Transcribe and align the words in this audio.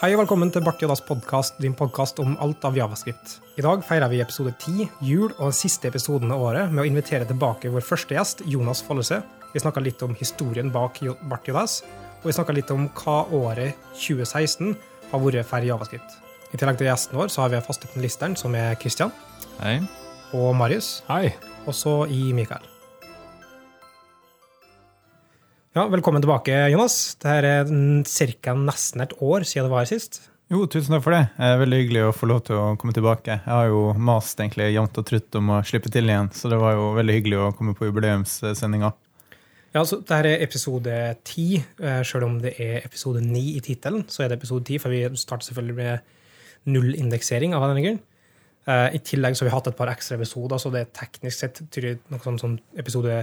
Hei 0.00 0.14
og 0.14 0.22
velkommen 0.22 0.48
til 0.52 0.62
Bart 0.64 0.80
Jodas 0.80 1.02
podkast, 1.04 1.58
din 1.60 1.74
podkast 1.76 2.20
om 2.22 2.32
alt 2.40 2.62
av 2.64 2.76
javascript. 2.78 3.34
I 3.60 3.64
dag 3.64 3.82
feirer 3.84 4.08
vi 4.08 4.22
episode 4.24 4.54
10, 4.56 4.86
jul, 5.04 5.26
og 5.36 5.50
den 5.50 5.56
siste 5.58 5.90
episoden 5.90 6.32
av 6.32 6.40
året 6.46 6.72
med 6.72 6.84
å 6.84 6.88
invitere 6.88 7.28
tilbake 7.28 7.68
vår 7.74 7.84
første 7.84 8.16
gjest, 8.16 8.40
Jonas 8.48 8.80
Follese. 8.86 9.18
Vi 9.52 9.60
snakka 9.60 9.82
litt 9.84 10.00
om 10.06 10.14
historien 10.16 10.72
bak 10.72 11.02
Jo- 11.04 11.18
Bart 11.28 11.50
Jodas, 11.50 11.82
og 12.22 12.30
vi 12.30 12.36
snakka 12.36 12.56
litt 12.56 12.72
om 12.72 12.88
hva 13.02 13.18
året 13.42 13.76
2016 13.92 14.72
har 15.12 15.20
vært 15.26 15.44
for 15.52 15.68
javascript. 15.68 16.16
I 16.54 16.56
tillegg 16.56 16.80
til 16.80 16.88
gjesten 16.88 17.20
vår 17.20 17.28
så 17.28 17.44
har 17.44 17.52
vi 17.52 17.60
faste 17.68 17.92
panelisteren, 17.92 18.36
som 18.40 18.54
er 18.54 18.74
Christian 18.80 19.12
Hei. 19.60 19.80
og 20.32 20.54
Marius, 20.56 21.02
Hei. 21.08 21.34
og 21.66 21.74
så 21.76 22.06
i 22.08 22.32
Mikael. 22.32 22.64
Ja, 25.70 25.84
velkommen 25.86 26.18
tilbake, 26.18 26.50
Jonas. 26.72 27.14
Det 27.22 27.30
her 27.30 27.46
er 27.46 27.68
ca. 28.42 28.54
nesten 28.58 29.04
et 29.04 29.12
år 29.22 29.44
siden 29.46 29.68
det 29.68 29.70
var 29.70 29.84
her 29.84 29.90
sist. 29.92 30.16
Jo, 30.50 30.64
tusen 30.66 30.96
takk 30.96 31.04
for 31.04 31.14
det. 31.14 31.20
Er 31.38 31.60
veldig 31.60 31.78
hyggelig 31.78 32.00
å 32.08 32.14
få 32.16 32.26
lov 32.26 32.40
til 32.48 32.58
å 32.58 32.72
komme 32.74 32.90
tilbake. 32.96 33.36
Jeg 33.36 33.54
har 33.54 33.68
jo 33.70 33.84
mast 33.94 34.42
egentlig 34.42 34.66
jevnt 34.74 34.98
og 34.98 35.06
trutt 35.06 35.38
om 35.38 35.52
å 35.54 35.60
slippe 35.62 35.92
til 35.94 36.10
igjen, 36.10 36.32
så 36.34 36.50
det 36.50 36.58
var 36.58 36.74
jo 36.74 36.88
veldig 36.96 37.16
hyggelig 37.20 37.38
å 37.38 37.52
komme 37.54 37.76
på 37.78 37.86
jubileumssendinga. 37.86 38.90
Ja, 39.70 39.84
så 39.86 40.00
Dette 40.00 40.18
er 40.32 40.42
episode 40.42 40.98
ti, 41.22 41.62
eh, 41.78 42.02
selv 42.02 42.26
om 42.26 42.40
det 42.42 42.56
er 42.58 42.82
episode 42.82 43.22
ni 43.22 43.54
i 43.54 43.62
tittelen. 43.62 44.02
Så 44.10 44.24
er 44.24 44.34
det 44.34 44.40
episode 44.40 44.66
ti, 44.66 44.82
for 44.82 44.90
vi 44.90 45.04
starter 45.14 45.52
selvfølgelig 45.52 45.78
med 45.78 46.00
null 46.66 46.98
indeksering 46.98 47.54
av 47.54 47.68
denne 47.70 47.86
grunn. 47.86 48.02
Eh, 48.66 48.98
I 48.98 49.04
tillegg 49.06 49.38
så 49.38 49.46
har 49.46 49.52
vi 49.52 49.56
hatt 49.60 49.70
et 49.70 49.78
par 49.78 49.94
ekstra 49.94 50.18
episoder, 50.18 50.58
så 50.58 50.74
det 50.74 50.82
er 50.82 50.94
teknisk 51.06 51.38
sett 51.46 51.62
noe 52.10 52.18
sånn 52.26 52.42
som 52.42 52.58
episode 52.76 53.22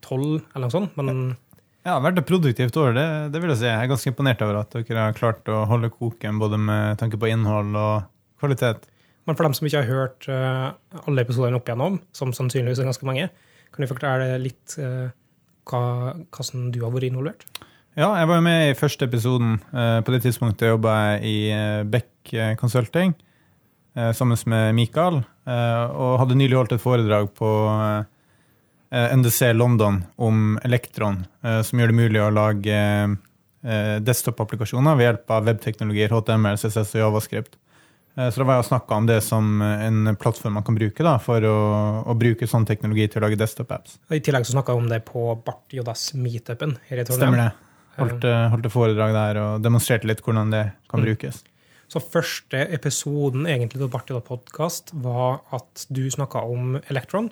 tolv 0.00 0.40
eller 0.54 0.70
noe 0.70 0.78
sånt. 0.80 0.96
Men 0.96 1.36
Ja, 1.36 1.51
har 1.90 2.02
vært 2.04 2.20
et 2.20 2.28
produktivt 2.28 2.76
år, 2.78 2.92
det, 2.94 3.06
det 3.34 3.40
vil 3.42 3.50
jeg 3.50 3.58
si. 3.58 3.66
Jeg 3.66 3.74
er 3.74 3.90
ganske 3.90 4.10
imponert 4.12 4.42
over 4.46 4.60
at 4.60 4.74
dere 4.78 5.06
har 5.08 5.16
klart 5.16 5.48
å 5.50 5.64
holde 5.66 5.90
koken 5.90 6.38
både 6.38 6.60
med 6.62 7.00
tanke 7.00 7.18
på 7.18 7.30
innhold 7.32 7.74
og 7.74 8.04
kvalitet. 8.42 8.86
Men 9.26 9.38
for 9.38 9.46
dem 9.46 9.56
som 9.58 9.66
ikke 9.66 9.82
har 9.82 9.90
hørt 9.90 10.28
uh, 10.30 11.02
alle 11.06 11.24
episodene 11.26 11.58
opp 11.58 11.66
igjennom, 11.66 11.98
som 12.14 12.30
sannsynligvis 12.34 12.82
er 12.82 12.88
ganske 12.90 13.08
mange, 13.08 13.26
kan 13.74 13.82
du 13.82 13.90
fortelle 13.90 14.38
litt 14.42 14.76
uh, 14.78 15.10
hva, 15.70 15.82
hvordan 16.30 16.70
du 16.74 16.80
har 16.84 16.94
vært 16.94 17.08
involvert? 17.10 17.44
Ja, 17.98 18.08
jeg 18.16 18.30
var 18.30 18.38
jo 18.38 18.46
med 18.46 18.62
i 18.70 18.78
første 18.78 19.06
episoden. 19.10 19.58
Uh, 19.74 19.98
På 20.06 20.14
det 20.14 20.22
tidspunktet 20.24 20.70
jobba 20.70 20.96
jeg 21.02 21.34
i 21.34 21.36
Beck 21.90 22.34
Consulting 22.62 23.14
sammen 24.16 24.38
med 24.48 24.70
Mikael, 24.72 25.18
og 25.44 26.12
hadde 26.16 26.36
nylig 26.38 26.56
holdt 26.56 26.70
et 26.72 26.80
foredrag 26.80 27.26
på 27.36 27.48
eh, 27.68 28.06
NDC 28.92 29.52
London 29.56 30.02
om 30.20 30.58
Elektron, 30.64 31.22
eh, 31.44 31.62
som 31.64 31.78
gjør 31.80 31.92
det 31.92 31.96
mulig 31.96 32.20
å 32.20 32.30
lage 32.34 32.76
eh, 32.76 33.98
desktop-applikasjoner 34.04 34.96
ved 34.98 35.06
hjelp 35.08 35.30
av 35.38 35.46
webteknologier, 35.48 36.12
HTML, 36.12 36.58
CSS 36.60 36.94
og 36.98 37.00
Javascript. 37.06 37.56
Eh, 38.16 38.28
Så 38.28 38.42
da 38.42 38.44
var 38.44 38.58
jeg 38.58 38.66
og 38.66 38.70
snakka 38.70 38.98
om 39.00 39.06
det 39.08 39.20
som 39.24 39.62
en 39.62 40.16
plattform 40.20 40.58
man 40.58 40.66
kan 40.66 40.76
bruke 40.76 41.02
da, 41.06 41.14
for 41.22 41.40
å, 41.40 41.56
å 42.04 42.16
bruke 42.18 42.44
sånn 42.50 42.66
teknologi 42.68 43.08
til 43.08 43.22
å 43.22 43.26
lage 43.28 43.38
desktop-apps. 43.40 43.96
I 44.12 44.20
tillegg 44.20 44.44
så 44.44 44.52
snakka 44.58 44.74
jeg 44.74 44.82
om 44.84 44.90
det 44.92 45.00
på 45.08 45.24
Bart 45.46 45.72
Jodas 45.72 46.10
meetupen 46.14 46.76
her 46.90 47.00
i 47.00 47.06
Trondheim. 47.08 47.32
Stemmer 47.32 47.44
det. 47.46 47.70
Holdt, 47.96 48.24
eh, 48.24 48.48
holdt 48.52 48.68
foredrag 48.72 49.12
der 49.16 49.40
og 49.40 49.64
demonstrerte 49.64 50.08
litt 50.08 50.20
hvordan 50.24 50.50
det 50.52 50.66
kan 50.88 51.00
Mm. 51.00 51.06
brukes. 51.08 51.42
Så 51.92 52.00
første 52.00 52.60
episoden 52.72 53.44
egentlig 53.46 53.82
av 53.82 53.90
Bart 53.92 54.08
Jodas 54.08 54.24
podkast 54.28 54.92
var 54.94 55.40
at 55.52 55.86
du 55.92 56.06
snakka 56.10 56.40
om 56.44 56.78
Electron, 56.88 57.30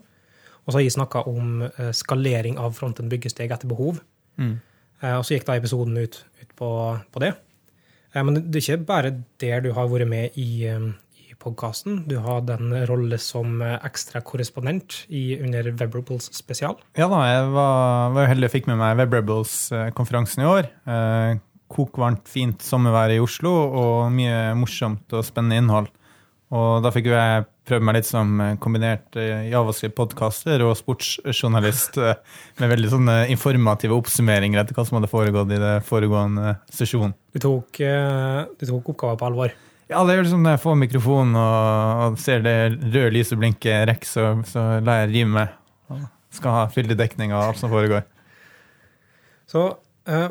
og 0.65 0.73
så 0.73 0.79
har 0.79 0.85
jeg 0.85 0.95
snakka 0.97 1.23
om 1.31 1.63
eh, 1.69 1.91
skalering 1.97 2.59
av 2.61 2.75
fronten 2.77 3.09
byggesteg 3.11 3.51
etter 3.55 3.69
behov. 3.71 4.01
Mm. 4.41 4.57
Eh, 5.03 5.15
Og 5.19 5.25
så 5.25 5.35
gikk 5.37 5.47
da 5.49 5.57
episoden 5.59 5.97
ut, 5.99 6.19
ut 6.43 6.51
på, 6.59 6.69
på 7.13 7.23
det. 7.25 7.33
Eh, 8.15 8.23
Men 8.23 8.41
det 8.51 8.61
er 8.61 8.67
ikke 8.77 8.87
bare 8.89 9.15
der 9.41 9.61
du 9.65 9.73
har 9.77 9.89
vært 9.89 10.09
med 10.11 10.37
i, 10.39 10.67
i 10.69 11.35
podkasten. 11.41 12.03
Du 12.11 12.19
har 12.21 12.43
den 12.45 12.73
rolle 12.91 13.19
som 13.19 13.61
ekstrakorrespondent 13.63 13.87
ekstra 13.89 14.21
korrespondent 14.21 14.99
under 15.47 15.71
Webrables 15.81 16.31
spesial. 16.37 16.77
Ja 16.99 17.09
da, 17.09 17.21
jeg 17.31 17.47
var, 17.55 18.11
var 18.19 18.29
heldig 18.29 18.51
og 18.51 18.55
fikk 18.57 18.67
med 18.69 18.81
meg 18.83 18.99
WebRebels-konferansen 19.01 20.45
i 20.45 20.51
år. 20.51 20.69
Kokvarmt, 21.71 22.27
fint 22.27 22.63
sommervær 22.67 23.13
i 23.15 23.21
Oslo 23.23 23.51
og 23.79 24.11
mye 24.13 24.51
morsomt 24.59 25.13
og 25.15 25.23
spennende 25.25 25.61
innhold. 25.63 25.89
Og 26.51 26.83
da 26.83 26.91
fikk 26.91 27.07
jo 27.11 27.15
jeg 27.15 27.45
prøve 27.71 27.87
meg 27.87 28.01
litt 28.01 28.09
som 28.09 28.33
eh, 28.43 28.57
kombinert 28.63 29.15
eh, 29.21 29.47
javascript-podkaster 29.53 30.65
og 30.67 30.75
sportsjournalist 30.81 32.01
eh, 32.03 32.19
med 32.59 32.73
veldig 32.73 32.91
sånne 32.91 33.17
informative 33.31 33.95
oppsummeringer 33.95 34.65
etter 34.65 34.75
hva 34.75 34.85
som 34.89 34.99
hadde 34.99 35.13
foregått 35.13 35.55
i 35.55 35.61
det 35.63 35.77
foregående 35.87 36.57
sesjonen. 36.75 37.15
Du 37.31 37.39
tok, 37.45 37.79
du 37.79 38.65
tok 38.67 38.91
oppgaven 38.95 39.21
på 39.21 39.29
alvor. 39.29 39.55
Ja, 39.91 40.03
det 40.07 40.15
er 40.15 40.25
liksom 40.25 40.43
når 40.43 40.55
jeg 40.55 40.63
får 40.63 40.77
mikrofonen 40.79 41.39
og, 41.39 42.03
og 42.05 42.19
ser 42.23 42.43
det 42.45 42.57
røde 42.71 43.11
lyset 43.15 43.39
blinke 43.39 43.81
rekk, 43.91 44.07
så, 44.07 44.33
så 44.47 44.67
lar 44.87 45.05
jeg 45.05 45.13
rive 45.15 45.33
meg. 45.35 45.57
Skal 46.35 46.55
ha 46.55 46.69
fyldig 46.71 46.95
dekning 46.99 47.35
av 47.35 47.49
alt 47.49 47.59
som 47.59 47.73
foregår. 47.73 48.05
Så 49.51 49.65
eh, 50.07 50.29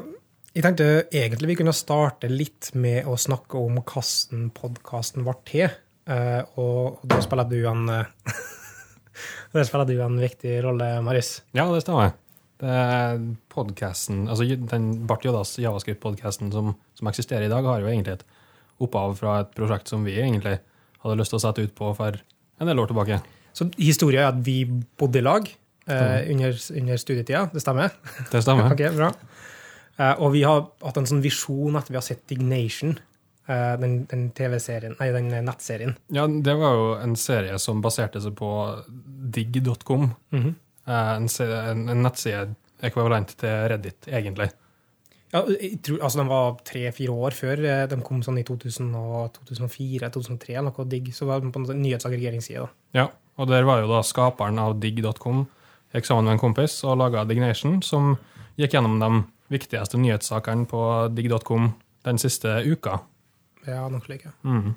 jeg 0.56 0.64
tenkte 0.64 0.88
egentlig 1.12 1.52
vi 1.52 1.58
kunne 1.60 1.76
starte 1.76 2.30
litt 2.32 2.72
med 2.76 3.08
å 3.08 3.18
snakke 3.20 3.60
om 3.60 3.82
hvordan 3.82 4.48
podkasten 4.56 5.28
ble 5.28 5.36
til. 5.50 5.76
Eh, 6.10 6.42
og, 6.58 7.04
da 7.10 7.20
spiller 7.22 7.50
du 7.50 7.60
en 7.70 7.86
eh, 7.94 8.34
Der 9.54 9.68
spiller 9.68 9.86
du 9.90 9.96
en 10.02 10.18
viktig 10.22 10.56
rolle, 10.66 10.88
Marius. 11.06 11.40
Ja, 11.58 11.68
det 11.74 11.84
stemmer. 11.84 12.16
Er 12.60 13.16
altså 13.16 14.44
den 14.44 14.88
Bart 15.08 15.24
Jodas 15.24 15.54
Javascript-podcasten 15.62 16.52
som, 16.52 16.74
som 16.98 17.08
eksisterer 17.08 17.46
i 17.48 17.52
dag, 17.52 17.64
har 17.64 17.80
jo 17.80 17.88
egentlig 17.88 18.18
et 18.18 18.26
opphav 18.84 19.16
fra 19.20 19.38
et 19.44 19.54
prosjekt 19.56 19.92
som 19.92 20.04
vi 20.04 20.18
egentlig 20.20 20.58
hadde 21.04 21.18
lyst 21.20 21.32
til 21.34 21.40
å 21.40 21.44
sette 21.46 21.64
ut 21.64 21.76
på 21.76 21.94
for 21.96 22.20
en 22.60 22.70
del 22.70 22.82
år 22.84 22.92
tilbake. 22.92 23.22
Så 23.56 23.70
historien 23.80 24.26
er 24.26 24.34
at 24.34 24.42
vi 24.44 24.62
bodde 24.68 25.22
i 25.22 25.26
lag 25.26 25.48
eh, 25.48 26.32
under, 26.34 26.60
under 26.82 27.00
studietida. 27.02 27.46
Det 27.54 27.64
stemmer? 27.64 27.96
Det 28.32 28.44
stemmer. 28.44 28.72
Ok, 28.76 28.84
bra. 28.96 29.14
Eh, 30.00 30.16
og 30.20 30.34
vi 30.36 30.44
har 30.48 30.66
hatt 30.84 31.00
en 31.00 31.10
sånn 31.10 31.24
visjon 31.24 31.80
at 31.80 31.90
vi 31.92 31.98
har 32.00 32.06
sett 32.06 32.26
Dignation, 32.30 32.98
den, 33.50 34.04
den 34.12 34.28
TV-serien, 34.38 34.94
nei, 35.00 35.08
den 35.16 35.32
nettserien. 35.46 35.96
Ja, 36.14 36.28
det 36.30 36.54
var 36.60 36.76
jo 36.78 36.90
en 37.02 37.16
serie 37.18 37.56
som 37.58 37.82
baserte 37.82 38.22
seg 38.22 38.36
på 38.38 38.50
digg.com. 39.36 40.12
Mm 40.30 40.44
-hmm. 40.44 40.54
en, 40.86 41.30
en, 41.48 41.90
en 41.90 42.04
nettside 42.04 42.54
ekvivalent 42.86 43.34
til 43.40 43.66
Reddit, 43.72 44.08
egentlig. 44.08 44.52
Ja, 45.30 45.44
jeg 45.46 45.78
tror, 45.86 46.00
altså 46.02 46.20
Den 46.20 46.32
var 46.32 46.58
tre-fire 46.66 47.14
år 47.14 47.36
før 47.38 47.62
eh, 47.62 47.86
de 47.90 48.00
kom 48.02 48.22
sånn 48.26 48.40
i 48.42 48.46
2004-2003, 48.48 50.56
eller 50.56 50.72
noe 50.72 50.88
digg. 50.90 51.12
Så 51.14 51.28
var 51.30 51.42
det 51.42 51.52
på 51.54 51.62
en 51.62 51.84
nyhetsaggregeringsside. 51.84 52.66
Ja, 52.98 53.10
og 53.38 53.52
der 53.52 53.68
var 53.68 53.84
jo 53.84 53.92
da 53.92 54.02
skaperen 54.06 54.58
av 54.62 54.80
digg.com 54.82 55.46
gikk 55.94 56.06
sammen 56.06 56.28
med 56.28 56.38
en 56.38 56.42
kompis 56.42 56.80
og 56.86 56.98
laga 57.02 57.26
Dignation, 57.30 57.80
som 57.86 58.16
gikk 58.60 58.76
gjennom 58.76 58.98
de 59.02 59.24
viktigste 59.54 60.02
nyhetssakene 60.02 60.68
på 60.70 60.82
digg.com 61.14 61.72
den 62.06 62.22
siste 62.22 62.60
uka. 62.66 63.00
Ja, 63.68 63.88
noe 63.92 64.02
slik, 64.06 64.26
ja. 64.28 64.32
Mm. 64.44 64.76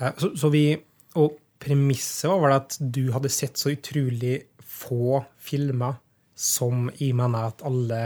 Eh, 0.00 0.12
Så, 0.20 0.32
så 0.36 0.50
vi, 0.52 0.76
og 1.16 1.36
premisset 1.62 2.30
var 2.30 2.40
vel 2.44 2.56
at 2.56 2.76
du 2.80 3.12
hadde 3.14 3.30
sett 3.32 3.56
så 3.60 3.72
utrolig 3.72 4.42
få 4.60 5.22
filmer 5.40 5.98
som 6.36 6.90
jeg 7.00 7.14
mener 7.16 7.46
at 7.48 7.62
alle 7.64 8.00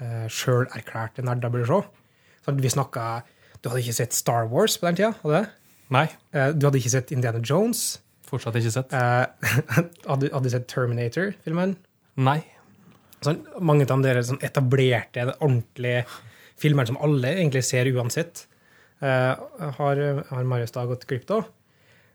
uh, 0.00 0.26
sjølerklærte 0.30 1.24
nerder 1.26 1.50
burde 1.50 1.66
se. 1.66 1.80
Så 2.46 2.54
vi 2.54 2.70
snakka 2.70 3.22
Du 3.60 3.68
hadde 3.68 3.82
ikke 3.82 3.96
sett 3.98 4.14
Star 4.16 4.46
Wars 4.48 4.78
på 4.78 4.86
den 4.86 4.96
tida? 5.00 5.10
Hadde 5.22 5.40
du? 5.44 5.56
Nei, 5.90 6.06
Eh, 6.32 6.52
du 6.54 6.66
hadde 6.68 6.78
ikke 6.78 6.92
sett 6.94 7.10
Indiana 7.12 7.40
Jones? 7.42 8.00
fortsatt 8.30 8.54
ikke 8.56 8.70
sett. 8.70 8.92
Eh, 8.94 9.26
hadde, 10.10 10.30
hadde 10.30 10.44
du 10.46 10.52
sett 10.52 10.68
Terminator-filmen? 10.70 11.74
Nei. 12.22 12.38
Sånn, 13.26 13.40
mange 13.60 13.88
av 13.90 14.04
de 14.04 14.22
sånn 14.22 14.38
etablerte, 14.46 15.26
ordentlige 15.42 16.04
filmer 16.60 16.86
som 16.86 16.96
alle 17.02 17.34
egentlig 17.34 17.64
ser 17.66 17.90
uansett, 17.90 18.44
eh, 18.46 18.49
har, 19.00 20.24
har 20.28 20.44
Marius 20.44 20.72
da 20.76 20.84
gått 20.86 21.06
glipp 21.08 21.30
av. 21.30 21.44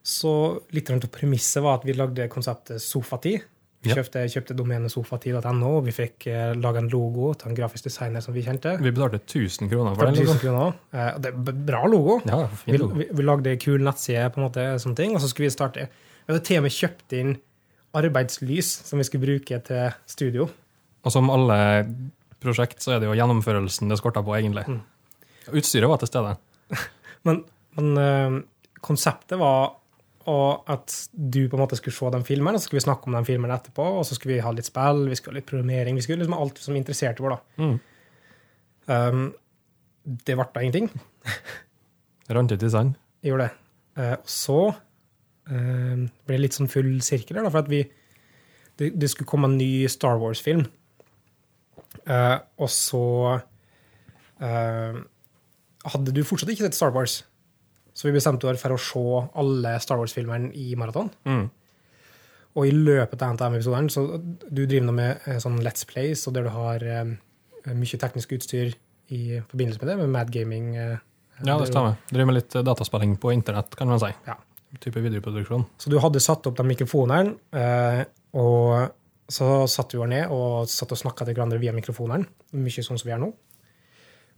Så 0.06 0.62
litt 0.76 0.90
av 0.94 1.02
premisset 1.10 1.64
var 1.66 1.80
at 1.80 1.86
vi 1.88 1.94
lagde 1.98 2.28
konseptet 2.30 2.82
Sofati. 2.84 3.40
Vi 3.86 3.92
Ja. 3.92 3.96
kjøpte, 4.00 4.22
kjøpte 4.34 4.56
domenet 4.58 4.90
sofati.no, 4.90 5.68
og 5.78 5.84
vi 5.86 5.92
fikk 5.94 6.26
eh, 6.28 6.54
laga 6.58 6.80
en 6.82 6.88
logo 6.90 7.34
til 7.38 7.52
en 7.52 7.56
grafisk 7.58 7.84
designer 7.86 8.20
som 8.22 8.34
vi 8.34 8.42
kjente. 8.42 8.72
Vi 8.82 8.90
betalte 8.92 9.20
1000 9.22 9.70
kroner 9.70 9.94
For 9.96 10.06
den. 10.10 10.16
1000 10.16 10.26
Liksom. 10.26 10.40
kroner. 10.42 10.74
Eh, 10.94 11.20
det 11.22 11.30
er 11.30 11.60
bra 11.68 11.84
logo. 11.86 12.16
Ja, 12.26 12.48
Vi, 12.48 12.56
fin 12.72 12.80
logo. 12.82 12.96
vi, 12.98 13.06
vi 13.14 13.24
lagde 13.24 13.52
en 13.52 13.60
kul 13.62 13.82
nettside, 13.86 14.32
på 14.34 14.42
en 14.42 14.48
måte, 14.48 14.66
sånne 14.82 14.96
ting, 14.96 15.14
og 15.14 15.22
så 15.22 15.30
skulle 15.30 15.50
vi 15.52 15.54
starte. 15.54 15.86
Vi 16.26 16.34
hadde 16.34 16.44
til 16.48 16.58
og 16.58 16.64
med 16.64 16.72
kjøpt 16.74 17.14
inn 17.20 17.36
arbeidslys 17.94 18.72
som 18.90 18.98
vi 19.00 19.06
skulle 19.06 19.26
bruke 19.28 19.62
til 19.64 19.94
studio. 20.10 20.50
Og 21.06 21.12
som 21.14 21.30
alle 21.30 21.60
prosjekt, 22.42 22.82
så 22.82 22.96
er 22.96 23.00
det 23.04 23.08
jo 23.10 23.14
gjennomførelsen 23.18 23.90
det 23.90 24.00
skorter 24.02 24.26
på, 24.26 24.34
egentlig. 24.34 24.66
Mm. 24.68 24.82
Utstyret 25.54 25.88
var 25.90 25.98
til 26.02 26.08
stede. 26.10 26.38
Men, 27.26 27.40
men 27.74 27.98
eh, 27.98 28.36
konseptet 28.86 29.40
var 29.42 29.72
og 30.30 30.70
at 30.70 30.94
du 31.14 31.44
på 31.50 31.58
en 31.58 31.62
måte 31.62 31.78
skulle 31.78 31.94
se 31.94 32.10
den 32.14 32.26
filmen, 32.26 32.56
og 32.56 32.62
så 32.62 32.68
skulle 32.68 32.80
vi 32.80 32.86
snakke 32.88 33.10
om 33.10 33.16
den 33.18 33.26
filmen 33.28 33.54
etterpå, 33.54 33.84
og 34.00 34.06
så 34.08 34.18
skulle 34.18 34.36
vi 34.36 34.44
ha 34.46 34.54
litt 34.54 34.68
spill, 34.70 35.04
vi 35.10 35.18
skulle 35.18 35.36
ha 35.36 35.40
litt 35.40 35.50
programmering, 35.50 35.98
vi 35.98 36.06
skulle 36.06 36.24
liksom 36.24 36.34
ha 36.38 36.42
alt 36.42 36.62
som 36.62 36.78
interesserte 36.78 37.26
vår. 37.26 37.36
da. 37.36 37.66
Mm. 37.66 37.76
Um, 38.90 39.26
det 40.06 40.38
ble 40.38 40.48
da 40.54 40.64
ingenting. 40.66 40.90
Rant 42.38 42.56
ut 42.56 42.66
i 42.66 42.72
sand. 42.74 42.98
Gjorde 43.26 43.46
det. 43.46 43.62
Eh, 44.02 44.16
og 44.18 44.34
så 44.34 44.60
uh, 44.70 45.94
ble 46.02 46.38
det 46.38 46.42
litt 46.42 46.58
sånn 46.58 46.74
full 46.74 46.94
sirkel 47.06 47.38
her, 47.38 47.46
da, 47.46 47.54
for 47.54 47.62
at 47.62 47.70
vi 47.74 47.84
det, 48.82 48.92
det 48.98 49.12
skulle 49.12 49.30
komme 49.30 49.50
en 49.52 49.60
ny 49.60 49.86
Star 49.92 50.18
Wars-film. 50.22 50.66
Uh, 52.06 52.38
og 52.62 52.70
så 52.70 53.06
eh, 54.44 54.98
hadde 55.94 56.14
du 56.16 56.24
fortsatt 56.26 56.52
ikke 56.54 56.68
sett 56.68 56.78
Star 56.78 56.94
Wars. 56.96 57.20
Så 57.96 58.10
vi 58.10 58.16
bestemte 58.16 58.50
oss 58.50 58.62
for 58.62 58.76
å 58.76 58.82
se 58.82 59.04
alle 59.40 59.78
Star 59.84 60.00
Wars-filmene 60.02 60.52
i 60.60 60.74
maraton. 60.80 61.12
Mm. 61.28 61.46
Og 62.56 62.68
i 62.68 62.74
løpet 62.76 63.22
av 63.24 63.36
NTM-episoden 63.36 63.88
så 63.92 64.06
du 64.20 64.64
driver 64.64 64.88
nå 64.88 64.96
med 64.96 65.28
eh, 65.28 65.40
sånn 65.44 65.60
Let's 65.64 65.88
Plays, 65.88 66.24
og 66.28 66.36
der 66.38 66.48
du 66.48 66.52
har 66.56 66.84
um, 67.04 67.16
mye 67.76 68.00
teknisk 68.00 68.36
utstyr 68.38 68.76
i 69.16 69.40
forbindelse 69.52 69.82
med 69.82 69.92
det, 69.92 69.98
med 70.02 70.14
Mad 70.14 70.32
Gaming. 70.34 70.72
Uh, 70.76 70.98
Ja, 71.44 71.58
det 71.60 71.68
stemmer. 71.68 71.98
Driver 72.08 72.30
med 72.30 72.38
litt 72.38 72.54
dataspilling 72.64 73.18
på 73.20 73.34
internett, 73.36 73.76
kan 73.76 73.90
man 73.92 74.00
si. 74.00 74.12
Ja. 74.28 74.38
Type 74.80 75.04
videoproduksjon. 75.04 75.66
Så 75.80 75.92
du 75.92 75.98
hadde 76.04 76.24
satt 76.24 76.48
opp 76.48 76.56
de 76.56 76.64
mikrofonene, 76.68 77.36
uh, 77.56 78.04
og 78.40 79.32
så 79.32 79.66
satte 79.72 79.98
vi 79.98 80.04
oss 80.04 80.12
ned 80.12 80.32
og 80.32 80.70
satt 80.70 80.94
og 80.94 81.00
snakka 81.02 81.26
til 81.26 81.36
hverandre 81.36 81.60
via 81.60 81.74
mikrofonene. 81.76 82.28
Mye 82.56 82.86
sånn 82.86 83.00
som 83.00 83.08
vi 83.08 83.14
gjør 83.16 83.24
nå. 83.26 83.32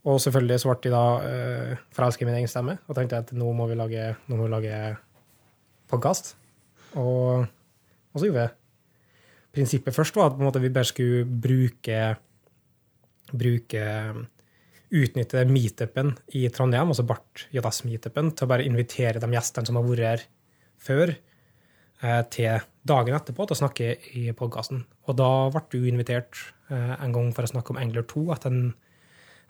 Og 0.07 0.21
selvfølgelig 0.23 0.61
så 0.63 0.71
ble 0.71 0.79
de 0.85 0.93
da 0.93 1.03
uh, 1.19 1.81
forelska 1.95 2.23
i 2.23 2.29
min 2.29 2.37
egen 2.39 2.51
stemme 2.51 2.77
og 2.87 2.95
tenkte 2.95 3.19
at 3.25 3.33
nå 3.35 3.49
må 3.55 3.67
vi 3.67 3.75
lage, 3.75 4.13
nå 4.31 4.47
lage 4.51 4.77
podkast. 5.91 6.35
Og, 6.95 7.43
og 7.43 8.15
så 8.15 8.29
gjorde 8.29 8.37
vi 8.37 8.45
det. 8.45 8.53
Prinsippet 9.57 9.95
først 9.95 10.15
var 10.15 10.31
at 10.31 10.39
måte, 10.39 10.61
vi 10.63 10.71
bare 10.71 10.87
skulle 10.87 11.25
bruke 11.25 11.99
bruke 13.27 13.83
utnytte 14.87 15.43
meetupen 15.49 16.13
i 16.39 16.45
Trondheim, 16.53 16.93
altså 16.93 17.03
Bart 17.07 17.47
JS-meetupen, 17.51 18.31
til 18.31 18.47
å 18.47 18.51
bare 18.53 18.67
invitere 18.67 19.19
de 19.19 19.29
gjestene 19.33 19.67
som 19.67 19.79
har 19.79 19.87
vært 19.87 20.05
her 20.05 20.25
før, 20.87 21.13
uh, 22.03 22.21
til 22.31 22.63
dagen 22.87 23.17
etterpå 23.17 23.47
til 23.47 23.57
å 23.57 23.61
snakke 23.65 23.89
i 24.15 24.29
podkasten. 24.37 24.85
Og 25.07 25.19
da 25.19 25.31
ble 25.51 25.65
du 25.73 25.89
invitert 25.89 26.39
uh, 26.71 26.95
en 27.01 27.15
gang 27.15 27.33
for 27.35 27.43
å 27.43 27.51
snakke 27.51 27.73
om 27.73 27.81
Angler 27.81 28.07
2 28.07 28.27
etter 28.37 28.53
en, 28.53 28.69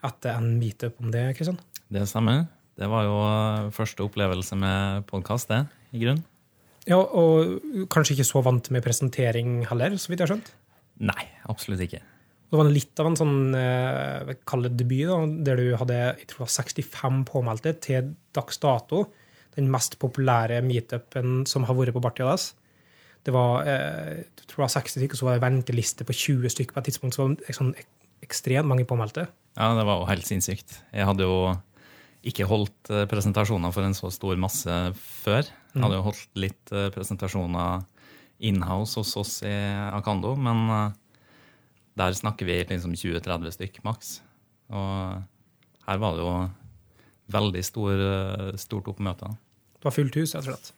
etter 0.05 0.37
en 0.37 0.57
meetup 0.59 0.99
om 1.01 1.11
det, 1.13 1.23
Kristian. 1.37 1.59
Det 1.93 2.03
stemmer. 2.09 2.45
Det 2.77 2.89
var 2.91 3.07
jo 3.07 3.15
eh, 3.25 3.69
første 3.73 4.05
opplevelse 4.05 4.57
med 4.59 5.07
podkast, 5.09 5.49
det, 5.49 5.63
i 5.95 6.03
grunn. 6.03 6.21
Ja, 6.87 6.99
og 7.01 7.87
kanskje 7.91 8.15
ikke 8.15 8.27
så 8.29 8.43
vant 8.45 8.69
med 8.71 8.85
presentering 8.85 9.63
heller, 9.67 9.97
så 9.99 10.11
vidt 10.11 10.21
jeg 10.21 10.27
har 10.27 10.35
skjønt. 10.35 10.53
Nei, 11.07 11.25
absolutt 11.51 11.83
ikke. 11.83 11.99
Det 12.47 12.55
var 12.55 12.69
litt 12.71 13.01
av 13.01 13.09
en 13.09 13.17
sånn 13.19 13.55
eh, 13.59 14.35
kall 14.47 14.69
det 14.69 14.77
debut, 14.79 15.09
da, 15.09 15.17
der 15.49 15.59
du 15.59 15.73
hadde 15.81 15.97
jeg 15.97 16.29
tror 16.29 16.45
det 16.45 16.45
var 16.45 16.53
65 16.53 17.17
påmeldte 17.27 17.73
til 17.83 18.13
dags 18.37 18.61
dato. 18.63 19.03
Den 19.57 19.67
mest 19.73 19.97
populære 19.99 20.61
meetupen 20.63 21.41
som 21.49 21.65
har 21.67 21.75
vært 21.75 21.97
på 21.97 22.03
Bartiadas. 22.05 22.53
Det 23.27 23.33
var 23.35 23.67
eh, 23.67 24.21
jeg 24.21 24.45
tror 24.45 24.61
det 24.61 24.63
var 24.63 24.75
60 24.77 24.95
stykker, 24.95 25.19
så 25.19 25.27
var 25.27 25.35
det 25.35 25.43
venteliste 25.43 26.07
på 26.07 26.15
20 26.15 26.55
stykker 26.55 26.77
på 26.77 26.83
et 26.83 26.87
tidspunkt. 26.87 27.17
Så 27.17 27.25
var 27.25 27.35
det 27.41 27.57
sånn 27.57 27.75
ekstremt 28.23 28.69
mange 28.69 28.87
påmeldte. 28.87 29.27
Ja, 29.57 29.71
det 29.73 29.85
var 29.87 30.01
jo 30.03 30.09
helt 30.09 30.27
sinnssykt. 30.27 30.75
Jeg 30.93 31.07
hadde 31.09 31.25
jo 31.25 31.37
ikke 32.27 32.45
holdt 32.49 32.91
eh, 32.93 33.05
presentasjoner 33.09 33.73
for 33.73 33.85
en 33.87 33.95
så 33.97 34.09
stor 34.13 34.37
masse 34.41 34.73
før. 35.23 35.47
Jeg 35.73 35.81
hadde 35.83 35.97
jo 35.99 36.05
holdt 36.05 36.39
litt 36.39 36.73
eh, 36.75 36.89
presentasjoner 36.93 37.85
inhouse 38.45 38.99
hos 38.99 39.15
oss 39.17 39.33
i 39.47 39.53
Akando, 39.97 40.35
men 40.37 40.63
eh, 40.69 41.23
der 41.97 42.13
snakker 42.17 42.45
vi 42.45 42.59
liksom 42.69 42.93
20-30 42.93 43.55
stykk 43.55 43.79
maks. 43.87 44.19
Og 44.69 45.23
her 45.87 46.01
var 46.03 46.17
det 46.17 46.25
jo 46.25 46.33
veldig 47.33 47.63
stor, 47.65 48.01
stort 48.61 48.89
oppmøte. 48.91 49.31
Det 49.79 49.87
var 49.87 49.95
fullt 49.95 50.19
hus, 50.19 50.35
rett 50.35 50.43
og 50.45 50.51
slett. 50.51 50.73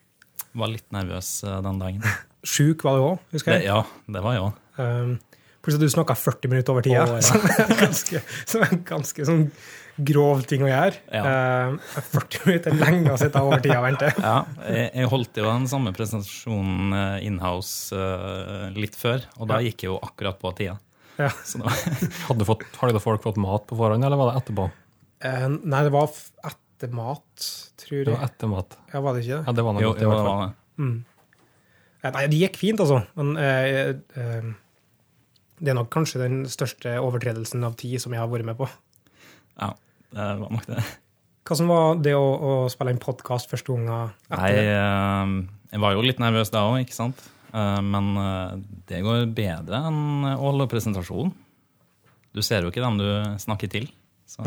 Var 0.56 0.72
litt 0.72 0.88
nervøs 0.94 1.28
den 1.44 1.82
dagen. 1.82 2.00
Sjuk 2.54 2.86
var 2.86 2.96
det 2.96 3.04
òg, 3.04 3.26
husker 3.34 3.52
Det, 3.58 3.66
jeg. 3.66 3.68
ja, 3.74 3.82
det 4.16 4.22
var 4.24 4.38
jeg 4.38 4.46
òg. 4.46 5.18
Plutselig 5.60 5.90
du 5.90 5.92
snakka 5.92 6.14
40 6.16 6.48
minutter 6.52 6.72
over 6.72 6.84
tida, 6.86 7.04
oh, 7.04 7.18
ja. 7.18 7.22
som 7.28 7.44
er 7.44 7.76
ganske, 7.82 8.22
som 8.48 8.62
er 8.64 8.70
en 8.72 8.82
ganske 8.88 9.26
sånn 9.28 9.42
grov 10.00 10.44
ting 10.48 10.62
å 10.64 10.68
gjøre. 10.70 10.96
Um, 11.12 11.74
40 12.14 12.46
minutter 12.48 12.72
er 12.72 12.78
lenge 12.80 13.12
å 13.12 13.18
sitte 13.20 13.42
over 13.44 13.60
tida 13.60 13.80
og 13.82 13.84
vente. 13.90 14.08
Ja, 14.24 14.36
jeg, 14.64 14.86
jeg 15.02 15.10
holdt 15.12 15.40
jo 15.42 15.44
den 15.44 15.66
samme 15.68 15.92
presentasjonen 15.96 16.94
eh, 16.96 17.26
inhouse 17.28 17.92
eh, 17.92 18.70
litt 18.78 18.96
før, 18.96 19.26
og 19.36 19.50
da 19.52 19.58
gikk 19.66 19.84
jeg 19.84 19.92
jo 19.92 19.98
akkurat 20.06 20.40
på 20.40 20.54
tida. 20.56 20.78
Ja. 21.20 21.28
Så 21.44 21.60
da, 21.62 21.74
Hadde, 22.30 22.48
fått, 22.48 22.64
hadde 22.80 23.04
folk 23.04 23.20
fått 23.26 23.40
mat 23.44 23.66
på 23.68 23.76
forhånd, 23.76 24.06
eller 24.08 24.16
var 24.22 24.32
det 24.32 24.40
etterpå? 24.40 24.70
Eh, 25.28 25.46
nei, 25.60 25.82
det 25.84 25.92
var 25.92 26.08
etter 26.48 26.96
mat, 26.96 27.50
tror 27.84 28.06
Det 28.08 28.14
var 28.14 28.24
jeg. 28.24 28.32
etter 28.32 28.54
mat. 28.54 28.80
Ja, 28.94 29.04
var 29.04 29.12
det 29.18 29.26
ikke 29.26 29.36
det? 29.36 29.44
Ja, 29.44 29.56
det 29.60 29.66
var 29.68 29.76
noe 29.76 29.84
jo, 29.84 29.92
godt, 29.92 30.00
i 30.00 30.08
jo, 30.08 30.14
hvert 30.14 30.22
det 30.22 30.30
fall. 30.30 30.40
var 30.40 30.48
det. 30.48 30.56
Mm. 30.80 30.98
Nei, 32.00 32.24
det 32.32 32.38
gikk 32.40 32.56
fint, 32.56 32.80
altså. 32.80 33.02
Men 33.20 33.34
eh, 33.36 33.90
eh, 34.16 34.52
det 35.60 35.72
er 35.72 35.76
nok 35.78 35.90
kanskje 35.92 36.22
den 36.22 36.40
største 36.50 36.96
overtredelsen 37.02 37.64
av 37.66 37.74
tid 37.80 38.00
som 38.02 38.14
jeg 38.16 38.22
har 38.22 38.30
vært 38.32 38.48
med 38.48 38.56
på. 38.58 38.68
Ja, 39.60 39.72
det 40.16 40.28
var 40.40 40.50
nok 40.56 40.66
det. 40.70 40.84
Hvordan 41.50 41.68
var 41.70 42.00
det 42.04 42.12
å, 42.14 42.24
å 42.24 42.52
spille 42.70 42.92
en 42.94 43.00
podkast 43.02 43.50
første 43.50 43.72
gangen 43.74 44.12
Nei, 44.30 44.38
etter 44.38 44.56
det? 44.56 44.74
eh, 44.78 45.34
jeg 45.74 45.82
var 45.82 45.94
jo 45.96 46.02
litt 46.06 46.20
nervøs 46.22 46.52
da 46.54 46.64
òg, 46.68 46.80
ikke 46.84 46.96
sant? 46.96 47.22
Eh, 47.52 47.80
Men 47.82 48.10
eh, 48.20 48.52
det 48.90 49.00
går 49.06 49.24
bedre 49.34 49.80
enn 49.90 50.28
å 50.30 50.36
holde 50.44 50.68
presentasjon. 50.70 51.32
Du 52.36 52.42
ser 52.46 52.62
jo 52.62 52.70
ikke 52.70 52.84
dem 52.84 53.00
du 53.00 53.08
snakker 53.42 53.70
til. 53.72 53.88
Så. 54.30 54.44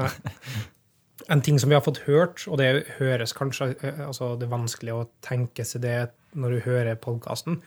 En 1.32 1.42
ting 1.44 1.60
som 1.60 1.70
vi 1.72 1.76
har 1.76 1.84
fått 1.84 2.02
hørt, 2.08 2.42
og 2.48 2.58
det 2.60 2.86
høres 2.98 3.36
kanskje 3.36 3.74
eh, 3.84 4.00
altså 4.08 4.34
Det 4.40 4.48
er 4.48 4.54
vanskelig 4.56 4.96
å 4.96 5.04
tenke 5.24 5.66
seg 5.68 5.84
det 5.86 5.98
når 6.40 6.56
du 6.56 6.64
hører 6.70 6.96
podkasten. 7.00 7.60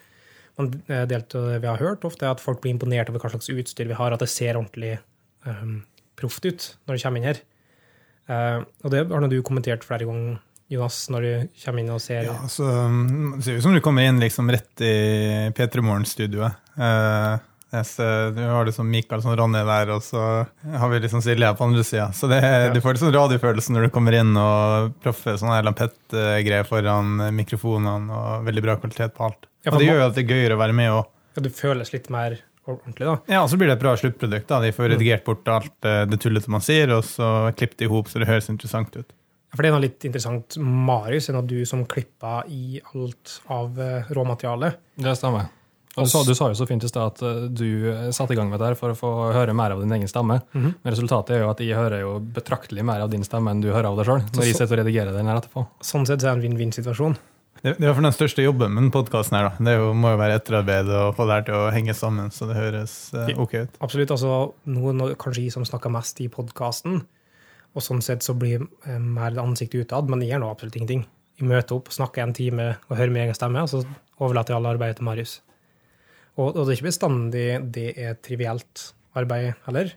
Men 0.56 0.72
delte 1.10 1.42
vi 1.60 1.68
har 1.68 1.82
hørt, 1.82 2.06
ofte 2.08 2.30
at 2.30 2.40
folk 2.40 2.62
blir 2.62 2.72
imponert 2.72 3.10
over 3.12 3.20
hva 3.20 3.34
slags 3.34 3.50
utstyr 3.52 3.90
vi 3.90 3.98
har, 3.98 4.14
at 4.14 4.22
det 4.22 4.30
ser 4.32 4.56
ordentlig 4.56 4.94
um, 5.44 5.82
proft 6.16 6.46
ut 6.48 6.68
når 6.86 6.96
du 6.96 7.02
kommer 7.02 7.20
inn 7.20 7.30
her. 7.30 7.42
Uh, 8.26 8.64
og 8.82 8.92
det 8.94 9.04
har 9.12 9.28
du 9.30 9.40
kommentert 9.46 9.84
flere 9.86 10.08
ganger, 10.08 10.40
Jonas, 10.72 11.04
når 11.14 11.26
du 11.26 11.58
kommer 11.62 11.82
inn 11.82 11.92
og 11.94 12.00
ser 12.02 12.24
Ja, 12.26 12.40
så 12.50 12.66
mm, 12.66 13.36
Det 13.36 13.44
ser 13.46 13.58
ut 13.60 13.66
som 13.68 13.76
du 13.76 13.82
kommer 13.84 14.08
inn 14.08 14.16
liksom 14.18 14.48
rett 14.50 14.82
i 14.82 14.94
P3 15.54 15.84
Morgen-studioet. 15.84 16.56
Uh, 16.74 17.36
du 17.70 18.40
har 18.40 18.66
liksom 18.66 18.88
Mikael 18.88 19.20
som 19.22 19.34
Ronny 19.36 19.60
der, 19.68 19.90
og 19.92 20.02
så 20.02 20.46
har 20.46 20.88
vi 20.88 21.00
liksom 21.02 21.20
Silja 21.22 21.52
på 21.54 21.66
andre 21.66 21.84
sida. 21.84 22.08
Så 22.16 22.26
det, 22.30 22.40
du 22.74 22.80
får 22.80 22.96
liksom 22.96 23.12
radiofølelse 23.14 23.74
når 23.74 23.86
du 23.86 23.92
kommer 23.94 24.16
inn 24.16 24.32
og 24.40 24.94
proffe 25.04 25.36
sånne 25.36 25.60
lampett-greier 25.66 26.64
foran 26.66 27.20
mikrofonene, 27.36 28.16
og 28.16 28.46
veldig 28.48 28.64
bra 28.64 28.78
kvalitet 28.80 29.14
på 29.18 29.28
alt. 29.28 29.44
Ja, 29.66 29.72
Og 29.74 29.78
det 29.82 29.88
gjør 29.90 29.98
jo 30.00 30.06
at 30.08 30.14
det 30.14 30.24
er 30.24 30.30
gøyere 30.34 30.54
å 30.56 30.60
være 30.62 30.72
med 30.78 30.90
òg. 30.94 31.06
ja, 31.36 31.42
det 31.42 31.52
føles 31.52 31.92
litt 31.92 32.08
mer 32.14 32.38
ordentlig, 32.66 33.06
da. 33.06 33.16
Ja, 33.30 33.42
og 33.44 33.50
så 33.50 33.58
blir 33.58 33.68
det 33.68 33.76
et 33.76 33.82
bra 33.82 33.92
sluttprodukt. 33.98 34.46
da. 34.48 34.60
De 34.62 34.72
får 34.74 34.92
redigert 34.94 35.24
bort 35.26 35.46
alt 35.52 35.84
eh, 35.86 36.04
det 36.06 36.18
tullete 36.22 36.48
man 36.50 36.60
sier, 36.64 36.90
og 36.96 37.04
så 37.06 37.52
klippet 37.54 37.78
det 37.82 37.86
i 37.86 37.90
hop 37.92 38.08
så 38.10 38.18
det 38.22 38.26
høres 38.30 38.48
interessant 38.50 38.94
ut. 38.96 39.12
For 39.54 39.62
det 39.62 39.68
er 39.70 39.76
noe 39.76 39.84
litt 39.86 40.04
interessant. 40.04 40.56
Marius 40.58 41.28
enn 41.30 41.38
at 41.38 41.46
du 41.46 41.60
som 41.64 41.84
klippa 41.86 42.40
i 42.50 42.80
alt 42.94 43.36
av 43.54 43.78
eh, 43.80 44.08
råmaterialet. 44.10 44.76
Det 44.98 45.14
stemmer. 45.16 45.46
Og 45.96 46.04
du, 46.04 46.10
sa, 46.12 46.20
du 46.28 46.34
sa 46.36 46.50
jo 46.52 46.56
så 46.58 46.66
fint 46.68 46.84
i 46.84 46.88
stad 46.90 47.14
at 47.14 47.22
eh, 47.24 47.46
du 47.56 48.10
satte 48.12 48.34
i 48.34 48.36
gang 48.36 48.50
med 48.50 48.60
det 48.60 48.66
her 48.72 48.74
for 48.76 48.92
å 48.92 48.98
få 48.98 49.12
høre 49.32 49.54
mer 49.56 49.72
av 49.72 49.80
din 49.80 49.94
egen 49.96 50.10
stemme. 50.10 50.40
Mhm. 50.52 50.74
Men 50.82 50.92
resultatet 50.92 51.36
er 51.38 51.44
jo 51.46 51.52
at 51.54 51.62
jeg 51.64 51.78
hører 51.78 52.02
jo 52.02 52.18
betraktelig 52.20 52.84
mer 52.84 53.00
av 53.00 53.08
din 53.14 53.24
stemme 53.24 53.54
enn 53.54 53.62
du 53.64 53.70
hører 53.72 53.88
av 53.92 53.96
deg 54.02 54.10
sjøl. 54.10 54.20
Så- 54.26 54.36
Når 54.40 54.44
jeg 54.50 54.58
sitter 54.58 54.74
og 54.76 54.84
redigerer 54.84 55.12
den 55.16 55.26
her 55.30 55.40
etterpå. 55.40 55.66
Sånn 55.80 56.04
sett 56.06 56.20
så 56.20 56.28
er 56.28 56.34
det 56.34 56.44
en 56.44 56.44
vinn-vinn-situasjon. 56.50 57.16
Det, 57.66 57.82
er 57.82 57.96
for 57.96 58.04
den 58.04 58.14
største 58.14 58.44
jobben 58.44 58.76
med 58.76 58.92
podkasten 58.94 59.34
her. 59.34 59.48
da. 59.48 59.64
Det 59.66 59.72
er 59.72 59.80
jo, 59.80 59.88
må 59.98 60.12
jo 60.12 60.18
være 60.20 60.36
etterarbeid 60.38 60.90
og 60.94 61.16
få 61.16 61.24
det 61.26 61.34
her 61.34 61.46
til 61.48 61.56
å 61.58 61.70
henge 61.74 61.94
sammen, 61.98 62.28
så 62.30 62.46
det 62.46 62.54
høres 62.54 62.92
eh, 63.10 63.32
ok 63.42 63.54
ut. 63.56 63.78
Absolutt. 63.82 64.12
altså 64.14 64.34
Noen 64.70 65.02
kanskje 65.18 65.48
jeg 65.48 65.54
som 65.56 65.64
snakker 65.66 65.90
mest 65.90 66.20
i 66.22 66.28
podkasten, 66.30 67.00
og 67.74 67.82
sånn 67.82 68.04
sett 68.06 68.22
så 68.22 68.36
blir 68.38 68.62
eh, 68.62 69.00
mer 69.02 69.34
ansiktet 69.42 69.88
utad, 69.88 70.12
men 70.12 70.22
jeg 70.22 70.30
gjør 70.36 70.44
nå 70.44 70.50
absolutt 70.52 70.78
ingenting. 70.78 71.02
Jeg 71.40 71.48
møter 71.50 71.74
opp, 71.80 71.90
snakker 71.90 72.22
en 72.22 72.34
time 72.38 72.68
og 72.86 72.94
hører 73.00 73.10
min 73.16 73.24
egen 73.24 73.38
stemme, 73.38 73.64
og 73.66 73.72
så 73.72 73.82
overlater 74.22 74.54
jeg 74.54 74.60
alle 74.60 74.74
arbeidet 74.76 75.00
til 75.00 75.08
Marius. 75.08 75.32
Og, 76.36 76.52
og 76.52 76.60
det 76.60 76.68
er 76.68 76.76
ikke 76.76 76.90
bestandig 76.92 77.46
det 77.74 77.88
er 77.98 78.20
trivielt 78.22 78.84
arbeid 79.18 79.56
heller. 79.66 79.90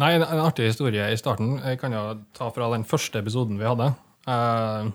Nei, 0.00 0.10
en, 0.18 0.26
en 0.26 0.42
artig 0.42 0.68
historie 0.68 1.06
i 1.08 1.16
starten 1.16 1.56
jeg 1.64 1.80
kan 1.80 1.96
jo 1.96 2.04
ta 2.36 2.50
fra 2.52 2.68
den 2.74 2.84
første 2.88 3.24
episoden 3.24 3.56
vi 3.56 3.68
hadde. 3.70 3.88
Eh, 4.28 4.92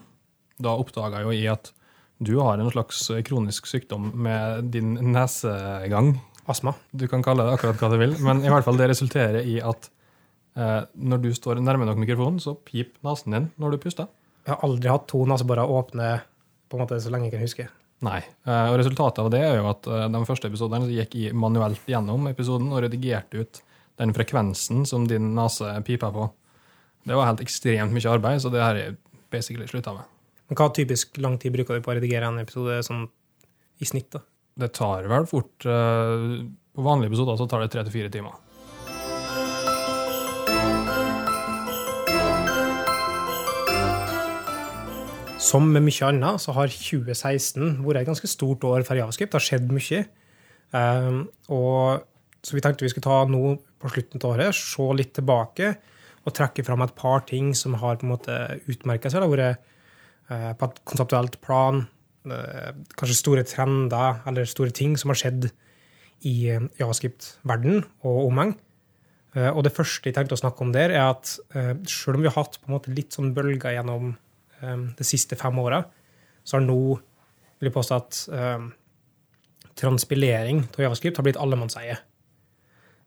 da 0.61 0.75
oppdaga 0.77 1.25
jo 1.25 1.33
jeg 1.33 1.49
at 1.55 1.73
du 2.17 2.37
har 2.39 2.57
en 2.57 2.71
slags 2.71 3.11
kronisk 3.27 3.67
sykdom 3.67 4.11
med 4.23 4.71
din 4.71 4.95
nesegang. 5.13 6.15
Astma. 6.45 6.75
Du 6.91 7.07
kan 7.09 7.23
kalle 7.25 7.43
det 7.47 7.55
akkurat 7.57 7.79
hva 7.81 7.89
du 7.89 7.97
vil, 7.99 8.13
men 8.21 8.43
i 8.45 8.51
hvert 8.53 8.65
fall 8.67 8.77
det 8.77 8.91
resulterer 8.91 9.41
i 9.49 9.57
at 9.65 9.89
eh, 10.55 10.83
når 10.93 11.23
du 11.23 11.31
står 11.33 11.59
nærme 11.63 11.87
nok 11.89 11.97
mikrofonen, 12.03 12.37
så 12.39 12.53
piper 12.55 13.01
nesen 13.07 13.33
din 13.33 13.49
når 13.61 13.75
du 13.75 13.81
puster. 13.87 14.11
Jeg 14.45 14.53
har 14.53 14.67
aldri 14.67 14.91
hatt 14.93 15.07
to 15.09 15.23
neseborer 15.25 15.73
åpne 15.73 16.11
på 16.69 16.77
en 16.77 16.83
måte 16.83 17.01
så 17.01 17.11
lenge 17.13 17.31
jeg 17.31 17.35
kan 17.35 17.45
huske. 17.45 17.67
Nei. 18.05 18.19
Eh, 18.45 18.67
og 18.69 18.77
resultatet 18.77 19.23
av 19.23 19.31
det 19.33 19.41
er 19.41 19.57
jo 19.57 19.69
at 19.71 19.89
eh, 19.89 20.07
de 20.13 20.23
første 20.29 20.51
episodene 20.51 20.91
gikk 20.93 21.17
jeg 21.17 21.37
manuelt 21.37 21.89
gjennom 21.89 22.29
episoden 22.29 22.69
og 22.73 22.83
redigerte 22.85 23.41
ut 23.41 23.61
den 23.97 24.13
frekvensen 24.13 24.85
som 24.85 25.07
din 25.09 25.33
nese 25.33 25.79
piper 25.87 26.13
på. 26.13 26.29
Det 27.05 27.17
var 27.17 27.31
helt 27.31 27.41
ekstremt 27.41 27.93
mye 27.95 28.11
arbeid, 28.11 28.41
så 28.43 28.51
det 28.53 28.61
har 28.61 28.77
jeg 28.77 28.99
basically 29.33 29.65
slutta 29.69 29.93
med. 29.97 30.14
Men 30.45 30.59
hva 30.59 30.69
typisk 30.73 31.17
lang 31.23 31.39
tid 31.41 31.55
bruker 31.55 31.77
du 31.77 31.85
på 31.85 31.93
å 31.93 31.97
redigere 31.97 32.29
en 32.29 32.41
episode 32.41 32.77
sånn 32.85 33.07
i 33.81 33.87
snitt? 33.89 34.11
da? 34.13 34.21
Det 34.55 34.71
tar 34.77 35.07
vel 35.11 35.25
fort 35.27 35.65
eh, 35.67 36.25
På 36.75 36.83
vanlige 36.85 37.11
episoder 37.11 37.39
så 37.39 37.47
tar 37.49 37.63
det 37.63 37.71
tre 37.73 37.83
til 37.83 37.95
fire 37.95 38.11
timer. 38.13 38.37
Som 45.45 45.67
med 45.73 45.83
mye 45.85 46.07
annet 46.07 46.41
så 46.41 46.55
har 46.57 46.71
2016 46.71 47.81
vært 47.85 48.01
et 48.01 48.09
ganske 48.09 48.29
stort 48.29 48.63
år 48.65 48.85
for 48.87 48.97
Javascript. 48.97 49.33
Det 49.33 49.39
har 49.39 49.45
skjedd 49.45 49.73
mye. 49.73 50.05
Um, 50.75 51.19
og, 51.53 52.05
så 52.41 52.55
vi 52.57 52.63
tenkte 52.65 52.85
vi 52.85 52.89
skulle 52.91 53.05
ta 53.05 53.19
nå 53.29 53.53
på 53.79 53.91
slutten 53.93 54.23
av 54.23 54.33
året, 54.33 54.57
se 54.57 54.87
litt 54.97 55.13
tilbake 55.15 55.75
og 56.25 56.33
trekke 56.33 56.65
fram 56.65 56.81
et 56.81 56.95
par 56.97 57.21
ting 57.29 57.53
som 57.55 57.77
har 57.77 57.99
på 58.01 58.07
en 58.07 58.15
måte 58.15 58.39
utmerka 58.65 59.11
seg. 59.11 59.21
Det 59.21 59.27
har 59.27 59.35
vært 59.35 59.74
på 60.27 60.67
et 60.67 60.79
konseptuelt 60.89 61.37
plan, 61.45 61.83
uh, 62.29 62.71
kanskje 62.97 63.19
store 63.19 63.45
trender 63.47 64.21
eller 64.29 64.47
store 64.49 64.73
ting 64.75 64.95
som 64.97 65.11
har 65.13 65.19
skjedd 65.21 65.49
i 66.25 66.35
uh, 66.55 66.65
javascript-verden 66.79 67.83
og 68.07 68.21
omheng. 68.29 68.55
Og 69.35 69.65
det 69.67 69.73
første 69.75 70.07
jeg 70.07 70.15
tenkte 70.15 70.31
å 70.31 70.39
snakke 70.39 70.63
om 70.63 70.69
der, 70.71 70.93
er 70.95 71.09
at 71.09 71.27
selv 71.91 72.15
om 72.15 72.21
vi 72.23 72.29
har 72.29 72.37
hatt 72.37 72.53
på 72.55 72.69
en 72.69 72.77
måte 72.77 72.93
litt 72.95 73.11
sånn 73.11 73.33
bølger 73.35 73.73
gjennom 73.75 74.13
de 74.95 75.03
siste 75.03 75.35
fem 75.35 75.57
åra, 75.59 75.81
så 76.39 76.55
har 76.55 76.63
nå 76.63 76.77
vil 77.59 77.67
jeg 77.67 77.73
påstå 77.75 77.97
at 77.97 78.19
transpilering 79.75 80.61
av 80.69 80.79
javascript 80.85 81.19
har 81.19 81.27
blitt 81.27 81.41
allemannseie. 81.43 81.97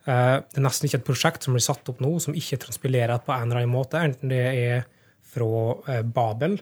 Det 0.05 0.61
er 0.61 0.67
nesten 0.67 0.91
ikke 0.91 1.01
et 1.01 1.09
prosjekt 1.09 1.49
som 1.49 1.57
blir 1.57 1.65
satt 1.65 1.89
opp 1.89 2.05
nå 2.05 2.13
som 2.21 2.37
ikke 2.37 2.61
transpilerer 2.67 3.25
på 3.25 3.33
en 3.33 3.49
eller 3.49 3.63
annen 3.63 3.73
måte, 3.73 3.97
enten 3.97 4.29
det 4.29 4.45
er 4.53 4.85
fra 5.33 6.03
Babel, 6.05 6.61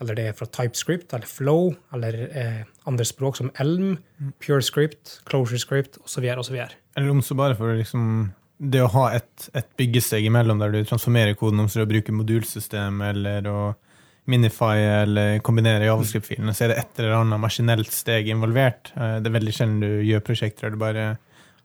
eller 0.00 0.18
det 0.18 0.24
er 0.28 0.34
fra 0.36 0.46
TypeScript 0.52 1.14
eller 1.16 1.26
Flow, 1.30 1.70
eller 1.96 2.18
eh, 2.28 2.62
andre 2.88 3.04
språk 3.08 3.38
som 3.38 3.50
Elm, 3.62 3.96
PureScript, 4.44 5.20
ClosureScript 5.30 5.96
osv. 6.04 6.26
Eller 6.96 7.10
om 7.10 7.22
så 7.24 7.36
bare 7.38 7.56
for 7.56 7.76
liksom 7.78 8.32
det 8.58 8.80
å 8.84 8.88
ha 8.94 9.08
et, 9.16 9.48
et 9.56 9.68
byggesteg 9.76 10.24
imellom 10.28 10.60
der 10.62 10.72
du 10.72 10.78
transformerer 10.88 11.36
koden 11.36 11.60
om 11.60 11.68
så 11.68 11.84
å 11.84 11.88
bruke 11.88 12.12
modulsystem 12.16 13.02
eller 13.04 13.48
å 13.50 13.58
minify 14.26 14.74
eller 15.04 15.38
kombinere 15.46 15.86
javascript-filene, 15.86 16.54
så 16.56 16.64
er 16.66 16.72
det 16.72 16.78
et 16.80 16.98
eller 17.00 17.14
annet 17.20 17.38
maskinelt 17.40 17.92
steg 17.94 18.28
involvert. 18.32 18.90
Eh, 18.96 19.18
Det 19.22 19.30
er 19.30 19.36
veldig 19.38 19.54
sjelden 19.54 19.80
du 19.84 19.90
gjør 20.08 20.24
prosjekter 20.26 20.66
der 20.66 20.74
du 20.74 20.80
bare 20.82 21.04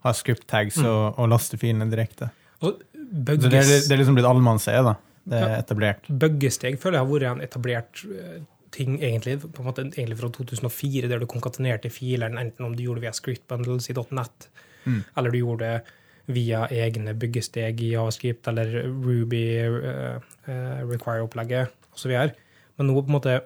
har 0.02 0.14
script 0.18 0.48
tags 0.50 0.78
og, 0.82 1.18
og 1.18 1.30
laster 1.32 1.58
filene 1.62 1.88
direkte. 1.90 2.30
Og 2.62 2.78
Så 2.82 3.50
det 3.50 3.50
er, 3.64 3.72
det 3.88 3.92
er 3.92 4.00
liksom 4.02 4.18
blitt 4.18 4.30
allemannseie, 4.30 4.84
da. 4.86 4.96
Det 5.28 5.38
er 5.38 5.50
Ja. 5.50 5.62
etablert. 5.62 6.08
Buggesteg 6.10 6.80
føler 6.80 6.98
jeg 6.98 7.06
har 7.06 7.12
vært 7.14 7.32
en 7.32 7.42
etablert 7.42 8.06
eh, 8.10 8.40
ting 8.72 9.00
egentlig, 9.02 9.40
på 9.42 9.60
en 9.60 9.66
måte, 9.66 9.84
egentlig 9.92 10.18
fra 10.18 10.30
2004, 10.30 11.08
der 11.10 11.20
du 11.20 11.26
konkatenerte 11.28 11.90
filene, 11.92 12.40
enten 12.40 12.66
om 12.66 12.76
du 12.76 12.84
gjorde 12.84 13.02
det 13.02 13.08
via 13.10 13.12
scriptbundles 13.12 13.90
i 13.90 13.94
.net, 14.16 14.48
Mm. 14.86 15.04
eller 15.18 15.30
du 15.32 15.38
gjorde 15.38 15.60
det 15.60 15.82
via 16.34 16.68
egne 16.68 17.14
byggesteg 17.14 17.80
i 17.82 17.92
Javascript 17.92 18.48
eller 18.48 18.84
Ruby 18.88 19.44
uh, 19.68 20.20
require-opplegget 20.90 21.70
osv. 21.94 22.12
Men 22.78 22.88
nå 22.88 22.96
på 23.02 23.08
en 23.10 23.20
måte 23.20 23.42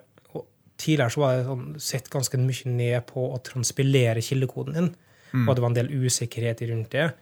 Tidligere 0.76 1.08
så 1.10 1.20
var 1.22 1.36
det 1.38 1.46
sånn, 1.46 1.80
sett 1.80 2.10
ganske 2.12 2.36
mye 2.36 2.66
ned 2.68 3.06
på 3.06 3.22
å 3.32 3.38
transpilere 3.42 4.20
kildekoden 4.20 4.74
din, 4.74 4.94
Mm. 5.32 5.48
og 5.48 5.54
det 5.56 5.62
var 5.62 5.68
en 5.70 5.74
del 5.74 5.88
usikkerhet 5.88 6.60
rundt 6.68 6.90
det. 6.90 7.14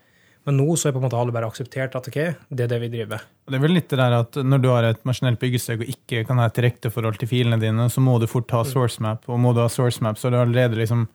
Men 0.44 0.58
nå 0.60 0.76
så 0.76 0.88
er 0.88 0.92
på 0.92 1.00
en 1.00 1.06
måte 1.06 1.16
alle 1.16 1.32
bare 1.32 1.48
akseptert 1.48 1.94
at 1.96 2.08
ok, 2.10 2.18
det 2.52 2.66
er 2.66 2.68
det 2.68 2.80
vi 2.82 2.88
driver 2.92 3.14
med. 3.14 3.28
Det 3.48 3.56
er 3.56 3.62
vel 3.62 3.72
litt 3.78 3.88
det 3.88 3.98
der 4.00 4.16
at 4.18 4.36
når 4.44 4.60
du 4.60 4.68
har 4.68 4.84
et 4.84 5.04
maskinelt 5.08 5.40
byggesteg 5.40 5.80
og 5.80 5.88
ikke 5.88 6.24
kan 6.28 6.40
ha 6.42 6.48
et 6.50 6.58
direkte 6.58 6.90
forhold 6.92 7.16
til 7.20 7.30
filene 7.30 7.56
dine, 7.62 7.86
så 7.88 8.02
må 8.04 8.18
du 8.20 8.26
fort 8.28 8.50
ha 8.52 8.60
source 8.68 9.00
map, 9.04 9.24
og 9.28 9.40
må 9.40 9.54
du 9.56 9.62
ha 9.62 9.70
source 9.72 10.04
map, 10.04 10.20
så 10.20 10.28
har 10.28 10.36
du 10.36 10.40
allerede 10.42 10.76
liksom 10.82 11.06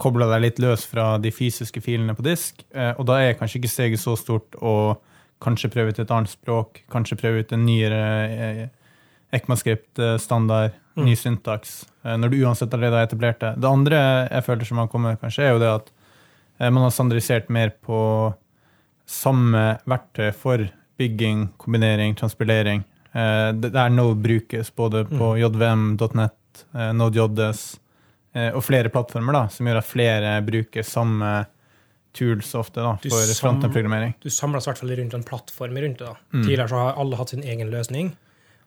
kobla 0.00 0.28
deg 0.30 0.44
litt 0.46 0.62
løs 0.62 0.86
fra 0.86 1.18
de 1.18 1.32
fysiske 1.34 1.82
filene 1.84 2.14
på 2.16 2.24
disk, 2.24 2.64
eh, 2.72 2.94
og 2.96 3.06
da 3.10 3.18
er 3.20 3.36
kanskje 3.36 3.60
ikke 3.60 3.72
steget 3.72 4.00
så 4.00 4.16
stort 4.16 4.56
å 4.62 4.96
kanskje 5.42 5.70
prøve 5.74 5.92
ut 5.92 6.00
et 6.00 6.10
annet 6.14 6.30
språk, 6.32 6.82
kanskje 6.90 7.18
prøve 7.20 7.44
ut 7.44 7.52
en 7.52 7.66
nyere 7.66 8.02
eh, 8.28 8.66
ECMAScript-standard, 9.36 10.72
Mm. 10.98 11.04
ny 11.06 11.14
syntaks, 11.14 11.86
eh, 12.04 12.16
når 12.16 12.30
du 12.32 12.40
uansett 12.42 12.72
allerede 12.74 12.96
har 12.98 13.06
etablert 13.06 13.38
det. 13.38 13.52
Det 13.62 13.68
andre 13.70 14.28
jeg 14.32 14.44
føler 14.44 14.66
som 14.66 14.78
har 14.78 14.88
kommet, 14.90 15.20
kanskje, 15.20 15.44
er 15.44 15.52
jo 15.52 15.60
det 15.62 15.68
at 15.70 15.90
eh, 16.58 16.70
man 16.70 16.82
har 16.82 16.90
standardisert 16.90 17.48
mer 17.54 17.70
på 17.70 18.34
samme 19.08 19.78
verktøy 19.88 20.32
for 20.36 20.66
bygging, 20.98 21.46
kombinering, 21.62 22.14
transpilering. 22.18 22.84
Eh, 23.14 23.52
det- 23.52 23.72
Der 23.72 23.88
Node 23.90 24.20
brukes 24.22 24.70
både 24.74 25.04
på 25.08 25.36
jvm.net, 25.38 26.64
eh, 26.74 26.92
NodeJS 26.92 27.78
eh, 28.34 28.50
og 28.54 28.62
flere 28.64 28.88
plattformer, 28.92 29.32
da, 29.32 29.46
som 29.48 29.66
gjør 29.66 29.78
at 29.80 29.84
flere 29.88 30.34
bruker 30.44 30.82
samme 30.84 31.46
tools 32.14 32.54
ofte 32.54 32.82
da, 32.82 32.96
for 32.96 33.34
frontend-programmering. 33.40 34.14
du 34.20 34.28
samles 34.30 34.66
i 34.66 34.70
hvert 34.70 34.78
fall 34.78 34.90
rundt 34.96 35.14
en 35.14 35.22
plattform 35.22 35.76
rundt 35.76 35.98
det. 35.98 36.06
da. 36.06 36.14
Mm. 36.34 36.42
Tidligere 36.44 36.68
så 36.68 36.74
har 36.82 36.94
alle 36.98 37.16
hatt 37.16 37.28
sin 37.30 37.42
egen 37.42 37.70
løsning. 37.70 38.16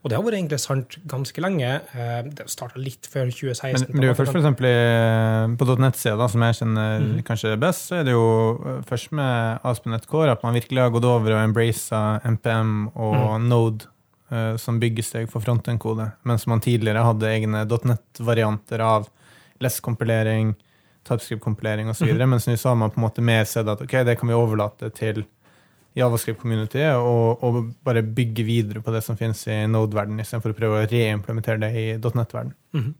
Og 0.01 0.09
det 0.09 0.17
har 0.17 0.23
vært 0.25 0.37
egentlig 0.39 0.57
sant 0.63 0.95
ganske 1.09 1.41
lenge. 1.43 1.69
Eh, 1.93 2.21
Det 2.33 2.47
starta 2.49 2.81
litt 2.81 3.05
før 3.05 3.29
2016. 3.29 3.73
Men, 3.73 3.87
men 3.91 4.01
det 4.01 4.07
er 4.07 4.11
jo 4.11 4.17
først 4.17 4.33
for 4.33 4.65
i- 4.65 5.55
på 5.57 5.77
.net-sida, 5.77 6.27
som 6.29 6.41
jeg 6.41 6.57
kjenner 6.57 7.01
mm. 7.05 7.23
kanskje 7.27 7.59
best, 7.61 7.87
så 7.89 7.99
er 7.99 8.07
det 8.07 8.15
jo 8.15 8.25
eh, 8.65 8.81
først 8.89 9.11
med 9.11 9.59
ASP.NET 9.63 10.07
Core 10.09 10.31
at 10.33 10.43
man 10.43 10.57
virkelig 10.57 10.81
har 10.81 10.89
gått 10.89 11.05
over 11.05 11.35
og 11.35 11.43
embracet 11.43 12.25
MPM 12.25 12.89
og 12.95 13.15
mm. 13.15 13.47
Node 13.51 13.85
eh, 14.31 14.55
som 14.57 14.79
byggesteg 14.81 15.29
for 15.29 15.45
frontend-kode, 15.45 16.11
mens 16.25 16.47
man 16.49 16.63
tidligere 16.65 17.05
hadde 17.05 17.29
egne 17.29 17.65
.NET-varianter 17.69 18.81
av 18.81 19.05
less-kompilering, 19.61 20.55
TypeScript-kompilering 21.05 21.89
osv., 21.93 22.07
mm 22.07 22.09
videre 22.11 22.29
mens 22.29 22.49
nå 22.49 22.57
har 22.57 22.75
man 22.75 22.89
på 22.89 22.97
en 22.97 23.05
måte 23.05 23.21
mer 23.21 23.45
sett 23.45 23.69
at 23.69 23.81
ok, 23.85 24.01
det 24.05 24.17
kan 24.17 24.29
vi 24.29 24.37
overlate 24.37 24.89
til 24.97 25.21
Javascript-community 25.97 26.85
og, 26.95 27.43
og 27.43 27.73
bare 27.83 28.03
bygge 28.03 28.45
videre 28.47 28.83
på 28.83 28.93
det 28.95 29.01
som 29.03 29.17
finnes 29.19 29.41
i 29.51 29.63
Node-verden, 29.67 30.21
istedenfor 30.23 30.53
å 30.53 30.57
prøve 30.57 30.79
å 30.79 30.87
reimplementere 30.87 31.59
det 31.65 31.71
i 31.75 31.85
.NET-verden. 31.97 32.53
-hmm. 32.73 32.93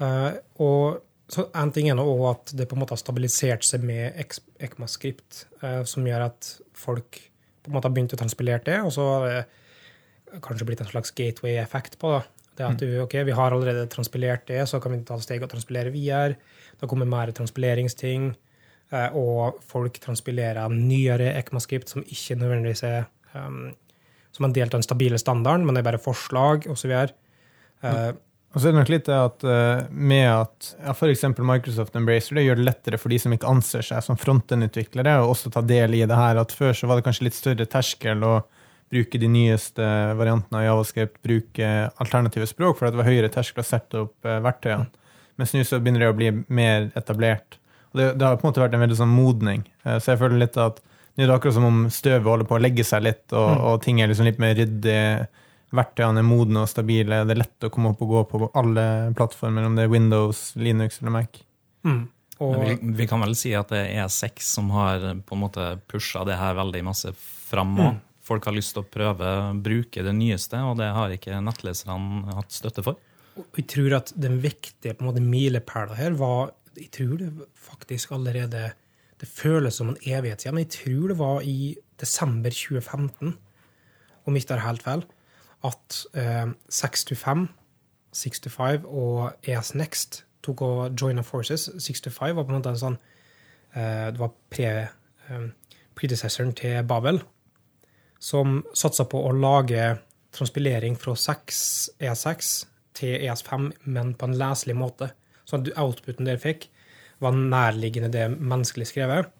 uh, 0.00 0.32
og 0.62 1.02
så 1.28 1.48
En 1.54 1.72
ting 1.72 1.88
er 1.88 1.94
nå 1.94 2.04
også 2.04 2.30
at 2.30 2.58
det 2.58 2.68
på 2.68 2.76
en 2.76 2.80
måte 2.80 2.92
har 2.92 3.00
stabilisert 3.00 3.64
seg 3.64 3.82
med 3.82 4.12
ECMAScript, 4.60 5.46
uh, 5.62 5.82
som 5.84 6.06
gjør 6.06 6.26
at 6.26 6.60
folk 6.72 7.20
på 7.62 7.70
en 7.70 7.74
måte 7.74 7.88
har 7.88 7.94
begynt 7.94 8.12
å 8.12 8.16
transpilere 8.16 8.60
det, 8.64 8.82
og 8.84 8.92
så 8.92 9.02
har 9.08 9.26
det 9.26 10.40
kanskje 10.44 10.66
blitt 10.66 10.80
en 10.80 10.90
slags 10.90 11.10
gateway-effekt 11.10 11.98
på 11.98 12.12
det. 12.18 12.24
Det 12.54 12.66
at 12.66 12.78
du, 12.78 13.00
ok, 13.02 13.14
Vi 13.26 13.34
har 13.34 13.50
allerede 13.50 13.86
transpilert 13.90 14.46
det, 14.46 14.68
så 14.68 14.80
kan 14.80 14.92
vi 14.92 15.02
ta 15.02 15.18
steg 15.18 15.42
og 15.42 15.50
transpilere 15.50 15.90
videre. 15.90 16.36
Da 16.78 16.86
kommer 16.86 17.06
mer 17.06 17.32
transpileringsting, 17.34 18.28
eh, 18.30 18.53
og 18.92 19.62
folk 19.66 19.96
transpilerer 20.02 20.70
nyere 20.70 21.32
ECMAScript 21.40 21.90
som 21.90 22.04
ikke 22.04 22.36
nødvendigvis 22.38 22.84
er 22.86 23.08
um, 23.32 23.72
som 24.34 24.46
en 24.46 24.54
del 24.54 24.68
av 24.68 24.76
den 24.76 24.86
stabile 24.86 25.18
standarden, 25.18 25.64
men 25.66 25.74
det 25.74 25.82
er 25.82 25.88
bare 25.88 26.02
forslag 26.02 26.68
osv. 26.70 26.92
Uh, 27.82 28.12
Og 28.54 28.62
så 28.62 28.68
er 28.68 28.74
det 28.74 28.78
nok 28.78 28.90
litt 28.92 29.08
det 29.08 29.14
at 29.18 29.44
eh, 29.50 29.86
med 29.90 30.28
at 30.30 30.68
ja, 30.78 30.92
f.eks. 30.94 31.24
Microsoft 31.42 31.96
Embracer 31.98 32.38
det 32.38 32.44
gjør 32.44 32.60
det 32.60 32.66
lettere 32.68 33.00
for 33.02 33.10
de 33.10 33.18
som 33.18 33.34
ikke 33.34 33.50
anser 33.50 33.82
seg 33.82 34.04
som 34.06 34.18
frontend-utviklere, 34.18 35.16
å 35.18 35.32
også 35.32 35.50
ta 35.54 35.62
del 35.66 35.96
i 35.98 36.04
det 36.06 36.18
her. 36.18 36.38
At 36.38 36.54
før 36.54 36.70
så 36.78 36.86
var 36.86 37.00
det 37.00 37.06
kanskje 37.08 37.26
litt 37.26 37.38
større 37.38 37.66
terskel 37.66 38.22
å 38.22 38.36
bruke 38.94 39.18
de 39.18 39.26
nyeste 39.26 39.88
variantene 40.14 40.60
av 40.60 40.68
Javascript, 40.68 41.18
bruke 41.26 41.72
alternative 41.98 42.46
språk, 42.46 42.78
for 42.78 42.86
det 42.86 43.00
var 43.00 43.10
høyere 43.10 43.32
terskel 43.34 43.64
å 43.64 43.66
sette 43.66 44.04
opp 44.04 44.30
eh, 44.30 44.38
verktøyene. 44.46 44.86
Mens 45.40 45.56
nå 45.56 45.64
så 45.66 45.82
begynner 45.82 46.04
det 46.04 46.12
å 46.12 46.18
bli 46.20 46.30
mer 46.46 46.92
etablert. 46.94 47.58
Det, 47.94 48.08
det 48.18 48.26
har 48.26 48.36
på 48.36 48.46
en 48.46 48.50
måte 48.52 48.62
vært 48.64 48.74
en 48.74 48.82
veldig 48.84 48.98
sånn 48.98 49.14
modning. 49.14 49.64
Eh, 49.84 49.98
så 50.02 50.12
jeg 50.14 50.20
føler 50.24 50.40
litt 50.42 50.56
at 50.58 50.80
nå 51.14 51.22
er 51.22 51.28
det 51.30 51.34
akkurat 51.36 51.54
som 51.54 51.64
om 51.68 51.84
støvet 51.94 52.26
holder 52.26 52.48
på 52.50 52.56
å 52.58 52.62
legge 52.62 52.84
seg 52.84 53.04
litt, 53.06 53.24
og, 53.32 53.48
Mm. 53.54 53.60
og 53.70 53.82
ting 53.84 54.00
er 54.02 54.08
liksom 54.10 54.26
litt 54.26 54.40
mer 54.42 54.54
ryddig. 54.58 55.28
Verktøyene 55.74 56.18
er 56.22 56.26
modne 56.26 56.62
og 56.62 56.68
stabile. 56.70 57.20
Det 57.26 57.34
er 57.36 57.40
lett 57.42 57.66
å 57.66 57.70
komme 57.70 57.90
opp 57.94 58.02
og 58.02 58.10
gå 58.10 58.22
på 58.30 58.50
alle 58.54 59.12
plattformer, 59.14 59.66
om 59.66 59.74
det 59.78 59.84
er 59.86 59.92
Windows, 59.94 60.52
Linux 60.56 61.00
eller 61.00 61.10
Mac. 61.20 61.40
mm. 61.84 62.02
Og, 62.42 62.56
Vi, 62.66 62.74
vi 62.98 63.06
kan 63.06 63.20
vel 63.22 63.36
si 63.38 63.52
at 63.54 63.68
det 63.70 63.78
er 63.94 64.08
E6 64.08 64.42
som 64.42 64.70
har 64.74 64.98
på 65.22 65.36
en 65.36 65.40
måte 65.44 65.78
pusha 65.86 66.24
det 66.26 66.34
her 66.36 66.54
veldig 66.58 66.82
masse 66.82 67.12
fram. 67.14 67.78
og 67.78 68.00
Folk 68.26 68.44
har 68.48 68.56
lyst 68.56 68.74
til 68.74 68.82
å 68.82 68.88
prøve 68.90 69.20
å 69.22 69.62
bruke 69.62 70.02
det 70.02 70.14
nyeste, 70.16 70.58
og 70.66 70.78
det 70.80 70.88
har 70.96 71.10
ikke 71.14 71.38
nettleserne 71.44 72.34
hatt 72.34 72.50
støtte 72.50 72.82
for. 72.82 72.96
Og 73.38 73.46
jeg 73.60 73.66
tror 73.70 73.94
at 74.00 74.12
den 74.18 74.40
viktige 74.42 74.96
på 74.98 75.12
milepæla 75.14 75.94
her 75.94 76.10
var 76.18 76.50
Jeg 76.78 76.90
tror 76.92 77.16
det 77.20 77.30
faktisk 77.54 78.12
allerede 78.12 78.72
Det 79.20 79.28
føles 79.28 79.74
som 79.74 79.88
en 79.88 79.98
evighet 80.02 80.42
siden, 80.42 80.54
men 80.54 80.64
jeg 80.64 80.70
tror 80.74 81.08
det 81.08 81.18
var 81.18 81.40
i 81.40 81.76
desember 82.00 82.50
2015, 82.50 83.38
om 84.26 84.36
ikke 84.36 84.48
det 84.48 84.56
er 84.56 84.66
helt 84.66 84.82
feil, 84.82 85.04
at 85.64 85.98
eh, 86.14 86.50
625, 86.68 87.48
65 88.12 88.84
og 88.84 89.32
ES 89.46 89.74
Next 89.74 90.24
tok 90.42 90.62
og 90.62 91.00
joina 91.00 91.22
forces. 91.22 91.70
65 91.78 92.36
var 92.36 92.44
på 92.44 92.52
en 92.52 92.58
måte 92.58 92.74
en 92.74 92.80
sånn 92.80 92.98
eh, 93.74 94.10
Det 94.10 94.20
var 94.20 94.34
pre, 94.50 94.72
eh, 95.28 95.46
predecessoren 95.94 96.52
til 96.58 96.82
Babel, 96.88 97.22
som 98.18 98.62
satsa 98.74 99.06
på 99.08 99.20
å 99.24 99.32
lage 99.32 99.94
transpilering 100.34 100.98
fra 100.98 101.14
6, 101.14 101.90
ES6 102.02 102.54
til 102.98 103.20
ES5, 103.20 103.70
men 103.84 104.14
på 104.18 104.28
en 104.28 104.38
leselig 104.38 104.76
måte. 104.78 105.12
Så 105.44 105.60
at 105.60 105.72
outputen 105.80 106.28
dere 106.28 106.42
fikk, 106.42 106.68
var 107.22 107.36
nærliggende 107.36 108.10
det 108.12 108.26
menneskelig 108.34 108.88
skrevet. 108.90 109.30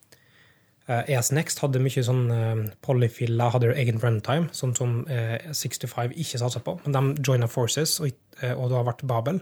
Eh, 0.88 1.14
ES 1.16 1.32
Next 1.32 1.62
hadde 1.64 1.80
mye 1.80 2.04
sånn 2.04 2.24
uh, 2.28 2.64
polyfiller, 2.84 3.52
hadde 3.54 3.72
egen 3.80 4.00
runtime, 4.02 4.50
sånn 4.52 4.74
som 4.76 4.98
eh, 5.08 5.40
65 5.48 6.12
ikke 6.12 6.40
satsa 6.42 6.60
på. 6.64 6.76
Men 6.84 6.96
de 6.96 7.24
joina 7.24 7.48
forces, 7.48 7.96
og, 8.04 8.12
eh, 8.42 8.52
og 8.52 8.68
det 8.68 8.78
har 8.78 8.88
vært 8.90 9.06
Babel. 9.08 9.40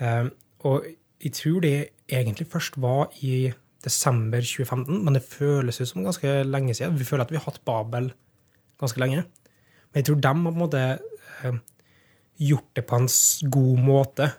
Eh, 0.00 0.30
og 0.64 0.88
jeg 1.20 1.34
tror 1.36 1.60
det 1.64 1.74
egentlig 2.08 2.48
først 2.50 2.78
var 2.80 3.10
i 3.20 3.50
desember 3.84 4.40
2015, 4.44 5.04
men 5.04 5.16
det 5.16 5.24
føles 5.24 5.80
ut 5.80 5.88
som 5.88 6.04
ganske 6.04 6.40
lenge 6.48 6.74
siden. 6.76 6.98
Vi 6.98 7.08
føler 7.08 7.24
at 7.24 7.32
vi 7.32 7.40
har 7.40 7.46
hatt 7.46 7.64
Babel 7.64 8.10
ganske 8.80 9.00
lenge. 9.00 9.24
Men 9.90 10.00
jeg 10.00 10.08
tror 10.08 10.20
de 10.20 10.28
har 10.28 10.44
på 10.44 10.52
en 10.54 10.62
måte 10.62 10.82
eh, 11.44 11.60
gjort 12.40 12.70
det 12.76 12.86
på 12.88 13.00
en 13.00 13.08
god 13.56 13.84
måte, 13.84 14.30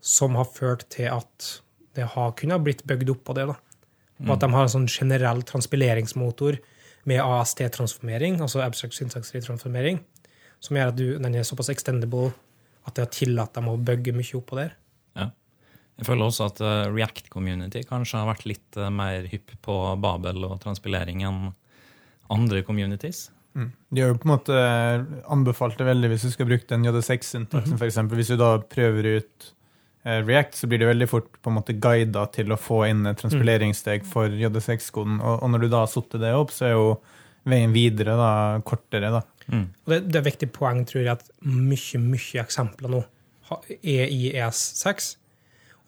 som 0.00 0.36
har 0.38 0.48
ført 0.48 0.86
til 0.92 1.10
at 1.12 1.50
det 1.98 2.06
har 2.14 2.34
kunnet 2.38 2.64
blitt 2.64 2.84
bygd 2.88 3.12
opp 3.14 3.24
på 3.28 3.36
det. 3.36 3.46
da. 3.50 3.56
Og 4.26 4.34
at 4.34 4.44
de 4.44 4.50
har 4.52 4.66
en 4.66 4.72
sånn 4.74 4.88
generell 4.90 5.42
transpileringsmotor 5.48 6.58
med 7.08 7.22
AST-transformering, 7.24 8.38
altså 8.44 8.60
abstract 8.64 8.98
syntax 8.98 9.32
transformering, 9.32 10.02
som 10.60 10.76
gjør 10.76 10.92
at 10.92 10.98
du, 10.98 11.06
den 11.16 11.36
er 11.36 11.46
såpass 11.48 11.72
extendable 11.72 12.28
at 12.84 12.96
det 12.96 13.06
har 13.06 13.12
tillatt 13.14 13.56
dem 13.56 13.70
å 13.72 13.78
bygge 13.80 14.12
mye 14.16 14.36
opp 14.36 14.50
på 14.50 14.58
der. 14.60 14.74
Ja. 15.16 15.30
Jeg 16.00 16.08
føler 16.08 16.28
også 16.28 16.50
at 16.50 16.60
eh, 16.64 16.86
React 16.92 17.30
Community 17.32 17.82
kanskje 17.88 18.20
har 18.20 18.28
vært 18.28 18.46
litt 18.48 18.80
eh, 18.80 18.92
mer 18.92 19.28
hypp 19.32 19.56
på 19.64 19.76
Babel 20.00 20.44
og 20.48 20.58
transpilering 20.64 21.24
enn 21.28 21.50
andre 22.30 22.64
communities. 22.64 23.28
De 23.54 24.02
har 24.02 24.12
jo 24.12 24.18
på 24.20 24.28
en 24.28 24.32
måte 24.36 24.58
anbefalt 25.34 25.80
det 25.80 25.88
veldig 25.88 26.12
hvis 26.12 26.28
du 26.28 26.30
skal 26.30 26.46
bruke 26.46 26.68
den 26.70 26.84
JD6-syntaksen, 26.86 27.78
for 27.80 27.88
eksempel. 27.88 28.20
Hvis 28.20 28.30
du 28.30 28.36
da 28.38 28.52
prøver 28.62 29.08
ut 29.16 29.48
eh, 29.48 29.54
React, 30.04 30.54
så 30.56 30.68
blir 30.70 30.80
det 30.80 30.88
veldig 30.88 31.08
fort 31.10 31.28
på 31.42 31.50
en 31.50 31.58
måte 31.58 31.76
guida 31.76 32.24
til 32.32 32.52
å 32.54 32.56
få 32.60 32.86
inn 32.88 33.04
et 33.10 33.18
transpileringssteg 33.20 34.06
for 34.08 34.32
JD6-koden. 34.32 35.18
Og, 35.20 35.42
og 35.44 35.52
når 35.52 35.64
du 35.64 35.68
da 35.68 35.82
har 35.84 35.90
satt 35.92 36.16
det 36.22 36.32
opp, 36.36 36.54
så 36.56 36.70
er 36.70 36.72
jo 36.72 36.86
veien 37.50 37.74
videre 37.74 38.16
da 38.16 38.32
kortere. 38.64 39.10
da. 39.12 39.22
Og 39.84 39.92
det, 39.92 40.02
det 40.08 40.16
er 40.16 40.22
et 40.22 40.30
viktig 40.30 40.50
poeng, 40.56 40.84
tror 40.88 41.04
jeg, 41.04 41.18
at 41.18 41.30
mye, 41.44 42.02
mye 42.02 42.44
eksempler 42.44 42.94
nå 42.96 43.02
er 43.82 44.06
i 44.06 44.30
ES6. 44.30 45.14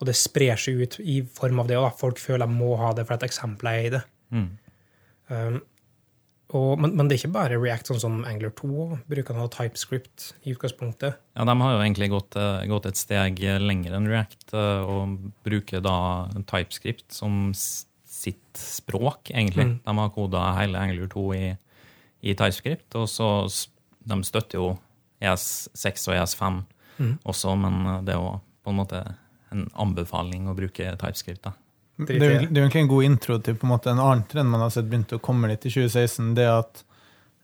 Og 0.01 0.09
det 0.09 0.17
sprer 0.19 0.59
seg 0.59 0.81
ut 0.83 0.99
i 1.01 1.21
form 1.37 1.63
av 1.63 1.69
det, 1.71 1.79
og 1.79 1.95
folk 2.01 2.21
føler 2.21 2.49
de 2.49 2.59
må 2.59 2.75
ha 2.81 2.91
det 2.97 3.07
for 3.07 3.17
at 3.17 3.27
eksempler 3.27 3.79
er 3.79 3.87
i 3.87 3.93
det. 3.95 4.03
Mm. 4.35 4.49
Um, 5.33 5.61
og, 6.53 6.81
men, 6.81 6.95
men 6.99 7.09
det 7.09 7.17
er 7.17 7.23
ikke 7.23 7.35
bare 7.35 7.59
React, 7.61 7.91
sånn 7.93 8.01
som 8.03 8.19
Angler 8.29 8.53
2 8.59 8.99
bruker 9.11 9.39
å 9.41 9.49
TypeScript 9.53 10.33
i 10.45 10.53
utgangspunktet. 10.55 11.17
Ja, 11.37 11.47
De 11.49 11.55
har 11.63 11.77
jo 11.77 11.81
egentlig 11.85 12.11
gått, 12.13 12.37
eh, 12.37 12.67
gått 12.71 12.89
et 12.91 13.01
steg 13.01 13.41
lenger 13.63 13.97
enn 13.97 14.11
React 14.11 14.53
eh, 14.59 14.83
og 14.93 15.17
bruker 15.47 15.81
da 15.85 15.97
TypeScript 16.37 17.09
som 17.17 17.55
sitt 17.57 18.61
språk, 18.61 19.33
egentlig. 19.33 19.71
Mm. 19.71 19.79
De 19.87 19.97
har 19.99 20.13
koda 20.15 20.45
hele 20.61 20.79
Angler 20.79 21.09
2 21.13 21.25
i, 21.39 21.47
i 22.23 22.37
TypeScript, 22.37 22.93
og 23.01 23.09
så 23.09 23.33
de 24.05 24.21
støtter 24.29 24.61
jo 24.61 24.75
ES6 25.23 26.09
og 26.11 26.19
ES5 26.21 26.63
Mm. 27.01 27.19
også, 27.25 27.55
men 27.57 27.87
eh, 27.87 28.01
det 28.07 28.15
er 28.15 28.21
jo 28.21 28.35
på 28.63 28.71
en 28.73 28.77
måte 28.79 28.99
en 29.53 29.67
anbefaling 29.81 30.49
å 30.49 30.57
bruke 30.57 30.93
TypeScript. 31.01 31.43
da. 31.45 31.53
Det 31.97 32.17
er, 32.17 32.41
jo- 32.41 32.49
det 32.49 32.57
er 32.57 32.63
jo 32.63 32.69
egentlig 32.69 32.83
en 32.83 32.89
god 32.89 33.05
intro 33.05 33.37
til 33.39 33.55
på 33.61 33.67
en 33.67 33.73
måte 33.75 33.91
en 33.93 34.01
annen 34.01 34.25
trend 34.31 34.51
man 34.51 34.61
har 34.65 34.71
sett 34.75 34.89
begynte 34.91 35.19
å 35.19 35.23
komme 35.23 35.49
litt 35.51 35.67
i 35.69 35.71
2016. 35.71 36.33
Det 36.39 36.47
at 36.49 36.83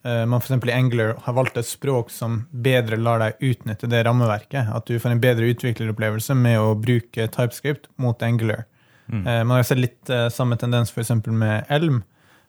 uh, 0.07 0.25
man 0.27 0.41
f.eks. 0.41 0.57
i 0.67 0.73
Angler 0.75 1.15
har 1.27 1.37
valgt 1.37 1.57
et 1.61 1.69
språk 1.69 2.11
som 2.11 2.41
bedre 2.51 2.97
lar 2.97 3.21
deg 3.23 3.37
utnytte 3.51 3.91
det 3.93 4.05
rammeverket. 4.09 4.73
At 4.75 4.87
du 4.89 4.99
får 4.99 5.15
en 5.15 5.21
bedre 5.23 5.51
utvikleropplevelse 5.53 6.35
med 6.35 6.59
å 6.61 6.75
bruke 6.75 7.29
TypeScript 7.29 7.91
mot 7.97 8.23
Angler. 8.23 8.65
Mm. 9.09 9.23
Uh, 9.27 9.45
man 9.45 9.57
har 9.59 9.69
sett 9.69 9.79
litt 9.85 10.11
uh, 10.11 10.29
samme 10.33 10.57
tendens 10.61 10.91
f.eks. 10.97 11.13
med 11.29 11.65
Elm, 11.69 12.03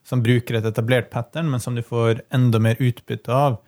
som 0.07 0.23
bruker 0.23 0.57
et 0.57 0.65
etablert 0.65 1.09
pattern, 1.11 1.49
men 1.51 1.59
som 1.59 1.75
du 1.75 1.83
får 1.85 2.23
enda 2.33 2.59
mer 2.63 2.79
utbytte 2.79 3.29
av 3.35 3.59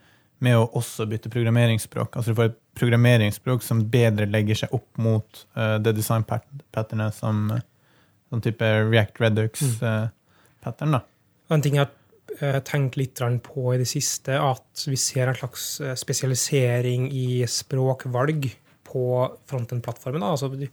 med 0.41 0.57
å 0.57 0.63
også 0.79 1.05
bytte 1.05 1.29
programmeringsspråk. 1.29 2.15
Altså 2.17 2.31
du 2.31 2.37
får 2.39 2.47
et 2.49 2.55
programmeringsspråk 2.79 3.61
som 3.61 3.83
bedre 3.93 4.25
legger 4.25 4.57
seg 4.63 4.71
opp 4.73 4.97
mot 4.97 5.43
uh, 5.57 5.75
det 5.77 5.93
design-patternet 5.99 7.13
som, 7.13 7.43
eh, 7.53 7.61
sånn 8.31 8.43
type 8.43 8.67
React 8.87 9.21
Redux-pattern. 9.23 10.97
da. 10.97 11.03
En 11.51 11.63
ting 11.63 11.75
jeg 11.75 11.85
har 11.85 11.93
eh, 12.39 12.59
tenkt 12.67 12.97
litt 12.99 13.19
på 13.43 13.73
i 13.73 13.79
det 13.81 13.89
siste, 13.91 14.39
at 14.39 14.85
vi 14.87 14.97
ser 14.99 15.27
en 15.27 15.37
slags 15.37 15.65
eh, 15.83 15.95
spesialisering 15.99 17.09
i 17.11 17.43
språkvalg 17.47 18.47
på 18.87 19.05
frontend-plattformen. 19.51 20.23
Altså, 20.23 20.51
du 20.55 20.67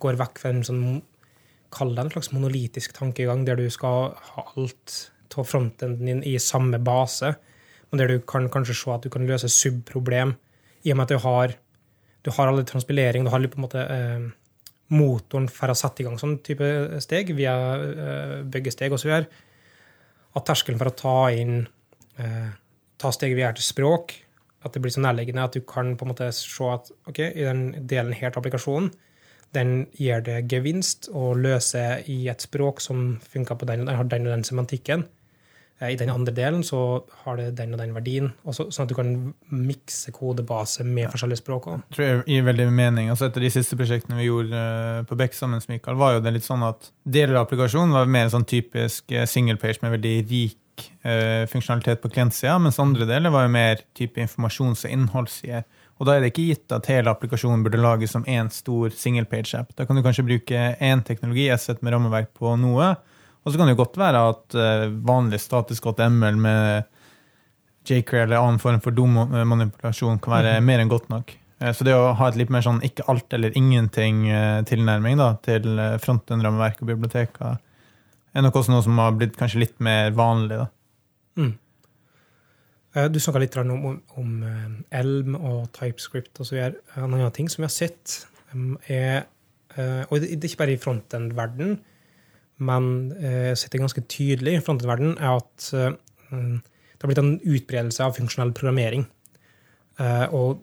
går 0.00 0.18
vekk 0.20 0.42
fra 0.42 0.54
en 0.54 0.66
sånn 0.66 0.84
Kall 1.70 1.92
det 1.94 2.02
en 2.02 2.08
slags 2.10 2.32
monolitisk 2.34 2.96
tankegang, 2.96 3.44
der 3.46 3.54
du 3.54 3.68
skal 3.70 4.08
ha 4.32 4.42
alt 4.56 4.94
av 5.38 5.46
frontenden 5.46 6.08
din 6.08 6.22
i 6.26 6.32
samme 6.42 6.80
base, 6.82 7.28
men 7.90 8.00
der 8.00 8.10
du 8.10 8.24
kan 8.26 8.48
kanskje 8.50 8.74
se 8.74 8.90
at 8.90 9.04
du 9.06 9.10
kan 9.14 9.22
løse 9.22 9.46
subproblem, 9.54 10.32
i 10.82 10.90
og 10.90 10.98
med 10.98 11.06
at 11.06 11.12
du 11.14 11.22
har, 11.22 11.54
du 12.26 12.32
har 12.34 12.50
alle 12.50 12.64
transpilering, 12.66 13.22
du 13.22 13.30
har 13.30 13.38
litt 13.38 13.54
på 13.54 13.60
en 13.60 13.66
måte 13.68 13.84
eh, 13.86 14.26
motoren 14.90 15.46
for 15.50 15.70
å 15.70 15.76
sette 15.78 16.02
i 16.02 16.06
gang 16.06 16.18
sånn 16.20 16.38
type 16.46 16.66
steg, 17.02 17.34
via 17.38 17.54
eh, 17.76 18.34
byggesteg 18.42 18.94
osv. 18.94 19.12
At 20.30 20.46
terskelen 20.46 20.80
for 20.80 20.90
å 20.90 20.96
ta 20.98 21.18
inn 21.34 21.62
eh, 22.18 22.50
ta 23.00 23.12
steget 23.14 23.38
vi 23.38 23.46
er 23.46 23.56
til 23.56 23.66
språk, 23.66 24.16
at 24.60 24.74
det 24.74 24.82
blir 24.84 24.92
så 24.92 25.02
nærliggende 25.04 25.46
at 25.46 25.56
du 25.56 25.62
kan 25.64 25.94
på 25.96 26.04
en 26.04 26.12
måte 26.12 26.28
se 26.36 26.66
at 26.68 26.90
ok, 27.08 27.22
i 27.30 27.46
den 27.46 27.86
delen 27.88 28.12
her 28.12 28.32
til 28.32 28.42
applikasjonen, 28.42 28.90
den 29.56 29.86
gir 29.98 30.20
det 30.22 30.44
gevinst 30.50 31.08
å 31.16 31.32
løse 31.34 31.82
i 32.10 32.20
et 32.30 32.44
språk 32.44 32.82
som 32.84 33.16
funker 33.32 33.58
på 33.58 33.66
den, 33.66 33.86
den 33.88 33.98
har 33.98 34.06
den 34.06 34.28
og 34.28 34.36
den 34.36 34.46
semantikken. 34.46 35.08
Eh, 35.80 35.94
I 35.94 35.96
den 35.96 36.12
andre 36.12 36.34
delen 36.36 36.62
så 36.66 37.02
har 37.24 37.40
det 37.40 37.50
den 37.58 37.74
og 37.74 37.80
den 37.80 37.94
verdien, 37.96 38.30
så, 38.52 38.68
sånn 38.68 38.86
at 38.86 38.92
du 38.92 38.96
kan 38.98 39.12
mikse 39.48 40.12
kodebase 40.14 40.84
med 40.84 41.10
forskjellige 41.12 41.42
språk. 41.42 41.66
også. 41.66 41.94
tror 41.96 42.06
jeg 42.06 42.22
gir 42.26 42.46
veldig 42.48 42.70
mening. 42.72 43.10
Altså 43.10 43.30
Et 43.30 43.36
av 43.36 43.42
de 43.42 43.50
siste 43.50 43.76
prosjektene 43.76 44.20
vi 44.20 44.28
gjorde 44.28 44.64
eh, 44.64 45.02
på 45.08 45.16
Beck 45.16 45.34
sammen, 45.34 45.62
Mikael, 45.68 45.96
var 45.96 46.16
jo 46.16 46.24
det 46.24 46.34
litt 46.36 46.48
sånn 46.48 46.64
at 46.66 46.92
deler 47.04 47.36
av 47.36 47.46
applikasjonen 47.46 47.96
var 47.96 48.06
mer 48.06 48.28
sånn 48.28 48.48
typisk 48.48 49.12
eh, 49.12 49.26
single 49.26 49.56
page 49.56 49.80
med 49.82 49.96
veldig 49.96 50.16
rik 50.30 50.58
uh, 51.04 51.44
funksjonalitet 51.50 52.00
på 52.00 52.08
klientsida, 52.08 52.54
mens 52.62 52.78
andre 52.80 53.04
deler 53.04 53.32
var 53.34 53.44
jo 53.44 53.52
mer 53.52 53.82
type 53.96 54.20
informasjons- 54.22 54.86
og 54.86 54.94
innholdssider. 54.94 55.66
Og 56.00 56.08
da 56.08 56.14
er 56.14 56.22
det 56.22 56.30
ikke 56.32 56.46
gitt 56.48 56.72
at 56.72 56.88
hele 56.88 57.12
applikasjonen 57.12 57.60
burde 57.64 57.80
lages 57.80 58.14
som 58.16 58.24
én 58.24 58.48
stor 58.48 58.88
single 58.96 59.26
page-app. 59.28 59.74
Da 59.76 59.84
kan 59.84 59.98
du 59.98 60.02
kanskje 60.02 60.24
bruke 60.24 60.62
én 60.80 61.04
teknologi, 61.04 61.50
et 61.52 61.60
sett 61.60 61.82
med 61.84 61.92
rammeverk 61.92 62.32
på 62.38 62.54
noe, 62.56 62.94
og 63.44 63.52
så 63.52 63.56
kan 63.58 63.68
det 63.70 63.74
jo 63.76 63.82
godt 63.82 63.96
være 64.00 64.22
at 64.30 64.56
eh, 64.58 64.86
vanlig 65.06 65.40
statisk 65.40 65.86
HTML 65.90 66.36
med 66.36 66.84
jQuery 67.88 68.26
eller 68.26 68.42
annen 68.42 68.60
form 68.60 68.80
for 68.84 68.92
dom-manipulasjon 68.94 70.20
kan 70.22 70.34
være 70.36 70.58
mer 70.64 70.82
enn 70.82 70.90
godt 70.92 71.08
nok. 71.12 71.32
Eh, 71.60 71.72
Så 71.72 71.86
det 71.88 71.94
å 71.96 72.12
ha 72.18 72.28
et 72.28 72.36
litt 72.36 72.52
mer 72.52 72.64
sånn 72.66 72.82
ikke 72.86 73.06
alt 73.08 73.32
eller 73.36 73.56
ingenting-tilnærming 73.56 75.18
da, 75.20 75.32
til 75.46 75.72
eh, 75.78 75.96
fronten-rammeverk 76.02 76.82
og 76.84 76.92
biblioteker, 76.92 77.58
er 78.30 78.44
nok 78.46 78.60
også 78.60 78.70
noe 78.74 78.84
som 78.86 79.00
har 79.02 79.16
blitt 79.18 79.36
kanskje 79.40 79.64
litt 79.64 79.80
mer 79.82 80.12
vanlig. 80.14 80.60
Mm. 81.40 81.52
Eh, 82.94 83.08
Du 83.08 83.18
snakka 83.22 83.42
litt 83.42 83.56
om, 83.56 83.72
om, 83.92 83.98
om 84.20 84.42
eh, 84.46 85.00
Elm 85.00 85.36
og 85.40 85.70
TypeScript 85.76 86.38
videre. 86.50 86.74
En 86.96 87.08
annen 87.08 87.32
ting 87.34 87.48
som 87.50 87.62
vi 87.64 87.68
har 87.68 87.74
sett, 87.74 88.26
er 88.90 89.24
eh, 89.78 90.02
Og 90.10 90.20
det 90.20 90.36
det 90.36 90.44
er 90.44 90.50
ikke 90.52 90.64
bare 90.64 90.74
i 90.76 90.82
frontend-verden, 90.84 91.78
men 92.60 93.12
eh, 93.16 93.52
sett 93.56 93.78
ganske 93.80 94.04
tydelig 94.10 94.58
i 94.58 94.64
frontend-verden, 94.64 95.16
er 95.18 95.38
at 95.38 95.70
eh, 95.76 95.94
mm, 96.30 96.58
det 96.60 97.06
har 97.06 97.10
blitt 97.10 97.22
en 97.22 97.38
utbredelse 97.40 98.04
av 98.04 98.16
funksjonell 98.18 98.52
programmering. 98.56 99.06
Eh, 100.00 100.26
Og 100.36 100.60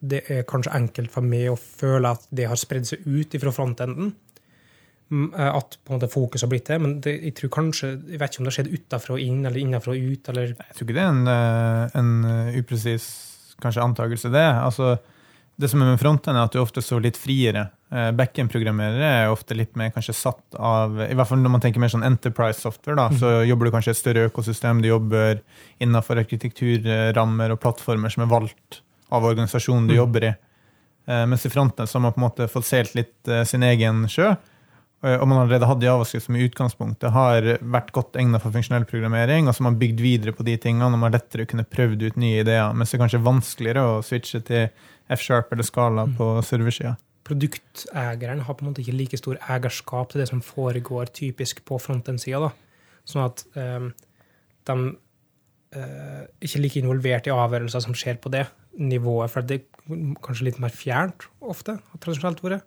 det 0.00 0.22
er 0.32 0.46
kanskje 0.48 0.72
enkelt 0.72 1.12
for 1.12 1.26
meg 1.26 1.50
å 1.52 1.58
føle 1.60 2.14
at 2.16 2.24
det 2.32 2.46
har 2.48 2.56
spredd 2.56 2.88
seg 2.88 3.04
ut 3.04 3.36
fra 3.42 3.52
frontenden. 3.52 4.14
Mm, 5.10 5.34
eh, 5.34 5.50
At 5.58 5.76
på 5.84 5.92
en 5.92 5.98
måte 5.98 6.08
fokus 6.12 6.46
har 6.46 6.48
blitt 6.52 6.70
det, 6.70 6.80
men 6.80 7.00
det, 7.04 7.16
jeg 7.26 7.34
tror 7.36 7.52
kanskje, 7.58 7.92
jeg 8.08 8.20
vet 8.20 8.32
ikke 8.32 8.40
om 8.40 8.48
det 8.48 8.52
har 8.52 8.58
skjedd 8.60 8.74
utafra 8.78 9.16
og 9.18 9.24
inn, 9.24 9.44
eller 9.44 9.60
innafra 9.60 9.92
og 9.92 10.10
ut, 10.12 10.28
eller 10.32 10.54
Jeg 10.54 10.76
tror 10.76 10.86
ikke 10.88 10.96
det 10.96 11.04
er 11.04 11.12
en, 11.12 11.26
eh, 11.28 11.98
en 12.00 12.12
eh, 12.24 12.60
upresis 12.62 13.08
kanskje 13.60 13.84
antakelse, 13.84 14.32
det. 14.32 14.46
Altså, 14.64 14.94
det 15.60 15.68
som 15.70 15.82
er 15.84 15.90
med 15.92 16.00
fronten, 16.00 16.36
er 16.36 16.46
at 16.48 16.54
du 16.54 16.60
ofte 16.62 16.82
står 16.82 17.02
litt 17.04 17.18
friere. 17.20 17.66
Eh, 17.92 18.10
Backend-programmerere 18.16 19.08
er 19.24 19.32
ofte 19.32 19.54
litt 19.58 19.74
mer 19.76 19.90
kanskje 19.94 20.14
satt 20.16 20.56
av 20.56 20.94
I 21.04 21.14
hvert 21.18 21.28
fall 21.28 21.40
når 21.42 21.52
man 21.56 21.62
tenker 21.64 21.82
mer 21.82 21.90
sånn 21.92 22.06
enterprise 22.06 22.60
software, 22.62 22.96
da, 22.96 23.08
så 23.18 23.40
jobber 23.48 23.68
du 23.68 23.74
kanskje 23.74 23.92
i 23.92 23.96
et 23.96 24.00
større 24.02 24.28
økosystem. 24.30 24.80
Du 24.82 24.88
jobber 24.88 25.40
innenfor 25.82 26.20
arkitekturrammer 26.22 27.52
og 27.54 27.60
plattformer 27.62 28.12
som 28.12 28.24
er 28.24 28.30
valgt 28.32 28.80
av 29.10 29.26
organisasjonen 29.26 29.88
du 29.88 29.94
Mm. 29.94 29.98
jobber 29.98 30.24
i. 30.24 30.32
Eh, 31.08 31.26
Mens 31.26 31.44
i 31.46 31.50
fronten 31.50 31.86
så 31.86 31.98
har 31.98 32.02
man 32.02 32.12
på 32.12 32.20
en 32.20 32.28
måte 32.28 32.48
fått 32.48 32.64
seilt 32.68 32.94
litt 32.94 33.28
eh, 33.28 33.44
sin 33.44 33.62
egen 33.62 34.06
sjø. 34.08 34.36
og 35.02 35.26
man 35.28 35.38
allerede 35.48 35.64
hadde 35.64 35.86
javascript 35.86 36.26
som 36.26 36.36
i 36.36 36.42
utgangspunktet 36.46 37.10
har 37.10 37.40
vært 37.64 37.90
godt 37.90 38.18
egnet 38.20 38.42
for 38.42 38.52
funksjonell 38.52 38.84
programmering, 38.84 39.48
og 39.48 39.54
så 39.54 39.62
har 39.62 39.70
man 39.70 39.78
bygd 39.80 39.98
videre 39.98 40.34
på 40.36 40.44
de 40.44 40.58
tingene, 40.58 40.84
og 40.84 40.90
man 40.92 41.06
har 41.10 41.14
lettere 41.18 41.46
kunne 41.48 41.64
prøvd 41.64 42.02
ut 42.04 42.16
nye 42.20 42.42
ideer, 42.42 42.74
mens 42.76 42.90
det 42.92 42.98
er 42.98 43.04
kanskje 43.06 43.22
vanskeligere 43.24 43.80
å 43.80 44.02
switche 44.04 44.42
til 44.44 44.68
F-sharp 45.16 45.52
eller 45.52 45.66
skala 45.66 46.06
på 46.16 46.32
serversida. 46.46 46.96
Produkteieren 47.26 48.42
har 48.46 48.56
på 48.56 48.64
en 48.64 48.70
måte 48.70 48.82
ikke 48.82 48.96
like 48.96 49.18
stor 49.20 49.38
eierskap 49.42 50.10
til 50.10 50.22
det 50.22 50.30
som 50.30 50.42
foregår 50.42 51.12
typisk 51.14 51.62
på 51.68 51.78
frontend-sida. 51.82 52.50
Sånn 53.08 53.26
at 53.26 53.44
um, 53.54 53.90
de 54.68 54.76
uh, 55.76 56.24
ikke 56.40 56.56
er 56.56 56.64
like 56.64 56.80
involvert 56.80 57.28
i 57.28 57.34
avgjørelser 57.34 57.84
som 57.86 57.96
skjer 57.96 58.18
på 58.22 58.32
det 58.34 58.46
nivået, 58.80 59.30
for 59.32 59.46
det 59.46 59.60
er 59.60 60.16
kanskje 60.22 60.48
litt 60.48 60.60
mer 60.62 60.74
fjernt 60.74 61.26
ofte, 61.40 61.78
tradisjonelt 61.98 62.42
vært. 62.44 62.66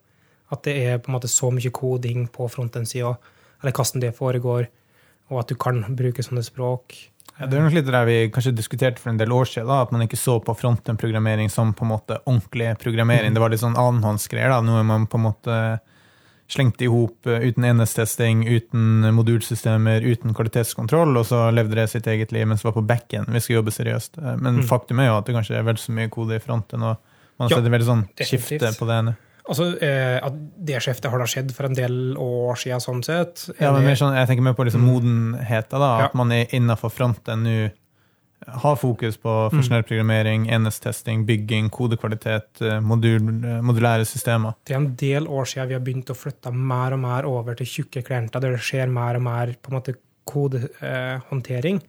At 0.54 0.66
det 0.68 0.76
er 0.84 1.00
på 1.02 1.10
en 1.10 1.18
måte 1.18 1.32
så 1.32 1.50
mye 1.54 1.72
koding 1.74 2.28
på 2.34 2.48
frontend-sida, 2.52 3.16
eller 3.64 3.74
hvordan 3.74 4.04
det 4.04 4.16
foregår, 4.18 4.68
og 5.32 5.40
at 5.42 5.50
du 5.50 5.58
kan 5.60 5.82
bruke 5.98 6.24
sånne 6.26 6.44
språk. 6.46 6.94
Ja, 7.40 7.48
det 7.50 7.58
er 7.58 7.64
nok 7.66 7.74
litt 7.74 7.88
det 7.90 8.02
vi 8.06 8.18
kanskje 8.34 8.54
diskuterte 8.54 9.02
for 9.02 9.10
en 9.10 9.18
del 9.18 9.34
år 9.34 9.48
siden, 9.50 9.70
da, 9.72 9.80
at 9.82 9.94
man 9.94 10.06
ikke 10.06 10.20
så 10.20 10.38
på 10.44 10.54
frontend-programmering 10.54 11.50
som 11.50 11.72
på 11.74 11.86
en 11.86 11.92
måte 11.96 12.20
ordentlig 12.28 12.76
programmering. 12.84 13.32
Mm. 13.32 13.38
Det 13.38 13.42
var 13.42 13.54
litt 13.54 13.64
sånn 13.64 13.80
annenhåndsgreier. 13.80 14.54
Noe 14.66 14.84
man 14.86 15.08
på 15.10 15.18
en 15.18 15.26
måte 15.26 15.58
slengte 16.54 16.86
i 16.86 16.92
hop 16.92 17.26
eh, 17.26 17.48
uten 17.50 17.66
enhetstesting, 17.66 18.46
uten 18.46 19.10
modulsystemer, 19.16 20.06
uten 20.06 20.36
kvalitetskontroll, 20.38 21.18
og 21.18 21.26
så 21.30 21.48
levde 21.56 21.80
det 21.80 21.88
sitt 21.92 22.08
eget 22.12 22.36
liv 22.36 22.46
mens 22.50 22.62
det 22.62 22.70
var 22.70 22.78
på 22.78 22.86
backen. 22.94 23.26
Vi 23.34 23.42
skal 23.42 23.60
jobbe 23.60 23.74
seriøst. 23.74 24.20
Eh, 24.22 24.38
men 24.38 24.62
mm. 24.62 24.68
faktum 24.70 25.02
er 25.02 25.10
jo 25.10 25.18
at 25.18 25.30
det 25.30 25.38
kanskje 25.38 25.58
er 25.58 25.68
vel 25.68 25.82
så 25.82 25.96
mye 25.96 26.12
kode 26.14 26.38
i 26.38 26.44
fronten, 26.44 26.86
og 26.86 27.00
man 27.42 27.48
har 27.48 27.56
ja, 27.56 27.58
sett 27.58 27.70
et 27.70 27.76
veldig 27.78 27.90
sånn 27.90 28.08
skifte 28.22 28.74
på 28.78 28.90
det 28.90 29.00
ene. 29.02 29.16
Altså, 29.44 29.66
eh, 29.84 30.18
at 30.24 30.36
Det 30.56 30.80
skiftet 30.80 31.12
har 31.12 31.20
da 31.20 31.28
skjedd 31.28 31.52
for 31.52 31.68
en 31.68 31.76
del 31.76 32.16
år 32.16 32.60
siden, 32.60 32.84
sånn 32.84 33.04
sett. 33.04 33.50
Ja, 33.60 33.74
men 33.76 33.96
sånn, 34.00 34.16
Jeg 34.16 34.30
tenker 34.30 34.46
mer 34.46 34.56
på 34.56 34.64
liksom 34.64 34.86
mm. 34.86 34.92
modenheten. 34.92 35.80
da, 35.80 35.90
At 36.06 36.14
ja. 36.14 36.18
man 36.18 36.32
er 36.32 36.54
innafor 36.56 36.94
fronten 36.94 37.44
nå 37.44 37.58
har 38.48 38.76
fokus 38.76 39.18
på 39.18 39.30
mm. 39.30 39.52
funksjonell 39.54 39.84
programmering, 39.88 40.48
enhetstesting, 40.52 41.26
bygging, 41.26 41.70
kodekvalitet, 41.70 42.62
eh, 42.62 42.80
modul, 42.84 43.30
eh, 43.30 43.62
modulære 43.64 44.06
systemer. 44.08 44.58
Det 44.68 44.76
er 44.76 44.82
en 44.82 44.96
del 45.00 45.28
år 45.28 45.48
siden 45.48 45.70
vi 45.70 45.78
har 45.78 45.84
begynt 45.86 46.12
å 46.12 46.18
flytte 46.18 46.52
mer 46.54 46.96
og 46.96 47.04
mer 47.04 47.28
over 47.30 47.56
til 47.60 47.70
tjukke 47.70 48.04
klienter, 48.04 48.44
der 48.44 48.58
det 48.58 48.64
skjer 48.64 48.92
mer 48.92 49.20
og 49.20 49.26
mer 49.28 49.56
på 49.56 49.72
en 49.72 49.78
måte 49.80 49.96
kodehåndtering 50.28 51.82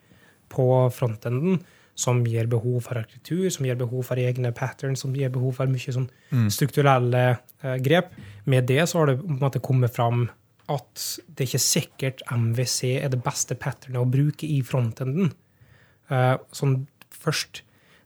på 0.54 0.68
frontenden 0.94 1.60
som 1.94 2.24
gir 2.26 2.48
behov 2.50 2.80
for 2.88 2.98
arkitektur, 2.98 3.46
som 3.54 3.66
gir 3.66 3.78
behov 3.78 4.08
for 4.08 4.20
egne 4.20 4.50
patterns, 4.54 5.04
som 5.04 5.14
gir 5.14 5.30
behov 5.34 5.60
for 5.60 5.70
mye 5.70 5.94
sånn 5.94 6.08
mm. 6.30 6.48
strukturelle 6.52 7.24
uh, 7.62 7.76
grep. 7.82 8.16
Med 8.50 8.66
det 8.70 8.82
så 8.90 9.00
har 9.00 9.12
det 9.12 9.20
på 9.22 9.30
en 9.30 9.42
måte 9.42 9.62
kommet 9.64 9.94
fram 9.94 10.26
at 10.72 11.04
det 11.28 11.44
er 11.44 11.50
ikke 11.50 11.62
sikkert 11.62 12.24
MVC 12.32 12.96
er 12.96 13.12
det 13.12 13.20
beste 13.22 13.56
patternet 13.60 14.00
å 14.00 14.08
bruke 14.10 14.48
i 14.48 14.58
frontenden. 14.66 15.30
Uh, 16.10 16.34
sånn 16.56 16.82
først 17.14 17.62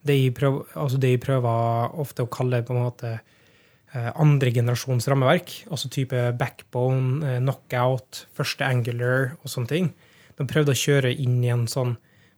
det 0.07 0.19
jeg, 0.19 0.35
prøver, 0.37 0.69
altså 0.79 1.01
det 1.01 1.15
jeg, 1.15 1.23
prøver, 1.25 1.97
ofte 2.01 2.25
å 2.25 2.31
kalle 2.33 2.61
på 2.65 2.75
en 2.75 2.85
måte 2.85 3.15
uh, 3.19 4.11
andre 4.21 4.53
generasjons 4.53 5.09
rammeverk, 5.11 5.55
altså 5.73 5.89
type 5.93 6.21
backbone, 6.39 7.39
knockout, 7.41 8.27
første 8.37 8.69
angular 8.69 9.33
og 9.41 9.49
sånne 9.55 9.73
ting. 9.73 9.91
De 10.39 10.47
prøvde 10.47 10.77
å 10.77 10.79
kjøre 10.79 11.15
inn 11.17 11.41
i 11.43 11.51
en 11.55 11.65
sånn 11.71 11.97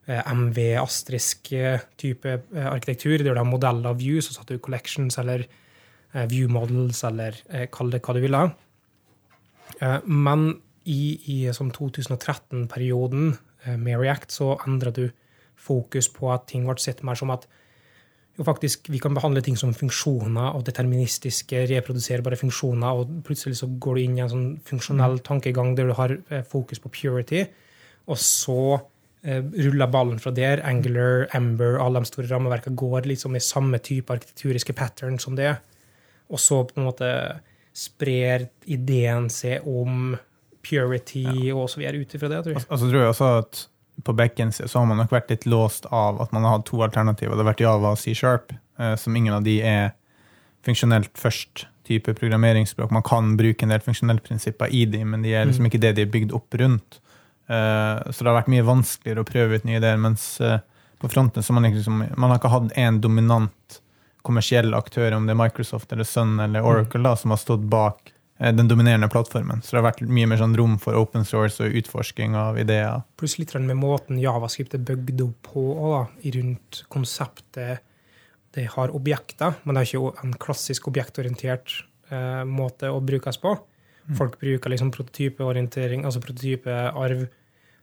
Eh, 0.08 0.32
MV-astrisk 0.32 1.52
eh, 1.52 1.82
type 2.00 2.30
eh, 2.32 2.66
arkitektur, 2.66 3.18
Det 3.18 3.28
er 3.30 3.36
da 3.36 3.44
modeller 3.44 3.92
av 3.92 3.98
view, 4.00 4.20
så 4.20 4.32
satte 4.34 4.56
du 4.56 4.62
collections 4.62 5.18
eller 5.18 5.46
view 6.26 6.48
models, 6.50 7.04
eller 7.04 7.36
kall 7.70 7.92
det 7.92 8.00
hva 8.02 8.16
du 8.16 8.24
vil. 8.24 8.34
Men 10.10 10.40
i, 10.82 11.02
i 11.30 11.36
sånn 11.54 11.70
2013-perioden 11.70 13.28
med 13.78 14.00
React 14.00 14.34
så 14.34 14.48
endra 14.66 14.90
du 14.90 15.04
fokus 15.54 16.08
på 16.10 16.32
at 16.34 16.48
ting 16.50 16.66
ble 16.66 16.74
sett 16.82 17.04
mer 17.06 17.14
som 17.14 17.30
at 17.30 17.46
jo 18.34 18.42
faktisk, 18.42 18.90
vi 18.90 18.98
kan 18.98 19.14
behandle 19.14 19.44
ting 19.46 19.54
som 19.54 19.70
funksjoner 19.70 20.58
og 20.58 20.66
deterministiske, 20.66 21.62
reproduserbare 21.76 22.40
funksjoner, 22.42 22.90
og 22.90 23.22
plutselig 23.22 23.60
så 23.60 23.70
går 23.70 24.00
du 24.00 24.02
inn 24.02 24.18
i 24.18 24.24
en 24.26 24.34
sånn 24.34 24.48
funksjonell 24.66 25.20
mm. 25.20 25.24
tankegang 25.30 25.76
der 25.78 25.92
du 25.92 25.94
har 25.94 26.16
fokus 26.50 26.82
på 26.82 26.90
purity, 26.90 27.44
og 28.10 28.18
så 28.18 28.80
ruller 29.22 29.90
ballen 29.92 30.20
fra 30.22 30.32
der. 30.32 30.62
Angular, 30.64 31.26
Amber, 31.36 31.78
alle 31.82 32.00
de 32.00 32.08
store 32.08 32.30
rammeverkene 32.30 32.78
går 32.78 33.08
liksom 33.10 33.36
i 33.36 33.42
samme 33.44 33.78
type 33.84 34.12
arkitekturiske 34.12 34.72
pattern 34.78 35.18
som 35.20 35.36
det. 35.36 35.54
Og 36.30 36.40
så 36.40 36.62
på 36.64 36.78
en 36.78 36.86
måte 36.88 37.10
sprer 37.76 38.48
ideen 38.70 39.28
seg 39.32 39.66
om 39.68 40.14
purity 40.66 41.24
ja. 41.24 41.56
og 41.56 41.68
så 41.72 41.80
videre 41.80 42.00
ut 42.00 42.14
ifra 42.14 42.30
det. 42.30 42.42
tror 42.44 42.56
jeg. 42.56 42.64
Altså, 42.68 42.88
tror 42.88 43.00
jeg 43.00 43.12
også 43.14 43.30
at 43.40 43.66
på 44.04 44.14
backend 44.16 44.54
så 44.56 44.68
har 44.78 44.88
man 44.88 45.00
nok 45.02 45.12
vært 45.12 45.32
litt 45.32 45.46
låst 45.48 45.86
av 45.92 46.20
at 46.24 46.32
man 46.32 46.46
har 46.46 46.58
hatt 46.58 46.68
to 46.70 46.80
alternativer. 46.84 47.34
Det 47.34 47.44
har 47.44 47.50
vært 47.52 47.64
Java 47.64 47.92
og 47.94 48.00
C-sharp, 48.00 48.54
eh, 48.80 48.94
som 49.00 49.16
ingen 49.16 49.36
av 49.36 49.44
de 49.44 49.58
er 49.60 49.92
funksjonelt 50.64 51.12
først 51.18 51.66
type 51.88 52.14
programmeringsspråk. 52.16 52.92
Man 52.94 53.04
kan 53.06 53.34
bruke 53.40 53.66
en 53.66 53.74
del 53.74 53.84
funksjonelle 53.84 54.22
prinsipper 54.24 54.72
i 54.72 54.84
dem, 54.88 55.12
men 55.12 55.24
de 55.24 55.34
er 55.34 55.48
liksom 55.48 55.66
mm. 55.66 55.70
ikke 55.72 55.82
det 55.82 55.94
de 55.98 56.06
er 56.06 56.12
bygd 56.12 56.34
opp 56.36 56.56
rundt. 56.60 57.00
Eh, 57.50 58.12
så 58.12 58.22
det 58.24 58.30
har 58.30 58.38
vært 58.38 58.52
mye 58.52 58.66
vanskeligere 58.66 59.24
å 59.24 59.28
prøve 59.28 59.58
ut 59.58 59.66
nye 59.66 59.80
ideer. 59.80 59.98
Mens 60.00 60.24
eh, 60.44 60.60
på 61.02 61.10
fronten 61.10 61.42
så 61.42 61.56
man, 61.56 61.66
liksom, 61.66 62.04
man 62.14 62.30
har 62.30 62.38
ikke 62.38 62.52
hatt 62.52 62.72
én 62.78 63.00
dominant 63.02 63.80
kommersiell 64.26 64.74
aktør, 64.76 65.16
om 65.16 65.26
det 65.26 65.34
er 65.34 65.40
Microsoft 65.40 65.92
eller 65.94 66.06
Sun 66.06 66.38
eller 66.44 66.64
Oracle, 66.66 67.02
da, 67.02 67.14
som 67.16 67.32
har 67.32 67.40
stått 67.40 67.64
bak 67.72 68.12
eh, 68.38 68.52
den 68.54 68.68
dominerende 68.70 69.08
plattformen. 69.10 69.64
Så 69.64 69.74
det 69.74 69.80
har 69.80 69.88
vært 69.90 70.04
mye 70.06 70.28
mer 70.30 70.42
sånn 70.42 70.54
rom 70.58 70.76
for 70.82 70.98
open 71.00 71.26
source 71.26 71.64
og 71.64 71.78
utforsking 71.80 72.36
av 72.38 72.60
ideer. 72.60 73.02
Pluss 73.18 73.38
litt 73.40 73.56
med 73.58 73.80
måten 73.80 74.20
javascript 74.20 74.76
er 74.76 74.84
bygd 74.84 75.24
opp 75.24 75.54
på, 75.54 75.64
da, 75.96 76.04
rundt 76.36 76.84
konseptet 76.92 77.86
det 78.54 78.66
har 78.72 78.90
objekter, 78.94 79.54
men 79.62 79.76
det 79.76 79.82
er 79.82 79.88
ikke 79.88 80.24
en 80.26 80.32
klassisk 80.42 80.88
objektorientert 80.90 81.76
eh, 82.10 82.42
måte 82.42 82.90
å 82.90 82.98
brukes 83.02 83.38
på. 83.38 83.54
Mm. 84.08 84.16
Folk 84.18 84.40
bruker 84.40 84.72
liksom 84.72 84.90
prototypeorientering, 84.90 86.02
altså 86.04 86.22
prototypearv, 86.24 87.28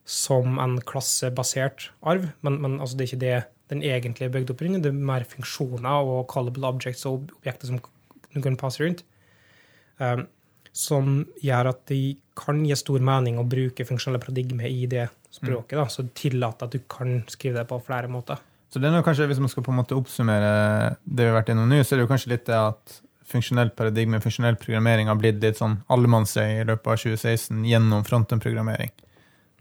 som 0.08 0.58
en 0.64 0.78
klassebasert 0.88 1.90
arv, 2.08 2.30
men, 2.42 2.62
men 2.64 2.80
altså 2.80 2.98
det 2.98 3.06
er 3.06 3.12
ikke 3.12 3.24
det 3.26 3.38
den 3.68 3.84
egentlig 3.84 4.28
er 4.28 4.32
bygd 4.32 4.54
opp 4.54 4.64
rundt. 4.64 4.80
Det 4.84 4.92
er 4.94 5.08
mer 5.10 5.26
funksjoner 5.28 6.08
og 6.08 6.28
callable 6.32 6.70
objects 6.70 7.06
og 7.10 7.34
objekter 7.40 7.68
som 7.68 7.82
du 8.32 8.42
kan 8.44 8.56
passe 8.60 8.80
rundt. 8.84 9.04
Um, 10.00 10.28
som 10.78 11.24
gjør 11.42 11.72
at 11.72 11.82
det 11.90 12.20
kan 12.38 12.62
gi 12.64 12.76
stor 12.78 13.02
mening 13.04 13.40
å 13.42 13.48
bruke 13.50 13.86
funksjonelle 13.88 14.22
paradigmer 14.22 14.70
i 14.70 14.86
det 14.90 15.08
språket. 15.34 15.74
Mm. 15.74 15.82
Da, 15.82 15.88
så 15.90 16.06
tillater 16.16 16.70
at 16.70 16.78
du 16.78 16.86
kan 16.90 17.18
skrive 17.34 17.60
det 17.60 17.68
på 17.70 17.80
flere 17.84 18.12
måter. 18.12 18.40
Så 18.70 18.80
det 18.84 18.92
er 18.92 19.04
kanskje, 19.04 19.28
Hvis 19.28 19.40
man 19.40 19.50
skal 19.50 19.64
på 19.64 19.72
en 19.72 19.80
måte 19.80 19.96
oppsummere 19.98 20.96
det 21.04 21.24
vi 21.24 21.30
har 21.32 21.38
vært 21.40 21.52
innom 21.54 21.70
nå, 21.72 21.82
så 21.82 21.96
er 21.96 22.02
det 22.02 22.06
jo 22.06 22.12
kanskje 22.12 22.34
litt 22.36 22.46
det 22.50 22.56
at 22.60 22.98
funksjonell 23.28 23.72
paradigme, 23.76 24.22
funksjonell 24.24 24.56
programmering, 24.60 25.10
har 25.10 25.20
blitt 25.20 25.42
litt 25.44 25.60
sånn 25.60 25.80
allemannseie 25.92 26.62
i 26.62 26.68
løpet 26.68 26.94
av 26.94 27.02
2016 27.02 27.66
gjennom 27.68 28.06
frontend-programmering. 28.08 28.94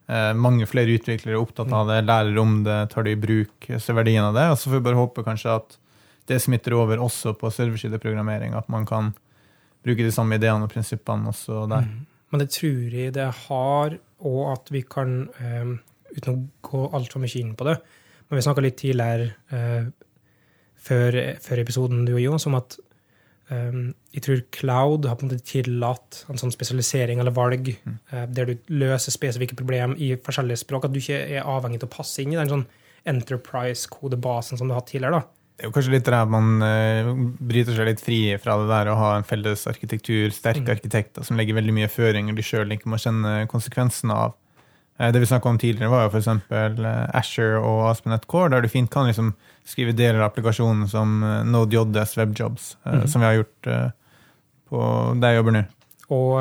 Eh, 0.06 0.32
mange 0.38 0.68
flere 0.70 0.94
utviklere 0.94 1.34
er 1.34 1.42
opptatt 1.42 1.72
av 1.74 1.88
det, 1.90 2.04
lærer 2.06 2.38
om 2.38 2.60
det, 2.66 2.78
tar 2.92 3.06
det 3.06 3.16
i 3.16 3.20
bruk, 3.20 3.70
ser 3.82 3.98
verdien 3.98 4.28
av 4.28 4.36
det. 4.36 4.46
Og 4.52 4.58
så 4.60 4.70
får 4.70 4.78
vi 4.78 4.86
bare 4.86 5.00
håpe 5.00 5.24
kanskje 5.26 5.56
at 5.58 5.78
det 6.30 6.40
smitter 6.42 6.76
over 6.78 7.02
også 7.02 7.34
på 7.38 7.50
serversideprogrammering, 7.54 8.54
at 8.58 8.68
man 8.72 8.86
kan 8.86 9.12
bruke 9.86 10.06
de 10.06 10.14
samme 10.14 10.38
ideene 10.38 10.66
og 10.66 10.72
prinsippene 10.72 11.30
også 11.30 11.66
der. 11.70 11.86
Mm. 11.86 12.06
Men 12.30 12.42
det 12.42 12.48
tror 12.54 12.96
jeg 12.98 13.14
det 13.14 13.26
har, 13.46 13.98
og 14.26 14.40
at 14.50 14.72
vi 14.74 14.82
kan, 14.82 15.20
um, 15.38 15.76
uten 16.10 16.32
å 16.32 16.40
gå 16.66 16.82
altfor 16.98 17.22
mye 17.22 17.38
inn 17.38 17.54
på 17.58 17.66
det 17.68 17.76
Men 18.26 18.38
vi 18.38 18.42
snakka 18.42 18.64
litt 18.64 18.78
tidligere 18.80 19.28
uh, 19.52 19.86
før, 20.74 21.18
før, 21.42 21.62
episoden 21.62 22.02
du 22.06 22.16
og 22.16 22.22
Jon, 22.24 22.42
om 22.50 22.58
at 22.58 22.78
Um, 23.46 23.92
jeg 24.10 24.24
tror 24.26 24.40
Cloud 24.50 25.06
har 25.06 25.18
på 25.18 25.22
en 25.22 25.30
måte 25.30 25.46
tillatt 25.46 26.24
en 26.26 26.40
sånn 26.40 26.50
spesialisering 26.50 27.20
eller 27.22 27.34
valg 27.34 27.68
mm. 27.76 27.98
uh, 28.10 28.24
der 28.26 28.50
du 28.50 28.72
løser 28.74 29.14
spesifikke 29.14 29.58
problem 29.58 29.94
i 30.02 30.16
forskjellige 30.18 30.64
språk. 30.64 30.88
At 30.88 30.94
du 30.94 30.98
ikke 30.98 31.20
er 31.38 31.46
avhengig 31.46 31.78
av 31.84 31.86
å 31.86 31.94
passe 31.94 32.24
inn 32.24 32.34
i 32.34 32.40
den 32.40 32.50
sånn 32.50 32.66
enterprise-kodebasen 33.06 34.58
som 34.58 34.66
du 34.66 34.74
har 34.74 34.82
hatt 34.82 34.90
tidligere. 34.90 35.20
da. 35.20 35.36
Det 35.56 35.64
er 35.64 35.70
jo 35.70 35.76
kanskje 35.76 35.92
litt 35.94 36.08
at 36.12 36.32
man 36.32 36.58
uh, 36.60 37.12
bryter 37.38 37.76
seg 37.76 37.86
litt 37.88 38.02
fri 38.02 38.18
fra 38.42 38.58
det 38.60 38.66
der 38.68 38.90
å 38.92 38.98
ha 38.98 39.12
en 39.16 39.28
felles 39.28 39.62
arkitektur, 39.70 40.34
sterke 40.34 40.66
mm. 40.66 40.72
arkitekter 40.74 41.28
som 41.28 41.38
legger 41.38 41.56
veldig 41.56 41.76
mye 41.78 41.92
føringer 41.92 42.36
de 42.36 42.44
sjøl 42.44 42.74
ikke 42.74 42.90
må 42.90 42.98
kjenne 43.00 43.38
konsekvensene 43.52 44.16
av. 44.26 44.34
Uh, 44.98 45.12
det 45.14 45.22
vi 45.22 45.30
snakka 45.30 45.54
om 45.54 45.62
tidligere, 45.62 45.92
var 45.94 46.08
jo 46.08 46.18
f.eks. 46.18 46.50
Asher 47.14 47.60
og 47.60 47.86
Aspenet 47.92 48.26
Core, 48.26 48.50
der 48.56 48.66
du 48.66 48.72
fint 48.72 48.90
kan 48.90 49.06
liksom 49.06 49.36
skrive 49.66 49.94
deler 49.96 50.20
av 50.20 50.30
applikasjonen 50.30 50.86
som 50.90 51.18
uh, 51.24 51.40
Node.js 51.46 52.16
Webjobs, 52.18 52.76
mm 52.84 52.94
-hmm. 52.94 53.06
som 53.06 53.20
vi 53.20 53.26
har 53.26 53.34
gjort 53.40 53.66
uh, 53.66 53.90
på 54.70 54.80
der 55.20 55.28
jeg 55.28 55.36
jobber 55.36 55.52
nå. 55.52 55.64
Og 56.08 56.40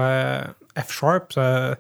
F-sharp 0.75 1.33
så 1.33 1.75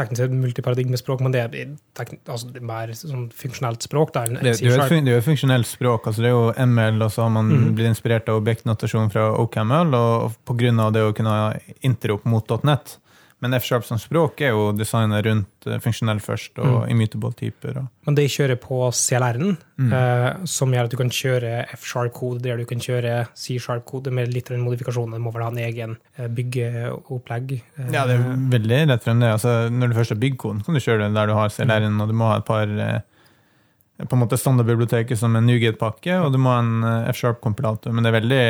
teknisk 0.00 0.22
sett 0.22 0.34
multiparadigmespråk, 0.34 1.20
men 1.24 1.34
det 1.34 1.42
er, 1.42 1.74
altså, 1.98 2.48
det 2.52 2.60
er 2.62 2.66
mer 2.66 2.92
sånn 2.96 3.28
funksjonelt 3.36 3.84
språk. 3.84 4.12
Det, 4.14 4.38
det, 4.38 4.54
det, 4.60 4.70
er 4.70 5.12
jo 5.12 5.18
et 5.18 5.26
funksjonelt 5.26 5.68
språk. 5.68 6.06
altså 6.06 6.24
Det 6.24 6.30
er 6.30 6.36
jo 6.36 6.66
ML, 6.66 7.02
og 7.04 7.12
så 7.14 7.26
har 7.26 7.32
man 7.34 7.50
mm. 7.50 7.68
blitt 7.78 7.90
inspirert 7.90 8.30
av 8.30 8.40
objektnotasjon 8.40 9.10
fra 9.12 9.30
OCaml, 9.40 9.94
og 9.96 10.36
pga. 10.48 10.90
det 10.94 11.04
å 11.04 11.14
kunne 11.16 11.36
ha 11.36 11.76
interop 11.86 12.26
mot 12.30 12.56
.net, 12.64 12.96
Men 13.40 13.56
F-sharp 13.56 13.86
som 13.88 13.98
språk 14.00 14.42
er 14.44 14.52
jo 14.52 14.66
designa 14.76 15.20
rundt 15.24 15.66
eh, 15.68 15.78
funksjonell 15.80 16.20
først 16.20 16.58
og 16.60 16.90
immutable 16.92 17.32
typer. 17.38 17.78
Og. 17.80 17.86
Men 18.08 18.18
det 18.18 18.26
kjører 18.34 18.58
på 18.60 18.80
CLR-en, 18.92 19.54
eh, 19.86 20.26
som 20.44 20.74
gjør 20.74 20.88
at 20.88 20.92
du 20.92 20.98
kan 21.00 21.12
kjøre 21.16 21.52
F-sharp-kode 21.78 22.44
der 22.44 22.60
du 22.60 22.66
kan 22.68 22.82
kjøre 22.84 23.14
C-sharp-kode 23.32 24.12
med 24.12 24.34
litt 24.34 24.50
av 24.52 24.58
Det 24.60 25.22
må 25.24 25.32
vel 25.32 25.46
ha 25.46 25.50
en 25.52 25.62
egen 25.64 25.96
eh, 26.18 26.28
byggeopplegg. 26.28 27.54
Eh, 27.78 27.92
Ja, 27.94 28.04
det 28.06 28.18
er 28.18 28.26
veldig 28.52 28.82
rett 28.92 29.06
frem 29.08 29.24
det. 29.24 29.32
Altså, 29.38 29.54
når 29.72 29.88
du 29.88 29.96
først 30.00 30.14
har 30.14 30.20
byggkoden, 30.20 30.64
kan 30.66 30.76
du 30.76 30.80
kjøre 30.84 31.06
det 31.08 31.16
der 31.16 31.32
du 31.32 31.38
har 31.38 31.48
CLR-en, 31.48 32.00
og 32.00 32.12
du 32.12 32.16
må 32.20 32.28
ha 32.28 32.38
et 32.42 32.48
par 32.48 32.68
eh, 32.68 33.00
på 34.00 34.16
en 34.16 34.22
måte 34.22 34.38
standardbiblioteker 34.40 35.16
som 35.18 35.34
en 35.36 35.44
NuGet-pakke, 35.48 36.20
og 36.24 36.32
du 36.32 36.38
må 36.40 36.52
ha 36.52 36.60
en 36.62 36.84
eh, 36.84 37.10
F-sharp-kompilator. 37.14 37.92
Men 37.92 38.04
det 38.04 38.12
er 38.12 38.18
veldig 38.20 38.44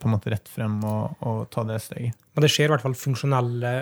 på 0.00 0.08
en 0.08 0.16
måte 0.18 0.32
rett 0.32 0.48
frem 0.52 0.78
å, 0.84 0.96
å 1.24 1.34
ta 1.52 1.64
det 1.68 1.80
steget. 1.84 2.16
Men 2.34 2.44
det 2.46 2.52
skjer 2.52 2.68
i 2.68 2.74
hvert 2.74 2.84
fall 2.84 2.96
funksjonelle 2.98 3.74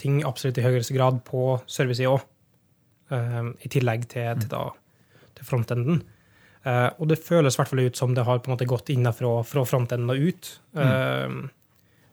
ting 0.00 0.22
absolutt 0.26 0.58
i 0.58 0.64
høyeste 0.64 0.94
grad 0.96 1.20
på 1.26 1.52
servicesida 1.70 2.10
òg, 2.16 2.24
i 3.62 3.70
tillegg 3.70 4.08
til, 4.10 4.32
til, 4.40 4.48
da, 4.50 4.64
til 5.38 5.46
frontenden. 5.46 6.00
Eh, 6.66 6.88
og 6.98 7.10
det 7.10 7.20
føles 7.22 7.54
i 7.54 7.60
hvert 7.60 7.70
fall 7.70 7.84
ut 7.86 7.98
som 7.98 8.14
det 8.16 8.24
har 8.26 8.40
på 8.42 8.50
en 8.50 8.56
måte 8.56 8.66
gått 8.68 8.90
innenfra 8.90 9.38
fra 9.46 9.62
frontenden 9.68 10.10
og 10.12 10.24
ut. 10.30 10.50
Mm. 10.74 11.46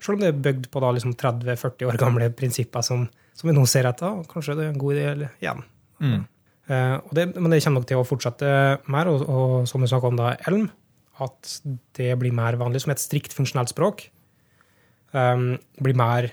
selv 0.04 0.18
om 0.18 0.22
det 0.22 0.30
er 0.30 0.44
bygd 0.46 0.70
på 0.70 0.82
da 0.84 0.92
liksom 0.92 1.16
30-40 1.16 1.88
år 1.88 1.98
gamle 1.98 2.28
prinsipper 2.36 2.84
som, 2.86 3.06
som 3.34 3.50
vi 3.50 3.56
nå 3.56 3.64
ser 3.70 3.88
etter. 3.90 4.22
Kanskje 4.30 4.58
det 4.60 4.68
er 4.68 4.74
en 4.74 4.82
god 4.82 4.98
idé 4.98 5.06
eller, 5.14 5.34
igjen. 5.42 5.64
Mm. 6.04 6.22
Eh, 6.68 6.98
det, 7.18 7.28
men 7.38 7.50
det 7.50 7.62
kommer 7.64 7.82
nok 7.82 7.90
til 7.90 8.02
å 8.02 8.08
fortsette 8.08 8.52
mer, 8.94 9.10
og, 9.10 9.24
og 9.26 9.56
som 9.72 9.82
vi 9.82 9.90
snakka 9.90 10.12
om 10.12 10.20
da, 10.20 10.34
Elm, 10.52 10.68
at 11.24 11.56
det 11.98 12.12
blir 12.20 12.36
mer 12.36 12.60
vanlig 12.60 12.84
som 12.84 12.94
et 12.94 13.02
strikt 13.02 13.34
funksjonelt 13.34 13.72
språk. 13.74 14.10
Um, 15.14 15.60
blir 15.78 15.94
mer 15.94 16.32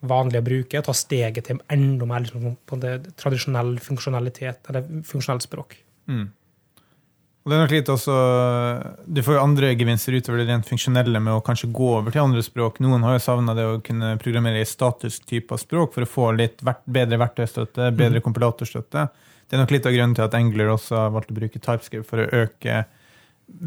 vanlig 0.00 0.40
å 0.40 0.46
bruke, 0.46 0.82
ta 0.84 0.94
steget 0.96 1.48
til 1.48 1.60
enda 1.72 2.08
mer 2.08 2.24
liksom, 2.24 2.54
på 2.66 2.78
det 2.80 2.94
tradisjonell 3.20 3.76
funksjonalitet, 3.84 4.62
eller 4.70 4.86
funksjonelt 5.06 5.44
språk. 5.44 5.76
Mm. 6.10 6.28
Og 7.40 7.48
det 7.48 7.56
er 7.56 7.62
nok 7.62 7.72
litt 7.72 7.88
også 7.88 8.14
Du 9.08 9.22
får 9.24 9.38
jo 9.38 9.40
andre 9.40 9.70
gevinster 9.72 10.12
utover 10.12 10.42
det 10.42 10.50
rent 10.50 10.68
funksjonelle 10.68 11.22
med 11.24 11.38
å 11.38 11.44
kanskje 11.44 11.70
gå 11.72 11.88
over 11.96 12.12
til 12.12 12.20
andre 12.20 12.42
språk. 12.44 12.82
Noen 12.84 13.04
har 13.06 13.16
jo 13.16 13.22
savna 13.24 13.54
det 13.56 13.64
å 13.64 13.80
kunne 13.84 14.12
programmere 14.20 14.60
i 14.60 14.68
statisk 14.68 15.24
type 15.28 15.56
av 15.56 15.62
språk 15.62 15.94
for 15.96 16.04
å 16.04 16.10
få 16.10 16.30
litt 16.36 16.60
bedre 16.60 17.20
verktøystøtte, 17.22 17.88
bedre 17.96 18.20
kompilatorstøtte. 18.24 19.06
Det 19.48 19.56
er 19.56 19.64
nok 19.64 19.72
litt 19.72 19.88
av 19.88 19.96
grunnen 19.96 20.14
til 20.14 20.26
at 20.26 20.36
Engler 20.36 20.74
også 20.74 20.98
har 20.98 21.14
valgt 21.16 21.32
å 21.32 21.38
bruke 21.40 21.58
TypeScript 21.58 22.06
for 22.06 22.22
å 22.22 22.28
øke 22.44 22.84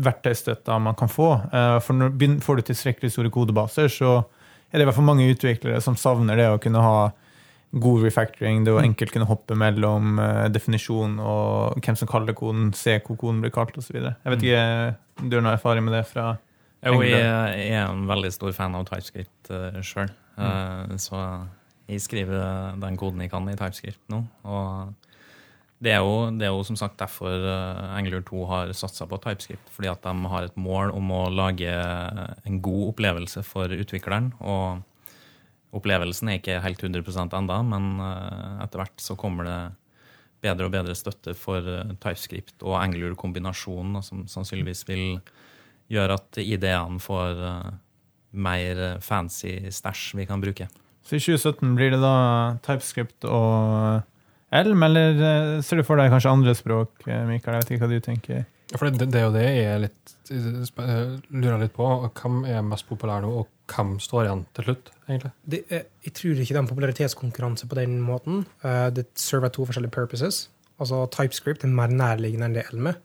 verktøystøtta 0.05 0.77
man 0.79 0.95
kan 0.95 1.11
få. 1.11 1.33
Eh, 1.51 1.79
For 1.83 1.97
når 1.97 2.39
får 2.45 2.55
du 2.55 2.61
tilstrekkelig 2.69 3.11
store 3.11 3.33
kodebaser, 3.33 3.89
så 3.91 4.21
er 4.73 4.81
det 4.81 4.85
i 4.85 4.89
hvert 4.89 4.97
fall 4.97 5.05
mange 5.05 5.29
utviklere 5.29 5.81
som 5.85 5.97
savner 5.99 6.39
det 6.39 6.47
å 6.49 6.61
kunne 6.61 6.81
ha 6.81 6.97
god 7.83 8.03
refactoring, 8.05 8.63
det 8.65 8.73
å 8.73 8.81
enkelt 8.81 9.13
kunne 9.13 9.29
hoppe 9.29 9.55
mellom 9.57 10.19
eh, 10.21 10.47
definisjon 10.53 11.15
og 11.21 11.79
hvem 11.81 11.97
som 11.97 12.09
kaller 12.09 12.35
koden, 12.37 12.71
se 12.77 12.99
hvor 13.05 13.17
koden 13.21 13.41
blir 13.41 13.53
kalt 13.53 13.77
osv. 13.79 13.97
Jeg 13.97 14.33
vet 14.35 14.45
ikke, 14.45 14.65
du 15.23 15.37
har 15.37 15.45
noe 15.45 15.55
erfaring 15.57 15.85
med 15.85 15.97
det 15.97 16.03
fra 16.09 16.35
Jo, 16.83 16.99
jeg, 17.05 17.23
er 17.23 17.85
en 17.85 18.05
veldig 18.09 18.33
stor 18.35 18.53
fan 18.53 18.75
av 18.77 18.85
TypeScript 18.89 19.53
uh, 19.53 19.79
sjøl. 19.85 20.11
så 20.99 21.21
jeg 21.87 22.01
skriver 22.03 22.75
den 22.81 22.97
koden 22.99 23.23
jeg 23.23 23.31
kan 23.31 23.47
i 23.49 23.55
TypeScript 23.57 24.01
nå. 24.11 24.21
Og 24.43 25.12
det 25.83 25.91
er 25.91 26.01
jo, 26.01 26.31
det 26.31 26.47
er 26.47 26.53
jo 26.53 26.63
som 26.65 26.77
sagt 26.79 26.97
derfor 27.01 27.43
uh, 27.43 28.21
2 28.29 28.45
har 28.49 28.73
satsa 28.77 29.07
på 29.09 29.19
TypeScript. 29.19 29.69
Fordi 29.73 29.91
at 29.91 30.03
de 30.05 30.31
har 30.31 30.47
et 30.47 30.57
mål 30.57 30.93
om 30.95 31.11
å 31.11 31.21
lage 31.29 31.69
en 31.69 32.59
god 32.63 32.93
opplevelse 32.93 33.43
for 33.43 33.67
utvikleren. 33.67 34.31
Og 34.39 34.83
opplevelsen 35.75 36.29
er 36.29 36.39
ikke 36.39 36.61
helt 36.63 36.83
100% 36.83 37.35
enda, 37.35 37.61
men 37.67 37.97
uh, 37.99 38.63
etter 38.63 38.83
hvert 38.83 39.01
så 39.01 39.17
kommer 39.19 39.49
det 39.49 39.61
bedre 40.43 40.67
og 40.67 40.75
bedre 40.75 40.95
støtte 40.95 41.35
for 41.39 41.63
uh, 41.63 41.95
TypeScript 41.99 42.63
og 42.63 42.77
Angular-kombinasjonen, 42.81 43.99
som 44.05 44.27
sannsynligvis 44.29 44.85
vil 44.89 45.19
gjøre 45.91 46.17
at 46.17 46.39
ideene 46.41 47.01
får 47.03 47.41
eh, 47.43 47.73
mer 48.33 48.81
fancy 49.03 49.57
stæsj 49.69 50.13
vi 50.17 50.25
kan 50.29 50.41
bruke. 50.41 50.69
Så 51.03 51.17
i 51.17 51.21
2017 51.21 51.75
blir 51.75 51.91
det 51.93 51.99
da 52.01 52.15
TypeScript 52.63 53.27
og 53.27 54.05
Elm, 54.53 54.83
eller 54.85 55.17
eh, 55.17 55.61
ser 55.65 55.79
du 55.79 55.85
for 55.87 55.97
deg 55.97 56.11
kanskje 56.13 56.31
andre 56.31 56.53
språk, 56.57 56.91
eh, 57.07 57.23
Mikael? 57.25 57.57
Jeg 57.57 57.63
vet 57.63 57.71
ikke 57.73 57.87
hva 57.87 57.89
du 57.89 58.03
tenker. 58.05 58.43
For 58.73 58.89
det, 58.89 59.07
det 59.13 59.19
er 59.19 59.25
jo 59.27 59.33
det 59.33 59.43
jeg 59.45 59.65
er 59.69 59.81
litt, 59.83 60.13
jeg 60.29 61.33
lurer 61.33 61.61
litt 61.61 61.73
på. 61.75 61.87
Hvem 62.17 62.43
er 62.49 62.61
mest 62.65 62.87
populær 62.89 63.21
nå, 63.25 63.31
og 63.41 63.73
hvem 63.73 63.95
står 64.01 64.27
igjen 64.27 64.43
til 64.57 64.67
slutt, 64.67 64.91
egentlig? 65.07 65.33
Det 65.49 65.61
jeg 65.69 66.13
tror 66.19 66.41
ikke 66.43 66.53
det 66.53 66.59
er 66.59 66.63
en 66.63 66.71
popularitetskonkurranse 66.71 67.69
på 67.69 67.79
den 67.81 67.97
måten. 68.05 68.45
Eh, 68.65 68.87
det 68.93 69.07
server 69.19 69.53
to 69.53 69.67
forskjellige 69.69 69.95
purposes. 69.95 70.47
Altså 70.81 71.03
TypeScript 71.13 71.65
er 71.65 71.73
mer 71.73 71.93
nærliggende 71.93 72.49
enn 72.49 72.57
det 72.57 72.67
Elm 72.71 72.93
er. 72.93 73.01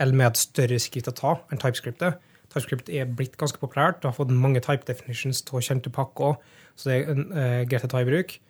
Elm 0.00 0.20
er 0.20 0.32
et 0.32 0.40
større 0.40 0.80
skritt 0.80 1.08
å 1.12 1.16
ta 1.16 1.36
enn 1.52 1.60
TypeScript 1.60 2.04
er. 2.08 2.16
TypeScript 2.50 2.88
er 2.92 3.08
blitt 3.08 3.36
ganske 3.40 3.60
populært. 3.62 4.00
Det 4.00 4.08
har 4.08 4.16
fått 4.16 4.32
mange 4.32 4.62
type 4.64 4.88
definitions 4.88 5.44
til 5.46 5.64
kjente 5.64 5.92
pakker, 5.92 6.38
så 6.76 6.90
det 6.90 7.02
er 7.04 7.68
greit 7.68 7.84
å 7.86 7.92
ta 7.92 8.00
i 8.02 8.08
bruk. 8.08 8.40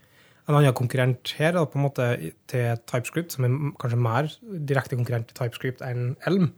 En 0.49 0.57
annen 0.57 0.75
konkurrent 0.77 1.35
her 1.39 1.55
da, 1.55 1.67
på 1.69 1.79
en 1.79 1.85
måte 1.85 2.07
til 2.51 2.81
TypeScript, 2.91 3.37
som 3.37 3.47
er 3.47 3.57
kanskje 3.81 4.01
mer 4.01 4.31
direkte 4.69 4.99
konkurrent 4.99 5.29
til 5.31 5.39
TypeScript 5.39 5.85
enn 5.87 6.15
Elm, 6.29 6.51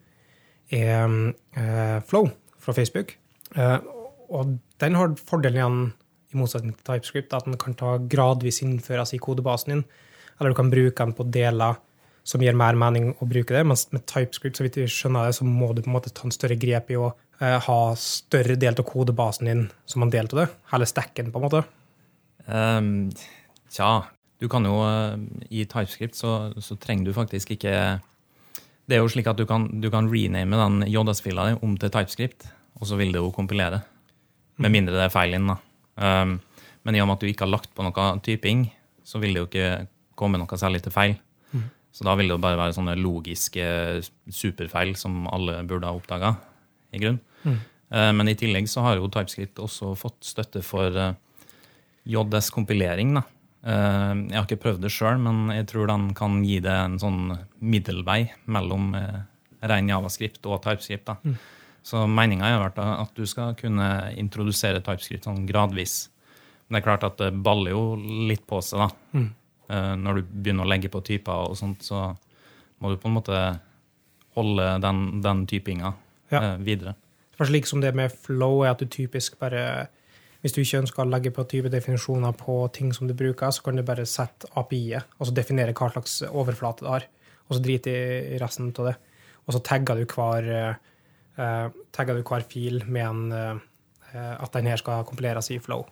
er 0.72 1.32
eh, 1.58 1.98
Flow 2.08 2.30
fra 2.62 2.74
Facebook. 2.76 3.16
Eh, 3.56 3.78
og 4.32 4.56
den 4.80 4.96
har 4.96 5.16
fordelen 5.20 5.60
igjen, 5.60 5.82
i 6.32 6.38
motsetning 6.40 6.72
til 6.78 6.86
TypeScript, 6.86 7.34
at 7.36 7.44
den 7.44 7.58
kan 7.60 7.74
ta 7.76 7.98
gradvis 8.00 8.62
innføres 8.64 9.12
i 9.12 9.20
kodebasen 9.20 9.74
din, 9.74 9.82
eller 10.38 10.54
du 10.54 10.56
kan 10.56 10.70
bruke 10.72 10.96
den 10.96 11.12
på 11.16 11.26
deler 11.28 11.76
som 12.24 12.42
gir 12.42 12.56
mer 12.56 12.78
mening 12.78 13.10
å 13.18 13.26
bruke 13.28 13.54
det, 13.54 13.64
mens 13.66 13.88
med 13.92 14.06
TypeScript, 14.06 14.56
så 14.56 14.64
vidt 14.64 14.78
jeg 14.80 14.94
skjønner 14.94 15.28
det, 15.28 15.36
så 15.36 15.46
må 15.46 15.72
du 15.74 15.82
på 15.82 15.90
en 15.90 15.96
måte 15.96 16.12
ta 16.14 16.24
en 16.28 16.34
større 16.34 16.56
grep 16.60 16.92
i 16.94 16.98
å 17.00 17.10
eh, 17.42 17.58
ha 17.66 17.78
større 17.98 18.56
del 18.60 18.78
av 18.78 18.86
kodebasen 18.88 19.50
din 19.50 19.64
som 19.90 20.06
en 20.06 20.12
del 20.12 20.30
av 20.30 20.40
det, 20.44 20.48
hele 20.72 20.88
stacken, 20.88 21.32
på 21.34 21.40
en 21.40 21.46
måte. 21.48 21.64
Um, 22.46 23.10
tja, 23.72 23.90
du 24.42 24.48
kan 24.52 24.66
jo 24.66 24.74
eh, 24.84 25.16
I 25.50 25.64
TypeScript 25.70 26.18
så, 26.18 26.52
så 26.60 26.76
trenger 26.80 27.08
du 27.08 27.16
faktisk 27.16 27.54
ikke 27.54 27.74
Det 28.88 28.96
er 28.96 29.02
jo 29.02 29.10
slik 29.12 29.28
at 29.30 29.38
du 29.38 29.46
kan, 29.48 29.68
du 29.80 29.88
kan 29.92 30.10
rename 30.10 30.58
den 30.58 30.86
JS-fila 30.90 31.48
di 31.48 31.58
om 31.62 31.76
til 31.78 31.92
TypeScript, 31.92 32.48
og 32.80 32.88
så 32.90 32.98
vil 32.98 33.12
det 33.14 33.22
jo 33.22 33.30
kompilere. 33.34 33.82
Med 34.60 34.74
mindre 34.74 34.96
det 34.98 35.06
er 35.06 35.12
feil 35.14 35.36
inn, 35.38 35.46
da. 35.48 35.56
Um, 36.02 36.40
men 36.82 36.96
i 36.96 37.00
og 37.00 37.06
med 37.06 37.14
at 37.14 37.22
du 37.22 37.30
ikke 37.30 37.46
har 37.46 37.52
lagt 37.54 37.70
på 37.76 37.84
noe 37.86 38.06
typing, 38.26 38.66
så 39.06 39.20
vil 39.22 39.36
det 39.36 39.44
jo 39.44 39.46
ikke 39.48 39.86
komme 40.18 40.40
noe 40.40 40.58
særlig 40.58 40.82
til 40.82 40.92
feil. 40.92 41.14
Så 41.92 42.06
da 42.08 42.14
vil 42.16 42.26
det 42.30 42.34
jo 42.34 42.40
bare 42.42 42.56
være 42.58 42.74
sånne 42.74 42.96
logiske 42.98 43.64
superfeil 44.32 44.94
som 44.98 45.26
alle 45.28 45.58
burde 45.68 45.86
ha 45.86 45.94
oppdaga, 45.94 46.34
i 46.92 47.00
grunn. 47.02 47.18
Eh, 47.92 48.12
Men 48.16 48.28
i 48.28 48.34
tillegg 48.34 48.66
så 48.68 48.82
har 48.86 48.96
jo 48.96 49.10
TypeScript 49.12 49.60
også 49.62 49.92
fått 50.00 50.24
støtte 50.24 50.62
for 50.64 50.96
eh, 50.96 51.14
JS-kompilering, 52.08 53.14
da. 53.20 53.22
Eh, 53.64 54.14
Jeg 54.28 54.34
har 54.36 54.46
ikke 54.46 54.60
prøvd 54.64 54.80
det 54.82 54.90
sjøl, 54.90 55.18
men 55.22 55.50
jeg 55.54 55.66
tror 55.70 55.86
den 55.86 56.08
kan 56.18 56.40
gi 56.44 56.58
det 56.60 56.72
en 56.72 56.98
sånn 56.98 57.38
middelvei 57.60 58.30
mellom 58.46 58.94
eh, 58.98 59.20
ren 59.70 59.88
javascript 59.88 60.46
og 60.50 60.62
TypeScript. 60.64 61.06
da. 61.06 61.16
Så 61.82 62.06
meninga 62.06 62.46
har 62.50 62.62
vært 62.70 62.78
at 62.82 63.14
du 63.18 63.24
skal 63.26 63.54
kunne 63.58 64.12
introdusere 64.18 64.80
TypeScript 64.82 65.24
sånn 65.26 65.46
gradvis. 65.46 66.08
Men 66.68 66.76
det 66.78 66.82
er 66.82 66.86
klart 66.88 67.04
at 67.06 67.16
det 67.18 67.42
baller 67.42 67.70
jo 67.74 67.96
litt 68.28 68.44
på 68.46 68.60
seg, 68.62 68.78
da. 68.78 68.90
Mm. 69.18 69.30
Når 70.02 70.14
du 70.18 70.22
begynner 70.22 70.64
å 70.66 70.68
legge 70.68 70.90
på 70.92 71.00
typer 71.06 71.48
og 71.50 71.56
sånt, 71.56 71.82
så 71.86 72.16
må 72.82 72.90
du 72.92 72.96
på 73.00 73.08
en 73.08 73.14
måte 73.16 73.38
holde 74.36 74.66
den, 74.82 75.20
den 75.22 75.46
typinga 75.46 75.94
Ja. 76.30 76.40
eh, 76.42 76.56
videre. 76.58 76.94
Kanskje 77.38 77.52
like 77.52 77.66
som 77.68 77.80
det 77.80 77.94
med 77.94 78.12
flow 78.12 78.62
er 78.64 78.70
at 78.70 78.78
du 78.78 78.86
typisk 78.86 79.38
bare 79.38 79.88
Hvis 80.42 80.54
du 80.56 80.60
ikke 80.62 80.80
ønsker 80.82 81.04
å 81.04 81.08
legge 81.10 81.30
på 81.30 81.44
type 81.46 81.70
definisjoner 81.70 82.32
på 82.34 82.56
ting 82.74 82.90
som 82.92 83.06
du 83.06 83.14
bruker, 83.14 83.50
så 83.54 83.62
kan 83.62 83.76
du 83.78 83.82
bare 83.86 84.02
sette 84.10 84.48
API-et, 84.58 85.06
altså 85.20 85.34
definere 85.36 85.74
hva 85.78 85.90
slags 85.94 86.16
overflate 86.28 86.82
det 86.82 86.90
har, 86.90 87.04
og 87.48 87.56
så 87.56 87.62
drite 87.62 87.92
i 88.34 88.38
resten 88.42 88.72
av 88.74 88.88
det. 88.90 88.96
Og 89.46 89.54
så 89.54 89.60
tagger 89.62 90.00
du 90.00 90.04
hver, 90.10 90.48
eh, 91.38 91.68
tagger 91.94 92.18
du 92.18 92.22
hver 92.26 92.42
fil 92.50 92.82
med 92.86 93.06
en, 93.06 93.32
eh, 94.12 94.34
at 94.42 94.52
den 94.52 94.66
her 94.66 94.76
skal 94.82 95.04
kompileres 95.08 95.50
i 95.54 95.58
flow. 95.62 95.86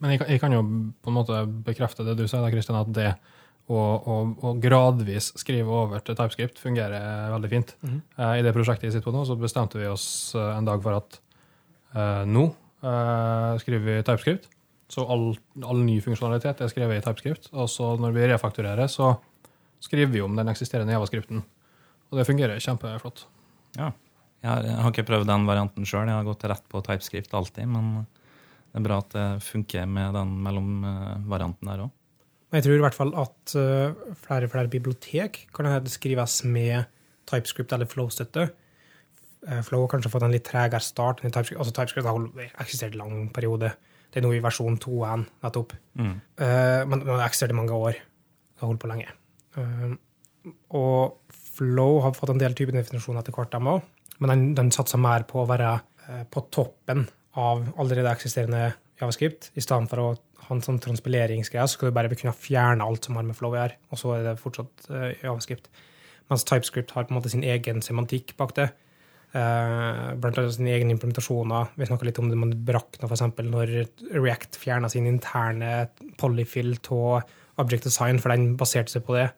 Men 0.00 0.12
jeg, 0.14 0.20
kan- 0.22 0.28
jeg 0.30 0.40
kan 0.40 0.52
jo 0.52 0.62
på 1.02 1.10
en 1.10 1.18
måte 1.18 1.40
bekrefte 1.66 2.04
det 2.06 2.16
du 2.16 2.26
sa, 2.28 2.40
da, 2.40 2.50
Kristian, 2.50 2.78
at 2.80 2.92
det 2.96 3.10
å, 3.70 3.76
å, 3.76 4.14
å 4.42 4.54
gradvis 4.58 5.32
skrive 5.38 5.68
over 5.68 6.00
til 6.02 6.16
TypeScript 6.18 6.58
fungerer 6.58 7.28
veldig 7.34 7.50
fint. 7.52 7.74
Eh, 7.84 8.38
I 8.38 8.42
det 8.42 8.54
prosjektet 8.54 8.88
jeg 8.88 8.92
sitter 8.96 9.10
på 9.10 9.14
nå, 9.18 9.26
så 9.28 9.36
bestemte 9.38 9.78
vi 9.78 9.86
oss 9.90 10.34
eh, 10.34 10.56
en 10.56 10.64
dag 10.66 10.82
for 10.82 10.96
at 10.96 11.20
uh, 11.94 12.24
nå 12.26 12.48
eh, 12.82 13.52
skriver 13.62 13.86
vi 13.86 14.02
TypeScript. 14.02 14.50
Så 14.90 15.04
all, 15.06 15.32
all 15.62 15.82
ny 15.86 16.00
funksjonalitet 16.02 16.62
er 16.64 16.70
skrevet 16.72 16.98
i 16.98 17.04
TypeScript. 17.04 17.50
Og 17.54 17.70
så 17.70 17.92
når 18.00 18.14
vi 18.16 18.28
refakturerer, 18.32 18.90
så 18.90 19.14
skriver 19.80 20.12
vi 20.12 20.22
om 20.24 20.34
den 20.36 20.50
eksisterende 20.50 20.96
javascripten. 20.96 21.44
Og 22.10 22.18
det 22.18 22.26
fungerer 22.26 22.62
kjempeflott. 22.62 23.26
Ja. 23.78 23.92
Jeg 24.40 24.48
har, 24.48 24.64
jeg 24.64 24.80
har 24.80 24.92
ikke 24.94 25.08
prøvd 25.10 25.28
den 25.28 25.46
varianten 25.46 25.86
sjøl. 25.86 26.08
Jeg 26.08 26.16
har 26.16 26.26
gått 26.26 26.46
rett 26.48 26.66
på 26.72 26.80
TypeScript 26.84 27.34
alltid, 27.36 27.68
men 27.70 28.06
det 28.70 28.80
er 28.80 28.86
bra 28.86 29.00
at 29.02 29.14
det 29.14 29.26
funker 29.44 29.88
med 29.90 30.14
den 30.16 30.36
mellomvarianten 30.44 31.70
der 31.70 31.84
òg. 31.86 31.96
Jeg 32.50 32.64
tror 32.66 32.80
i 32.80 32.82
hvert 32.82 32.96
fall 32.96 33.12
at 33.20 33.52
uh, 33.54 34.14
flere 34.24 34.48
og 34.48 34.52
flere 34.54 34.70
bibliotek 34.70 35.44
kan 35.54 35.68
skrives 35.86 36.40
med 36.42 36.88
TypeScript 37.30 37.74
eller 37.76 37.86
Flow-støtte. 37.86 38.48
Uh, 39.46 39.60
Flow 39.66 39.84
har 39.84 39.92
kanskje 39.94 40.12
fått 40.12 40.26
en 40.26 40.34
litt 40.34 40.46
tregere 40.48 40.84
start. 40.84 41.22
enn 41.24 41.32
TypeScript, 41.32 41.60
altså 41.60 41.74
TypeScript 41.76 42.08
har 42.08 42.60
eksistert 42.64 42.96
i 42.96 43.00
lang 43.00 43.28
periode. 43.34 43.72
Det 44.10 44.20
er 44.20 44.26
nå 44.26 44.34
i 44.34 44.42
versjon 44.42 44.78
2.1 44.82 45.26
nettopp. 45.44 45.74
Mm. 46.00 46.16
Uh, 46.40 46.82
men 46.90 47.04
det 47.04 47.12
har 47.12 47.26
eksistert 47.28 47.54
i 47.54 47.58
mange 47.60 47.76
år. 47.76 48.00
Det 48.00 48.64
har 48.64 48.72
holdt 48.72 48.82
på 48.82 48.90
lenge. 48.90 49.14
og 50.76 51.36
Flow 51.56 52.00
har 52.04 52.12
fått 52.16 52.32
en 52.32 52.40
del 52.40 52.54
typer 52.56 52.76
definisjoner 52.76 53.20
etter 53.22 53.34
hvert, 53.36 53.52
dem 53.52 53.68
òg. 53.68 53.80
Men 54.20 54.30
den, 54.32 54.44
den 54.58 54.70
satser 54.74 55.00
mer 55.00 55.24
på 55.28 55.42
å 55.42 55.48
være 55.48 55.78
på 56.32 56.42
toppen 56.52 57.06
av 57.40 57.62
allerede 57.80 58.10
eksisterende 58.10 58.72
javascript. 59.00 59.50
I 59.56 59.64
stedet 59.64 59.88
for 59.90 60.02
å 60.02 60.08
ha 60.46 60.56
en 60.56 60.62
sånn 60.64 60.80
transpileringsgreie, 60.82 61.66
så 61.68 61.78
skal 61.78 61.90
du 61.90 61.96
bare 61.96 62.12
kunne 62.12 62.36
fjerne 62.36 62.84
alt 62.84 63.06
som 63.06 63.18
har 63.18 63.26
med 63.26 63.38
flow 63.38 63.54
å 63.54 63.60
gjøre, 63.60 63.78
og 63.90 64.00
så 64.00 64.14
er 64.16 64.26
det 64.26 64.36
fortsatt 64.40 64.88
uh, 64.90 65.08
javascript. 65.22 65.70
Mens 66.30 66.46
TypeScript 66.46 66.94
har 66.94 67.06
på 67.06 67.14
en 67.14 67.18
måte 67.18 67.32
sin 67.32 67.46
egen 67.46 67.82
semantikk 67.84 68.36
bak 68.38 68.54
det. 68.58 68.70
Uh, 69.30 70.16
blant 70.18 70.40
annet 70.40 70.56
sine 70.56 70.72
egne 70.74 70.90
implementasjoner. 70.96 71.68
Vi 71.78 71.86
snakka 71.86 72.06
litt 72.08 72.18
om 72.18 72.32
det 72.32 72.38
man 72.38 72.50
brakk 72.66 72.96
nå, 72.98 73.06
f.eks. 73.06 73.22
når 73.46 73.70
React 74.16 74.58
fjerna 74.58 74.90
sin 74.90 75.06
interne 75.06 75.84
polyfill 76.18 76.74
av 76.90 77.28
Object 77.62 77.86
Design, 77.86 78.18
for 78.18 78.34
den 78.34 78.56
baserte 78.58 78.90
seg 78.90 79.04
på 79.06 79.14
det 79.14 79.28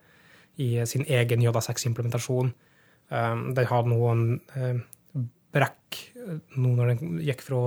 i 0.64 0.70
sin 0.88 1.04
egen 1.04 1.44
JS6-implementasjon. 1.44 2.54
Um, 3.12 3.44
den 3.52 3.68
har 3.68 3.84
noen 3.92 4.24
uh, 4.56 4.80
brekk 5.52 6.00
nå 6.56 6.72
når 6.78 6.94
den 6.94 7.20
gikk 7.28 7.44
fra 7.44 7.60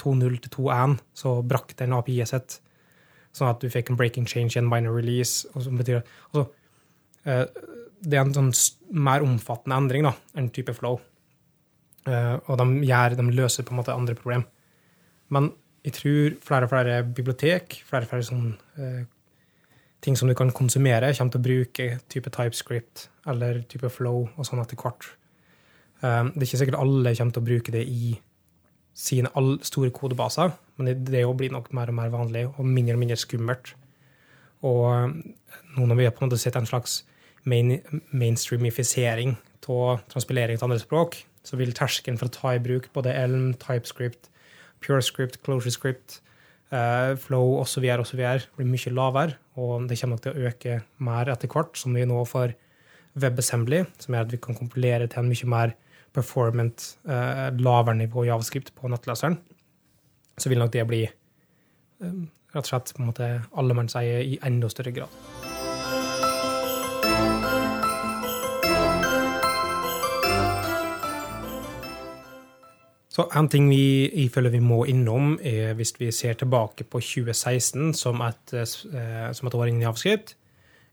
2.0 0.00 0.40
til 0.46 0.56
2.1, 0.56 0.98
så 1.12 1.36
brakk 1.44 1.76
den 1.76 1.92
API-et 1.92 2.32
sitt, 2.32 2.58
sånn 3.36 3.52
at 3.52 3.60
du 3.60 3.68
fikk 3.72 3.92
en 3.92 4.00
breaking 4.00 4.24
change 4.24 4.56
i 4.56 4.62
en 4.62 4.72
minor 4.72 4.96
release. 4.96 5.44
og 5.52 5.68
som 5.68 5.76
betyr 5.76 6.00
altså, 6.00 6.48
Det 7.24 8.16
er 8.16 8.24
en 8.24 8.36
sånn 8.36 8.52
mer 8.92 9.24
omfattende 9.24 9.76
endring 9.76 10.08
da, 10.08 10.16
enn 10.36 10.52
type 10.52 10.72
flow. 10.80 11.00
Og 12.06 12.56
de, 12.58 12.66
gjør, 12.88 13.14
de 13.18 13.24
løser 13.30 13.66
på 13.66 13.74
en 13.74 13.78
måte 13.78 13.94
andre 13.94 14.16
problem. 14.18 14.42
Men 15.30 15.52
jeg 15.84 15.94
tror 15.98 16.36
flere 16.42 16.66
og 16.66 16.72
flere 16.72 16.96
bibliotek, 17.06 17.76
flere 17.86 18.06
og 18.06 18.10
flere 18.10 18.26
sånne 18.26 19.04
ting 20.02 20.18
som 20.18 20.26
du 20.26 20.34
kan 20.34 20.50
konsumere, 20.50 21.12
kommer 21.14 21.34
til 21.36 21.42
å 21.42 21.46
bruke 21.46 21.86
type 22.10 22.30
TypeScript 22.34 23.06
eller 23.30 23.62
type 23.70 23.90
flow 23.94 24.24
og 24.26 24.48
sånn 24.48 24.62
etter 24.64 24.78
hvert. 24.82 25.06
Det 26.02 26.10
er 26.10 26.48
ikke 26.48 26.62
sikkert 26.64 26.80
alle 26.82 27.14
kommer 27.14 27.36
til 27.36 27.44
å 27.44 27.50
bruke 27.52 27.74
det 27.74 27.84
i 27.86 28.16
sine 28.94 29.30
store 29.64 29.90
kodebaser, 29.94 30.52
men 30.76 31.04
det, 31.06 31.22
blir 31.36 31.52
nok 31.52 31.72
mer 31.72 31.88
og 31.88 31.96
mer 31.96 32.10
vanlig 32.12 32.44
og 32.50 32.66
mindre 32.66 32.96
og 32.96 33.00
mindre 33.00 33.16
skummelt. 33.16 33.74
Og 34.62 34.82
eh, 34.92 35.14
nå 35.76 35.86
når 35.86 35.98
vi 35.98 36.04
har 36.06 36.14
på 36.14 36.22
en 36.22 36.30
måte 36.30 36.40
sett 36.40 36.56
en 36.56 36.68
slags 36.68 37.02
main, 37.48 37.78
mainstreamifisering 38.10 39.34
av 39.68 40.02
transpilering 40.12 40.58
til 40.58 40.68
andre 40.68 40.82
språk, 40.82 41.16
så 41.42 41.58
vil 41.58 41.74
terskelen 41.76 42.18
for 42.20 42.30
å 42.30 42.34
ta 42.34 42.54
i 42.56 42.62
bruk 42.62 42.88
både 42.94 43.14
Elm, 43.18 43.52
TypeScript, 43.60 44.30
PureScript, 44.82 45.40
ClosureScript, 45.46 46.20
uh, 46.74 47.14
Flow 47.20 47.58
osv. 47.60 47.86
osv. 48.02 48.22
bli 48.56 48.68
mye 48.68 48.94
lavere, 48.94 49.38
og 49.56 49.88
det 49.88 49.98
kommer 50.00 50.16
nok 50.16 50.26
til 50.26 50.34
å 50.34 50.50
øke 50.50 50.80
mer 51.04 51.32
etter 51.32 51.50
hvert, 51.52 51.78
som 51.78 51.94
vi 51.94 52.06
nå 52.08 52.22
får 52.28 52.54
WebAssembly, 53.22 53.82
som 54.00 54.14
gjør 54.14 54.28
at 54.28 54.32
vi 54.34 54.40
kan 54.42 54.58
kompilere 54.58 55.08
til 55.10 55.22
en 55.22 55.32
mye 55.32 55.50
mer 55.54 55.74
performant, 56.12 56.86
uh, 57.08 57.48
lavere 57.58 57.98
nivå 58.02 58.26
javascript 58.28 58.74
på 58.76 58.90
nettleseren, 58.92 59.38
så 60.38 60.52
vil 60.52 60.62
nok 60.62 60.72
det 60.74 60.86
bli 60.88 61.04
um, 62.00 62.26
rett 62.52 62.64
og 62.66 62.72
slett 62.72 62.96
på 62.96 63.04
en 63.04 63.12
måte 63.12 63.30
allemannseie 63.56 64.24
i 64.34 64.40
enda 64.44 64.68
større 64.72 64.94
grad. 64.96 65.31
Så 73.12 73.26
En 73.36 73.48
ting 73.52 73.66
vi 73.68 74.08
jeg 74.08 74.30
føler 74.32 74.54
vi 74.54 74.62
må 74.64 74.84
innom, 74.88 75.34
er 75.44 75.74
hvis 75.76 75.92
vi 75.98 76.10
ser 76.16 76.38
tilbake 76.40 76.86
på 76.88 77.00
2016 77.00 77.92
som 77.94 78.22
et, 78.24 78.54
som 78.56 79.48
et 79.48 79.54
år 79.58 79.68
innen 79.68 79.84
javascript, 79.84 80.36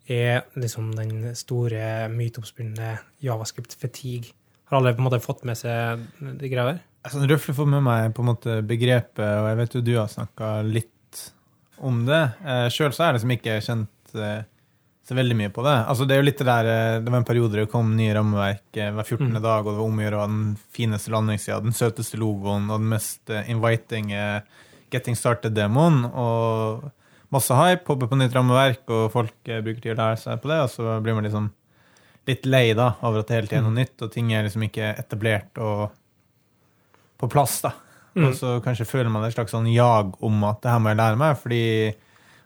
er 0.10 0.42
liksom 0.60 0.92
den 0.98 1.36
store 1.38 2.10
myteoppspunne 2.12 2.98
javascript-fatigue 3.24 4.34
har 4.70 4.78
alle 4.78 4.94
på 4.94 5.02
en 5.02 5.08
måte 5.08 5.22
fått 5.24 5.46
med 5.50 5.58
seg 5.58 6.06
de 6.20 6.50
greiene 6.50 6.76
der? 6.76 6.84
Altså, 7.08 7.24
Røffelig 7.26 7.56
fått 7.58 7.72
med 7.72 7.84
meg 7.86 8.12
på 8.14 8.24
en 8.24 8.30
måte 8.30 8.60
begrepet, 8.68 9.26
og 9.26 9.48
jeg 9.50 9.60
vet 9.62 9.76
jo 9.76 9.84
du 9.86 9.94
har 9.96 10.12
snakka 10.12 10.50
litt 10.68 11.24
om 11.90 12.04
det. 12.06 12.22
Eh, 12.44 12.68
Sjøl 12.74 12.92
er 12.92 13.16
det 13.16 13.24
som 13.24 13.34
ikke 13.34 13.58
kjent 13.66 14.14
eh, 14.20 14.44
veldig 15.18 15.36
mye 15.40 15.52
på 15.54 15.64
det. 15.66 15.76
Altså, 15.92 16.06
det 16.06 16.16
er 16.16 16.22
jo 16.22 16.28
litt 16.28 16.40
det 16.42 16.48
der, 16.48 16.70
eh, 16.70 17.00
det 17.04 17.12
var 17.12 17.22
en 17.22 17.28
periode 17.28 17.58
det 17.58 17.72
kom 17.72 17.92
nye 17.98 18.14
rammeverk 18.16 18.78
eh, 18.78 18.92
hver 18.96 19.06
14. 19.06 19.28
Mm. 19.30 19.42
dag, 19.42 19.66
og 19.66 19.72
det 19.72 19.78
var 19.80 19.86
om 19.86 20.00
å 20.00 20.06
gjøre 20.06 20.24
den 20.32 20.42
fineste 20.76 21.14
landingssida, 21.14 21.60
den 21.66 21.78
søteste 21.78 22.20
logoen 22.22 22.70
og 22.70 22.82
den 22.82 22.90
mest 22.94 23.34
eh, 23.34 23.50
inviting 23.52 24.14
getting 24.94 25.18
started-demoen. 25.18 26.04
og 26.10 26.90
Masse 27.30 27.54
hype, 27.54 27.86
hopper 27.86 28.10
på 28.10 28.18
nytt 28.18 28.34
rammeverk, 28.34 28.84
og 28.90 29.12
folk 29.14 29.36
bruker 29.46 29.84
tid 29.84 29.94
å 29.94 30.00
lære 30.00 30.18
seg 30.18 30.40
på 30.42 30.50
det. 30.50 30.64
Og 30.66 30.72
så 30.74 30.96
blir 31.06 31.14
man 31.14 31.28
liksom 31.28 31.52
litt 32.26 32.48
lei 32.50 32.72
da, 32.78 32.96
over 33.06 33.22
at 33.22 33.30
det 33.30 33.38
hele 33.38 33.52
tiden 33.52 33.62
er 33.62 33.68
noe 33.68 33.76
mm. 33.76 33.82
nytt, 33.84 34.02
og 34.02 34.14
ting 34.14 34.32
er 34.34 34.48
liksom 34.48 34.66
ikke 34.66 34.96
etablert 34.98 35.62
og 35.62 35.84
på 37.20 37.30
plass. 37.30 37.60
da. 37.68 37.76
Mm. 38.16 38.28
Og 38.28 38.36
så 38.40 38.56
kanskje 38.66 38.88
føler 38.90 39.12
man 39.14 39.28
et 39.28 39.36
slags 39.36 39.54
sånn 39.54 39.70
jag 39.70 40.16
om 40.26 40.44
at 40.50 40.62
det 40.64 40.74
her 40.74 40.82
må 40.82 40.92
jeg 40.92 41.02
lære 41.02 41.20
meg, 41.22 41.38
fordi 41.38 41.64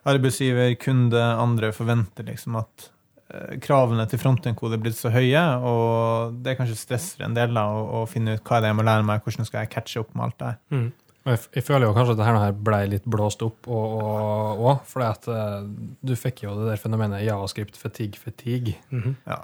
arbeidsgiver, 0.10 0.74
kunde, 0.82 1.22
andre 1.22 1.72
forventer 1.76 2.28
liksom 2.28 2.58
at 2.60 2.90
uh, 3.34 3.54
kravene 3.64 4.06
til 4.10 4.22
frontend-kode 4.22 4.78
er 4.78 4.84
blitt 4.84 5.00
så 5.00 5.12
høye, 5.14 5.44
og 5.64 6.36
det 6.46 6.58
kanskje 6.60 6.80
stresser 6.80 7.26
en 7.28 7.38
del 7.38 7.56
da, 7.56 7.68
å, 7.72 7.86
å, 8.02 8.04
finne 8.10 8.38
ut 8.38 8.44
hva 8.44 8.60
det 8.60 8.70
er 8.70 8.74
jeg 8.74 8.82
må 8.82 8.88
lære 8.90 9.08
meg, 9.08 9.24
hvordan 9.24 9.50
skal 9.50 9.64
jeg 9.64 9.74
catche 9.76 10.04
opp 10.04 10.14
med 10.14 10.28
alt 10.28 10.38
det 10.42 10.52
her. 10.52 10.60
Mm. 10.76 10.92
Jeg, 11.24 11.40
jeg, 11.56 11.64
føler 11.64 11.88
jo 11.88 11.96
kanskje 11.96 12.14
at 12.18 12.20
dette 12.20 12.44
her 12.44 12.56
ble 12.68 12.80
litt 12.92 13.06
blåst 13.08 13.44
opp 13.46 13.68
òg, 13.72 14.72
for 14.92 15.08
uh, 15.32 15.60
du 16.04 16.16
fikk 16.20 16.44
jo 16.48 16.56
det 16.60 16.74
der 16.74 16.82
fenomenet 16.82 17.24
javascript 17.24 17.80
fatigue 17.80 18.20
fatigue. 18.20 18.76
Mm 18.92 19.04
-hmm. 19.04 19.20
ja. 19.26 19.44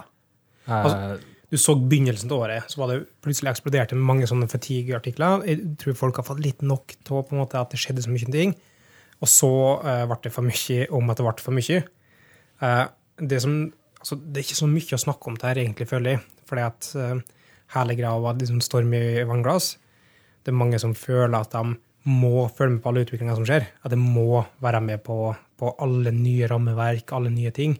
Altså, 0.69 1.19
du 1.49 1.57
så 1.57 1.73
begynnelsen 1.75 2.29
til 2.29 2.37
året, 2.37 2.67
så 2.69 2.81
var 2.81 2.91
det 2.91 3.05
plutselig 3.25 3.49
eksploderte 3.49 3.97
med 3.97 4.05
mange 4.05 4.27
sånne 4.29 4.47
fatigue-artikler. 4.51 5.45
Jeg 5.49 5.77
tror 5.81 5.97
folk 5.97 6.19
har 6.21 6.27
fått 6.27 6.43
litt 6.45 6.61
nok 6.61 6.93
måte, 7.33 7.57
at 7.57 7.71
det 7.71 7.79
skjedde 7.81 8.05
så 8.05 8.13
mye 8.13 8.29
ting. 8.31 8.53
Og 9.19 9.31
så 9.31 9.51
uh, 9.83 10.05
ble 10.07 10.19
det 10.23 10.31
for 10.33 10.47
mye 10.47 10.87
om 10.95 11.11
at 11.11 11.19
det 11.19 11.25
ble 11.27 11.43
for 11.43 11.55
mye. 11.55 11.81
Uh, 12.63 12.85
det, 13.19 13.41
som, 13.43 13.57
altså, 13.99 14.15
det, 14.19 14.39
er 14.39 14.47
ikke 14.47 14.61
så 14.61 14.69
mye 14.71 14.95
å 14.95 15.03
snakke 15.05 15.31
om 15.31 15.37
det 15.39 15.49
her, 15.49 15.61
egentlig, 15.65 15.89
føler 15.91 16.15
jeg. 16.15 16.23
Fordi 16.49 16.65
at 16.65 16.89
uh, 16.95 17.43
hele 17.75 17.99
greia 17.99 18.15
var 18.23 18.39
liksom 18.39 18.63
storm 18.63 18.95
i 18.95 19.03
vannglass. 19.27 19.73
Det 20.43 20.53
er 20.53 20.59
mange 20.61 20.79
som 20.81 20.95
føler 20.95 21.35
at 21.39 21.53
de 21.55 21.77
må 22.09 22.47
følge 22.55 22.77
med 22.77 22.83
på 22.83 22.91
alle 22.93 23.03
utviklinga 23.05 23.35
som 23.37 23.47
skjer. 23.47 23.67
At 23.83 23.93
de 23.93 23.99
må 23.99 24.43
være 24.63 24.81
med 24.81 25.03
på, 25.05 25.19
på 25.59 25.75
alle 25.83 26.15
nye 26.15 26.47
rammeverk, 26.49 27.11
alle 27.15 27.31
nye 27.33 27.51
ting. 27.55 27.75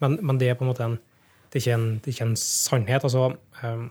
Men, 0.00 0.20
men 0.22 0.38
det 0.40 0.52
er 0.52 0.58
på 0.58 0.64
en 0.64 0.70
måte 0.70 0.86
en 0.86 1.00
det 1.50 1.58
er 1.58 1.64
ikke 1.64 1.74
en, 1.74 1.86
det 1.98 2.06
er 2.06 2.14
ikke 2.14 2.26
en 2.28 2.36
sannhet. 2.38 3.04
Altså, 3.04 3.24
um, 3.64 3.88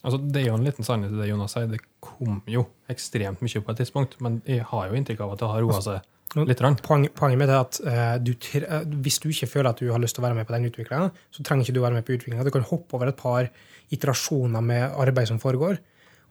altså, 0.00 0.18
det 0.24 0.40
er 0.40 0.46
jo 0.46 0.54
en 0.56 0.64
liten 0.64 0.86
sannhet 0.86 1.12
i 1.12 1.18
det 1.20 1.28
Jonas 1.28 1.52
sier. 1.52 1.68
Det 1.68 1.82
kom 2.00 2.38
jo 2.48 2.64
ekstremt 2.88 3.44
mye 3.44 3.60
på 3.60 3.72
et 3.72 3.82
tidspunkt, 3.82 4.16
men 4.24 4.40
jeg 4.48 4.64
har 4.70 4.88
jo 4.88 4.96
inntrykk 4.96 5.20
av 5.20 5.34
at 5.34 5.42
det 5.42 5.50
har 5.50 5.64
roa 5.66 5.82
seg 5.84 6.08
litt. 6.34 6.62
Poeng, 6.84 7.06
poenget 7.14 7.40
mitt 7.40 7.52
er 7.52 7.60
at 7.60 7.80
uh, 7.84 8.16
du, 8.22 8.32
uh, 8.34 8.76
hvis 9.04 9.20
du 9.22 9.28
ikke 9.30 9.50
føler 9.50 9.70
at 9.70 9.80
du 9.82 9.90
har 9.92 10.02
lyst 10.02 10.18
til 10.18 10.24
å 10.24 10.26
være 10.26 10.38
med 10.38 10.48
på 10.48 10.56
den 10.56 10.68
utviklinga, 10.70 11.08
så 11.30 11.46
trenger 11.46 11.66
ikke 11.66 11.76
du 11.76 11.82
være 11.84 11.98
med 11.98 12.06
på 12.06 12.16
utviklinga. 12.16 12.46
Du 12.46 12.52
kan 12.54 12.66
hoppe 12.68 12.98
over 12.98 13.10
et 13.10 13.18
par 13.18 13.50
iterasjoner 13.94 14.64
med 14.64 14.86
arbeid 14.90 15.30
som 15.30 15.40
foregår, 15.42 15.80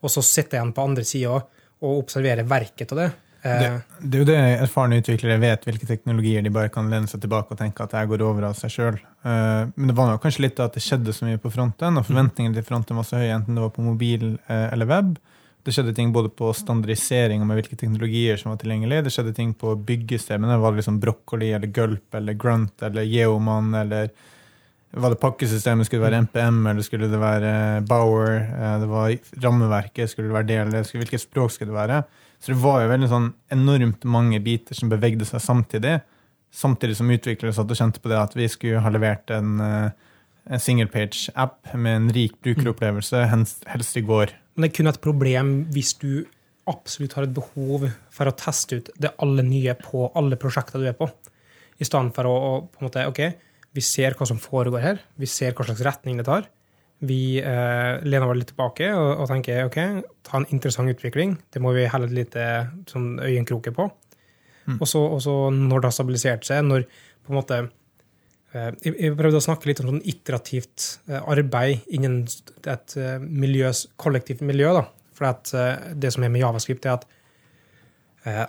og 0.03 0.11
så 0.11 0.23
sitte 0.25 0.57
igjen 0.57 0.73
på 0.75 0.87
andre 0.87 1.05
sida 1.07 1.37
og 1.83 1.99
observere 1.99 2.45
verket 2.47 2.91
av 2.95 3.01
det. 3.01 3.11
Det, 3.43 3.65
eh, 3.65 3.79
det, 3.99 4.17
er 4.17 4.21
jo 4.21 4.27
det 4.27 4.37
erfarne 4.63 5.01
utviklere 5.01 5.35
vet, 5.41 5.65
hvilke 5.67 5.87
teknologier 5.87 6.43
de 6.45 6.51
bare 6.53 6.71
kan 6.71 6.87
lene 6.91 7.09
seg 7.11 7.25
tilbake 7.25 7.51
og 7.51 7.59
tenke 7.59 7.83
at 7.83 7.91
det 7.91 8.05
går 8.07 8.23
over 8.23 8.47
av 8.47 8.55
seg 8.55 8.71
sjøl. 8.71 8.99
Eh, 8.99 9.63
men 9.75 9.91
det 9.91 9.95
var 9.97 10.15
kanskje 10.23 10.45
litt 10.45 10.61
at 10.63 10.77
det 10.77 10.83
skjedde 10.85 11.15
så 11.15 11.27
mye 11.27 11.41
på 11.43 11.51
fronten, 11.51 11.99
og 11.99 12.07
forventningene 12.07 12.55
til 12.55 12.67
fronten 12.67 12.99
var 12.99 13.07
så 13.07 13.19
høye, 13.19 13.33
enten 13.35 13.59
det 13.59 13.65
var 13.65 13.73
på 13.75 13.83
mobil 13.83 14.29
eh, 14.47 14.67
eller 14.69 14.89
web. 14.89 15.17
Det 15.63 15.71
skjedde 15.71 15.93
ting 15.95 16.11
både 16.11 16.27
på 16.35 16.49
standardisering 16.55 17.39
og 17.39 17.47
med 17.47 17.61
hvilke 17.61 17.77
teknologier 17.79 18.39
som 18.39 18.51
var 18.51 18.59
tilgjengelig. 18.59 19.05
Det 19.05 19.13
skjedde 19.15 19.35
ting 19.37 19.53
på 19.55 19.77
byggestemene. 19.87 20.59
Var 20.59 20.73
det 20.73 20.81
liksom 20.81 20.99
brokkoli 20.99 21.53
eller 21.55 21.71
gulp 21.71 22.17
eller 22.19 22.35
grunt 22.35 22.83
eller 22.83 23.07
geoman 23.07 23.71
eller 23.79 24.11
var 24.93 25.09
det 25.09 25.21
pakkesystemet? 25.23 25.87
Skulle 25.87 26.03
det 26.03 26.11
være 26.11 26.21
MPM, 26.27 26.67
eller 26.69 26.85
skulle 26.85 27.07
det 27.09 27.17
være 27.21 27.53
Bower? 27.89 28.43
Det 28.81 28.89
var 28.91 29.15
rammeverket, 29.41 30.11
skulle 30.11 30.29
det 30.29 30.35
være 30.35 30.49
det, 30.51 30.59
eller 30.67 30.91
hvilket 30.99 31.23
språk 31.23 31.55
skulle 31.55 31.71
det 31.71 31.79
være? 31.79 32.03
Så 32.43 32.51
det 32.51 32.59
var 32.61 32.83
jo 32.83 32.91
veldig 32.91 33.09
sånn 33.09 33.29
enormt 33.55 34.05
mange 34.05 34.41
biter 34.43 34.77
som 34.77 34.91
bevegde 34.91 35.25
seg 35.25 35.41
samtidig. 35.41 35.95
Samtidig 36.53 36.99
som 36.99 37.09
utviklere 37.09 37.55
satt 37.55 37.71
og 37.71 37.79
kjente 37.79 38.03
på 38.03 38.11
det 38.11 38.19
at 38.19 38.35
vi 38.37 38.49
skulle 38.51 38.83
ha 38.83 38.91
levert 38.93 39.33
en, 39.33 39.55
en 39.63 40.61
single 40.61 40.91
page-app 40.93 41.73
med 41.73 41.95
en 41.95 42.13
rik 42.13 42.35
brukeropplevelse, 42.43 43.23
helst 43.31 43.97
i 43.97 44.05
går. 44.05 44.35
Men 44.53 44.65
det 44.65 44.71
er 44.71 44.77
kun 44.77 44.91
et 44.91 45.03
problem 45.03 45.53
hvis 45.73 45.93
du 46.01 46.25
absolutt 46.69 47.15
har 47.17 47.27
et 47.27 47.35
behov 47.35 47.87
for 48.13 48.29
å 48.29 48.35
teste 48.39 48.79
ut 48.79 48.91
det 49.01 49.11
alle 49.23 49.43
nye 49.45 49.73
på 49.79 50.05
alle 50.15 50.39
prosjekter 50.39 50.79
du 50.79 50.87
er 50.89 50.97
på. 50.97 51.09
I 51.81 51.87
stedet 51.87 52.13
for 52.15 52.29
å, 52.29 52.33
å 52.33 52.51
på 52.69 52.81
en 52.81 52.87
måte, 52.87 53.05
ok, 53.09 53.23
vi 53.73 53.83
ser 53.83 54.15
hva 54.17 54.27
som 54.29 54.39
foregår 54.39 54.83
her, 54.83 55.01
vi 55.19 55.27
ser 55.29 55.55
hva 55.57 55.65
slags 55.67 55.83
retning 55.85 56.19
det 56.21 56.27
tar. 56.29 56.47
Vi 57.03 57.41
eh, 57.41 57.95
lener 58.05 58.29
oss 58.29 58.39
litt 58.39 58.53
tilbake 58.53 58.87
og, 58.95 59.09
og, 59.17 59.25
tenker 59.27 59.65
ok, 59.67 59.79
ta 60.23 60.39
en 60.39 60.47
interessant 60.55 60.91
utvikling. 60.93 61.35
Det 61.51 61.59
må 61.63 61.73
vi 61.75 61.89
helle 61.89 62.07
litt 62.07 62.37
lite 62.37 62.45
sånn 62.87 63.17
øyenkroke 63.19 63.73
på. 63.75 63.89
Mm. 64.69 64.77
Og, 64.77 64.85
så, 64.87 65.35
når 65.51 65.81
det 65.81 65.89
har 65.89 65.95
stabilisert 65.97 66.47
seg, 66.47 66.63
når 66.63 66.85
på 66.87 67.33
en 67.33 67.39
måte 67.41 67.57
Jeg 68.53 69.15
prøvde 69.17 69.39
å 69.39 69.43
snakke 69.43 69.65
litt 69.65 69.79
om 69.81 69.87
sånn 69.89 70.03
iterativt 70.05 70.85
eh, 71.09 71.17
arbeid 71.17 71.87
innen 71.97 72.19
et 72.69 72.93
eh, 73.01 73.15
miljøs, 73.17 73.87
kollektivt 73.97 74.43
miljø. 74.45 74.69
da, 74.77 74.83
For 75.17 75.41
det 75.97 76.11
som 76.13 76.25
er 76.25 76.29
med 76.33 76.43
Javascript, 76.43 76.85
er 76.85 76.99
at 76.99 77.09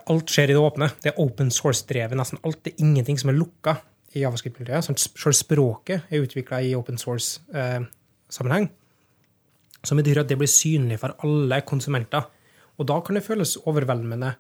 alt 0.07 0.31
skjer 0.31 0.53
i 0.53 0.55
det 0.55 0.61
åpne. 0.63 0.87
Det 1.03 1.11
er 1.11 1.17
open 1.19 1.49
source-drevet. 1.51 2.15
nesten 2.15 2.39
alt. 2.47 2.61
Det 2.63 2.75
er 2.75 2.85
ingenting 2.85 3.17
som 3.19 3.33
er 3.33 3.35
lukka 3.35 3.73
i 4.15 4.21
javascript-miljøet. 4.23 4.87
Sånn, 4.87 4.95
Selv 4.95 5.35
språket 5.35 6.13
er 6.15 6.23
utvikla 6.23 6.61
i 6.63 6.77
open 6.79 7.01
source-sammenheng. 7.01 8.69
som 9.83 9.99
betyr 9.99 10.21
at 10.21 10.29
det 10.29 10.39
blir 10.39 10.49
synlig 10.49 11.01
for 11.03 11.17
alle 11.27 11.59
konsumenter. 11.67 12.23
Og 12.79 12.87
da 12.87 13.01
kan 13.01 13.19
det 13.19 13.25
føles 13.27 13.57
overveldende. 13.67 14.31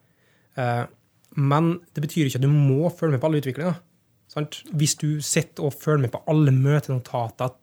Men 1.34 1.80
det 1.92 2.06
betyr 2.06 2.30
ikke 2.30 2.38
at 2.38 2.46
du 2.46 2.54
må 2.54 2.88
følge 2.94 3.16
med 3.16 3.20
på 3.20 3.26
alle 3.26 3.42
utviklinger. 3.42 3.74
Hvis 4.74 4.96
du 5.00 5.08
sitter 5.22 5.68
og 5.68 5.76
følger 5.78 6.06
med 6.06 6.12
på 6.14 6.22
alle 6.30 6.54
møtenotater 6.54 7.54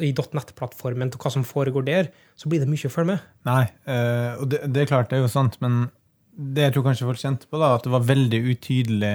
i 0.00 0.12
.NET-plattformen 0.16 1.12
til 1.12 1.20
hva 1.20 1.32
som 1.32 1.44
foregår 1.44 1.84
der, 1.86 2.08
så 2.36 2.48
blir 2.48 2.62
det 2.62 2.70
mye 2.70 2.88
å 2.88 2.92
følge 2.92 3.14
med. 3.14 3.28
Nei, 3.48 3.64
uh, 3.88 4.40
og 4.40 4.48
det, 4.52 4.64
det, 4.72 4.82
er 4.82 4.90
klart, 4.90 5.10
det 5.10 5.18
er 5.18 5.24
jo 5.24 5.32
sant, 5.32 5.58
men 5.64 5.86
det 6.34 6.68
jeg 6.68 6.74
tror 6.74 6.88
kanskje 6.88 7.08
folk 7.08 7.20
kjente 7.20 7.48
på, 7.48 7.60
da, 7.60 7.74
at 7.76 7.86
det 7.86 7.92
var 7.94 8.08
veldig 8.08 8.40
utydelig 8.50 9.14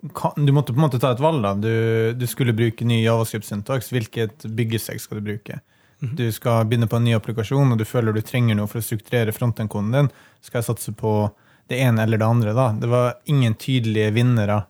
Du 0.00 0.52
måtte 0.54 0.72
på 0.72 0.78
en 0.78 0.86
måte 0.86 1.00
ta 1.00 1.10
et 1.12 1.20
valg. 1.20 1.42
da. 1.44 1.52
Du, 1.60 2.14
du 2.16 2.26
skulle 2.30 2.56
bruke 2.56 2.86
ny 2.88 3.02
Javascript-syntax. 3.02 3.90
Hvilket 3.92 4.46
byggesegg 4.48 5.00
skal 5.02 5.18
du 5.18 5.26
bruke? 5.26 5.58
Mm 6.00 6.08
-hmm. 6.08 6.16
Du 6.16 6.32
skal 6.32 6.64
begynne 6.64 6.86
på 6.86 6.96
en 6.96 7.04
ny 7.04 7.12
applikasjon, 7.14 7.72
og 7.72 7.78
du 7.78 7.84
føler 7.84 8.12
du 8.12 8.20
trenger 8.20 8.54
noe 8.54 8.66
for 8.66 8.78
å 8.78 8.82
strukturere 8.82 9.32
frontend-koden 9.32 9.92
din. 9.92 10.08
Skal 10.40 10.58
jeg 10.58 10.64
satse 10.64 10.92
på 10.92 11.30
det 11.68 11.80
ene 11.80 12.02
eller 12.02 12.18
det 12.18 12.26
andre. 12.26 12.52
da. 12.52 12.72
Det 12.72 12.88
var 12.88 13.14
ingen 13.26 13.54
tydelige 13.54 14.10
vinnere 14.10 14.64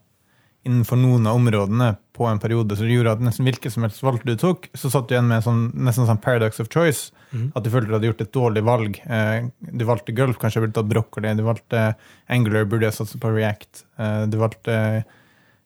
innenfor 0.67 0.99
noen 1.01 1.27
av 1.27 1.39
områdene 1.39 1.95
på 2.17 2.27
en 2.29 2.41
periode, 2.43 2.77
så 2.77 2.85
det 2.85 2.99
gjorde 2.99 3.15
at 3.17 3.23
nesten 3.25 3.47
hvilket 3.49 3.73
som 3.73 3.87
helst 3.87 4.03
valg 4.05 4.25
du 4.29 4.35
tok, 4.39 4.69
så 4.77 4.91
satt 4.93 5.09
du 5.09 5.15
igjen 5.15 5.31
med 5.31 5.45
sånn, 5.45 5.71
nesten 5.87 6.09
sånn 6.09 6.21
paradox 6.21 6.61
of 6.61 6.69
choice. 6.73 7.15
Mm. 7.31 7.47
At 7.57 7.65
du 7.65 7.71
følte 7.73 7.89
du 7.89 7.97
hadde 7.97 8.11
gjort 8.11 8.25
et 8.27 8.35
dårlig 8.35 8.65
valg. 8.67 8.99
Eh, 9.07 9.47
du 9.73 9.87
valgte 9.89 10.15
Gulf, 10.17 10.37
kanskje 10.43 10.65
burde 10.67 10.77
tatt 10.77 10.91
broccoli. 10.91 11.33
Du 11.39 11.47
valgte 11.47 11.87
Angular, 12.29 12.69
burde 12.69 12.91
jeg 12.91 12.99
satse 12.99 13.21
på 13.23 13.33
React. 13.33 13.85
Eh, 14.03 14.23
du 14.29 14.37
valgte 14.43 14.77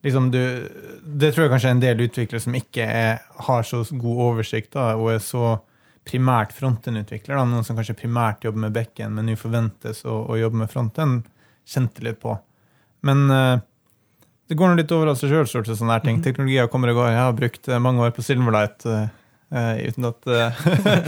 liksom 0.04 0.30
du, 0.30 0.40
Det 1.02 1.32
tror 1.32 1.46
jeg 1.46 1.54
kanskje 1.54 1.70
er 1.72 1.76
en 1.78 1.84
del 1.84 2.06
utviklere 2.06 2.44
som 2.44 2.54
ikke 2.58 2.86
er, 2.86 3.22
har 3.48 3.66
så 3.66 3.82
god 3.90 4.24
oversikt 4.28 4.74
da, 4.76 4.92
og 5.00 5.14
er 5.16 5.22
så 5.24 5.56
primært 6.04 6.52
frontend-utvikler. 6.54 7.40
Noen 7.48 7.64
som 7.66 7.78
kanskje 7.78 7.96
primært 8.04 8.44
jobber 8.44 8.66
med 8.66 8.76
bekken, 8.76 9.14
men 9.16 9.26
nå 9.26 9.38
forventes 9.40 10.04
å, 10.04 10.20
å 10.28 10.36
jobbe 10.38 10.60
med 10.60 10.70
fronten, 10.70 11.22
kjente 11.64 12.04
litt 12.04 12.20
på. 12.20 12.36
Men 13.08 13.24
uh, 13.32 13.62
det 14.48 14.56
går 14.58 14.76
litt 14.76 14.92
over 14.92 15.12
av 15.12 15.18
seg 15.20 15.32
sjøl, 15.32 15.46
sånne 15.48 16.00
ting. 16.04 16.18
Mhm. 16.18 16.24
Teknologier 16.26 16.70
kommer 16.72 16.92
og 16.92 17.00
går. 17.00 17.12
Jeg 17.14 17.22
har 17.22 17.36
brukt 17.38 17.68
eh, 17.68 17.82
mange 17.82 18.04
år 18.04 18.12
på 18.16 18.24
Silverlight 18.24 18.84
uh, 18.84 19.06
uten 19.80 20.08
at 20.08 20.28
uh, 20.28 20.62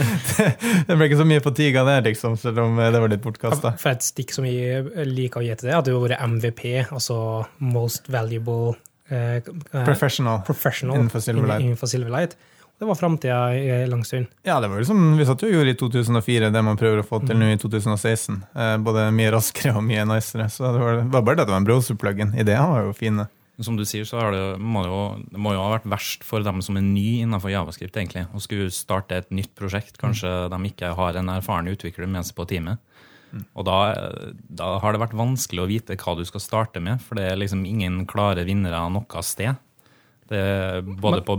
Det 0.87 0.95
ble 0.95 1.09
ikke 1.09 1.19
så 1.19 1.27
mye 1.27 1.43
på 1.43 1.53
tiga 1.57 1.83
der, 1.87 2.01
liksom, 2.07 2.37
selv 2.39 2.63
om 2.63 2.79
det 2.79 3.01
var 3.03 3.11
litt 3.13 3.23
bortkasta. 3.23 3.75
For 3.81 3.93
et 3.93 4.05
stikk 4.05 4.33
som 4.33 4.47
jeg 4.47 4.87
liker 5.09 5.43
å 5.43 5.45
gi 5.45 5.53
til 5.53 5.69
det, 5.69 5.77
at 5.77 5.87
det 5.87 5.95
har 5.95 6.05
vært 6.07 6.23
MVP, 6.25 6.67
altså 6.87 7.19
Most 7.59 8.09
Valuable 8.09 8.77
Professional, 9.07 10.41
professional 10.43 10.97
innenfor 10.99 11.87
Silverlight. 11.87 12.33
Det 12.77 12.85
var 12.85 12.95
framtida 12.95 13.55
i 13.57 13.87
lang 13.89 14.03
stund. 14.05 14.27
Ja, 14.45 14.59
det 14.59 14.67
var 14.69 14.77
liksom, 14.77 15.17
vi 15.17 15.25
satt 15.25 15.41
jo 15.41 15.47
og 15.49 15.55
gjorde 15.55 15.71
i 15.73 15.77
2004 15.79 16.51
det 16.53 16.61
man 16.61 16.77
prøver 16.77 17.01
å 17.01 17.07
få 17.07 17.19
til 17.25 17.39
nå 17.39 17.47
i 17.49 17.57
2016. 17.57 18.37
Eh, 18.53 18.75
både 18.85 19.07
mye 19.17 19.31
raskere 19.33 19.73
og 19.79 19.85
mye 19.87 20.03
nicere. 20.05 20.45
Så 20.53 20.69
det 20.75 20.83
var, 20.83 21.01
var 21.09 21.25
bare 21.25 21.39
det 21.39 21.47
at 21.47 21.49
det 21.49 21.55
var 21.55 21.63
en 21.63 21.69
browser-plugin. 21.71 22.35
Ideene 22.37 22.69
var 22.75 22.85
jo 22.85 22.93
fine. 22.97 23.25
Som 23.65 23.79
du 23.79 23.81
sier, 23.89 24.05
så 24.05 24.21
det, 24.29 24.41
må 24.61 24.83
det, 24.85 24.91
jo, 24.93 25.01
det 25.33 25.41
må 25.41 25.55
jo 25.55 25.63
ha 25.63 25.71
vært 25.73 25.89
verst 25.89 26.25
for 26.27 26.45
dem 26.45 26.61
som 26.61 26.77
er 26.77 26.85
ny 26.85 27.23
innenfor 27.23 27.49
Javascript, 27.49 27.97
egentlig. 27.97 28.27
Å 28.29 28.41
skulle 28.43 28.69
starte 28.69 29.17
et 29.17 29.33
nytt 29.33 29.55
prosjekt. 29.57 29.97
Kanskje 29.97 30.29
mm. 30.29 30.53
de 30.53 30.69
ikke 30.69 30.93
har 30.99 31.17
en 31.17 31.31
erfaren 31.33 31.71
utvikler 31.73 32.05
med 32.05 32.29
seg 32.29 32.37
på 32.37 32.45
teamet. 32.51 32.77
Mm. 33.33 33.47
Og 33.57 33.65
da, 33.65 33.79
da, 34.61 34.75
har 34.83 34.93
det 34.93 35.01
vært 35.01 35.17
vanskelig 35.17 35.63
å 35.63 35.69
vite 35.73 35.97
hva 35.97 36.13
du 36.19 36.21
skal 36.29 36.43
starte 36.45 36.83
med, 36.83 37.01
for 37.01 37.17
det 37.17 37.25
er 37.31 37.41
liksom 37.41 37.65
ingen 37.65 38.03
klare 38.05 38.45
vinnere 38.45 38.77
av 38.85 38.93
noe 38.93 39.25
sted. 39.25 39.57
Det, 40.27 40.43
både 41.01 41.21
på 41.25 41.37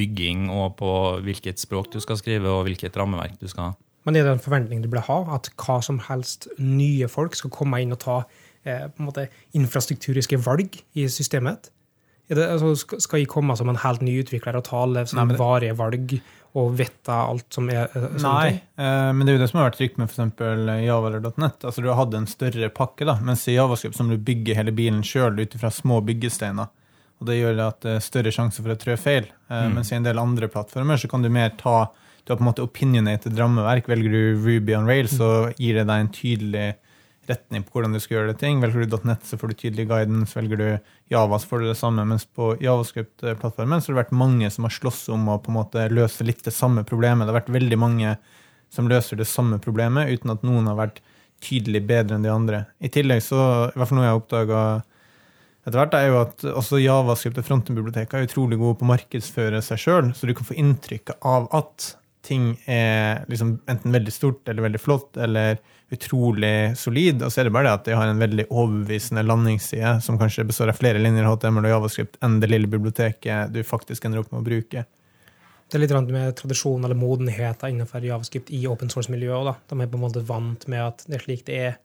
bygging 0.00 0.48
og 0.54 0.76
på 0.78 0.92
hvilket 1.26 1.60
språk 1.60 1.90
du 1.92 2.00
skal 2.02 2.18
skrive, 2.20 2.48
og 2.48 2.66
hvilket 2.68 2.96
rammeverk 2.96 3.38
du 3.40 3.48
skal 3.50 3.70
ha. 3.70 3.72
Men 4.08 4.16
er 4.16 4.24
det 4.24 4.36
en 4.38 4.42
forventning 4.42 4.80
du 4.84 4.88
bør 4.92 5.04
ha, 5.10 5.18
at 5.36 5.50
hva 5.60 5.80
som 5.84 6.00
helst 6.06 6.48
nye 6.58 7.08
folk 7.10 7.36
skal 7.36 7.52
komme 7.52 7.82
inn 7.82 7.92
og 7.92 8.00
ta 8.00 8.22
eh, 8.64 8.86
på 8.88 9.02
en 9.02 9.10
måte 9.10 9.28
infrastrukturiske 9.56 10.40
valg 10.46 10.80
i 10.96 11.04
systemet? 11.12 11.68
Det, 12.30 12.44
altså, 12.46 12.96
skal 13.02 13.24
jeg 13.24 13.28
komme 13.28 13.56
som 13.58 13.68
en 13.72 13.80
helt 13.82 14.04
ny 14.06 14.20
utvikler 14.22 14.56
og 14.56 14.68
ta 14.68 14.84
alle 14.84 15.02
sånn 15.10 15.34
varige 15.34 15.74
valg 15.76 16.14
og 16.58 16.72
vite 16.78 17.14
alt 17.14 17.46
som 17.54 17.68
er 17.70 17.90
sånne 17.92 18.20
Nei, 18.22 18.60
eh, 18.78 19.10
men 19.14 19.26
det 19.26 19.32
er 19.32 19.36
jo 19.36 19.42
det 19.42 19.48
som 19.50 19.60
har 19.60 19.68
vært 19.68 19.80
trygt 19.80 19.98
med 20.00 20.10
f.eks. 20.10 20.42
Java 20.86 21.10
eller 21.10 21.26
.net. 21.42 21.66
Altså, 21.66 21.82
du 21.82 21.90
har 21.90 21.98
hatt 22.00 22.14
en 22.16 22.30
større 22.30 22.70
pakke, 22.74 23.06
da, 23.06 23.18
mens 23.26 23.44
i 23.50 23.56
Javascript 23.58 23.98
som 23.98 24.10
du 24.10 24.16
bygger 24.16 24.58
hele 24.58 24.74
bilen 24.74 25.02
sjøl 25.06 25.38
ut 25.42 25.58
fra 25.60 25.70
små 25.74 26.00
byggesteiner. 26.06 26.70
Og 27.20 27.28
det 27.28 27.36
gjør 27.36 27.58
at 27.66 27.80
det 27.84 27.96
er 27.98 28.04
større 28.04 28.32
sjanse 28.32 28.62
for 28.62 28.72
å 28.72 28.78
trø 28.80 28.96
feil. 29.00 29.26
Eh, 29.50 29.64
mm. 29.66 29.74
Mens 29.76 29.92
i 29.92 29.98
en 29.98 30.06
del 30.06 30.20
andre 30.20 30.48
plattformer 30.52 31.00
så 31.00 31.10
kan 31.10 31.24
du 31.24 31.30
mer 31.32 31.52
ta 31.60 31.92
Du 32.24 32.32
har 32.32 32.38
på 32.38 32.44
en 32.44 32.50
måte 32.50 32.64
opinionated 32.64 33.38
rammeverk. 33.38 33.88
Velger 33.88 34.12
du 34.12 34.22
Ruby 34.44 34.74
on 34.76 34.86
Rails, 34.86 35.16
så 35.16 35.50
gir 35.58 35.78
det 35.78 35.86
deg 35.88 36.02
en 36.02 36.10
tydelig 36.14 36.66
retning 37.30 37.64
på 37.64 37.74
hvordan 37.74 37.94
du 37.94 38.00
skal 38.02 38.18
gjøre 38.18 38.32
det 38.32 38.40
ting. 38.42 38.60
Velger 38.62 38.84
du 38.84 38.96
.net, 39.08 39.24
så 39.26 39.38
får 39.40 39.52
du 39.52 39.56
tydelig 39.58 39.86
guidance. 39.90 40.36
Velger 40.36 40.60
du 40.60 40.66
Java, 41.12 41.38
så 41.40 41.50
får 41.50 41.62
du 41.62 41.70
det 41.70 41.78
samme. 41.80 42.04
Mens 42.08 42.26
på 42.26 42.52
Javascript-plattformen 42.62 43.80
så 43.80 43.90
har 43.90 43.96
det 43.96 44.02
vært 44.04 44.20
mange 44.20 44.50
som 44.52 44.68
har 44.68 44.76
slåss 44.76 45.06
om 45.16 45.30
å 45.32 45.38
på 45.42 45.52
en 45.52 45.58
måte 45.60 45.88
løse 45.92 46.26
litt 46.26 46.44
det 46.46 46.54
samme 46.54 46.84
problemet. 46.88 47.24
Det 47.24 47.34
har 47.34 47.40
vært 47.40 47.56
veldig 47.56 47.80
mange 47.80 48.14
som 48.70 48.88
løser 48.90 49.18
det 49.18 49.26
samme 49.26 49.58
problemet, 49.62 50.12
uten 50.12 50.36
at 50.36 50.44
noen 50.46 50.68
har 50.70 50.78
vært 50.78 51.00
tydelig 51.42 51.82
bedre 51.88 52.18
enn 52.18 52.26
de 52.26 52.30
andre. 52.30 52.64
I 52.78 52.92
tillegg 52.92 53.24
så, 53.24 53.40
i 53.72 53.78
hvert 53.78 53.90
fall 53.90 53.98
noe 53.98 54.06
jeg 54.06 54.14
har 54.14 54.20
oppdaga 54.20 54.60
etter 55.66 55.76
hvert, 55.76 55.96
er 55.96 56.06
jo 56.08 56.20
at 56.22 56.44
også 56.50 56.80
Javascript 56.80 57.40
og 57.42 57.46
frontend-biblioteket 57.46 58.16
er 58.16 58.28
utrolig 58.28 58.58
gode 58.60 58.78
på 58.80 58.86
å 58.86 58.92
markedsføre 58.94 59.60
seg 59.64 59.82
sjøl, 59.82 60.12
så 60.16 60.28
du 60.28 60.34
kan 60.36 60.48
få 60.48 60.56
inntrykk 60.60 61.16
av 61.20 61.50
at 61.56 61.94
ting 62.24 62.52
er 62.68 63.24
liksom 63.30 63.54
enten 63.70 63.94
veldig 63.94 64.12
stort 64.12 64.48
eller 64.48 64.66
veldig 64.66 64.80
flott 64.80 65.16
eller 65.20 65.60
utrolig 65.90 66.76
solid, 66.78 67.22
og 67.24 67.32
så 67.32 67.42
er 67.42 67.48
det 67.48 67.54
bare 67.54 67.66
det 67.66 67.74
at 67.74 67.88
de 67.88 67.96
har 67.98 68.10
en 68.10 68.20
veldig 68.20 68.46
overbevisende 68.48 69.24
landingsside 69.26 69.96
som 70.04 70.18
kanskje 70.20 70.46
består 70.46 70.70
av 70.70 70.78
flere 70.78 71.02
linjer 71.02 71.26
HTML 71.26 71.66
og 71.66 71.74
Javascript 71.74 72.20
enn 72.24 72.38
det 72.42 72.50
lille 72.52 72.70
biblioteket 72.70 73.52
du 73.54 73.62
faktisk 73.66 74.06
ender 74.06 74.22
opp 74.22 74.30
med 74.32 74.42
å 74.42 74.46
bruke. 74.46 74.84
Det 75.70 75.78
er 75.78 75.84
litt 75.84 75.94
med 76.10 76.34
tradisjon 76.38 76.84
eller 76.86 76.98
modenhet 76.98 77.62
innenfor 77.66 78.02
Javascript 78.06 78.50
i 78.54 78.64
open 78.66 78.90
source-miljøet. 78.90 79.66
De 79.70 79.78
er 79.78 79.90
på 79.90 79.98
en 79.98 80.02
måte 80.02 80.22
vant 80.26 80.66
med 80.70 80.82
at 80.82 81.04
det 81.06 81.18
er 81.18 81.26
slik 81.26 81.44
det 81.46 81.58
er 81.68 81.76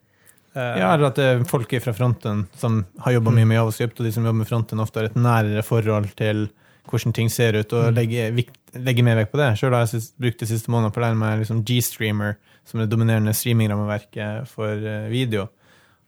ja, 0.55 0.93
eller 0.93 1.09
at 1.09 1.17
det 1.19 1.25
er 1.27 1.41
folk 1.49 1.73
fra 1.83 1.93
fronten 1.95 2.45
som 2.55 2.83
har 3.03 3.17
jobba 3.17 3.33
mye 3.35 3.47
med 3.49 3.59
javascript, 3.59 3.99
og 3.99 4.07
de 4.07 4.13
som 4.15 4.25
jobber 4.25 4.41
med 4.43 4.49
fronten, 4.49 4.83
ofte 4.83 5.01
har 5.01 5.09
et 5.09 5.17
nærere 5.19 5.65
forhold 5.65 6.13
til 6.19 6.47
hvordan 6.85 7.15
ting 7.17 7.31
ser 7.33 7.57
ut, 7.57 7.73
og 7.73 7.89
mm. 7.89 7.95
legger, 7.97 8.41
legger 8.85 9.05
mer 9.07 9.19
vekt 9.19 9.33
på 9.33 9.41
det. 9.41 9.51
Sjøl 9.59 9.73
har 9.73 9.87
jeg 9.89 10.03
brukt 10.21 10.41
de 10.43 10.49
siste 10.49 10.71
månedene 10.71 10.93
på 10.93 11.01
å 11.01 11.05
lære 11.05 11.19
meg 11.19 11.39
liksom 11.41 11.63
G-streamer, 11.65 12.37
som 12.65 12.79
er 12.79 12.85
det 12.85 12.93
dominerende 12.93 13.33
streamingrammeverket 13.35 14.51
for 14.51 14.85
eh, 14.93 15.07
video. 15.11 15.47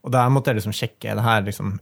Og 0.05 0.13
der 0.13 0.29
måtte 0.31 0.53
jeg 0.53 0.61
liksom 0.61 0.75
sjekke 0.77 1.11
er 1.11 1.17
det 1.17 1.25
her 1.25 1.45
liksom, 1.47 1.77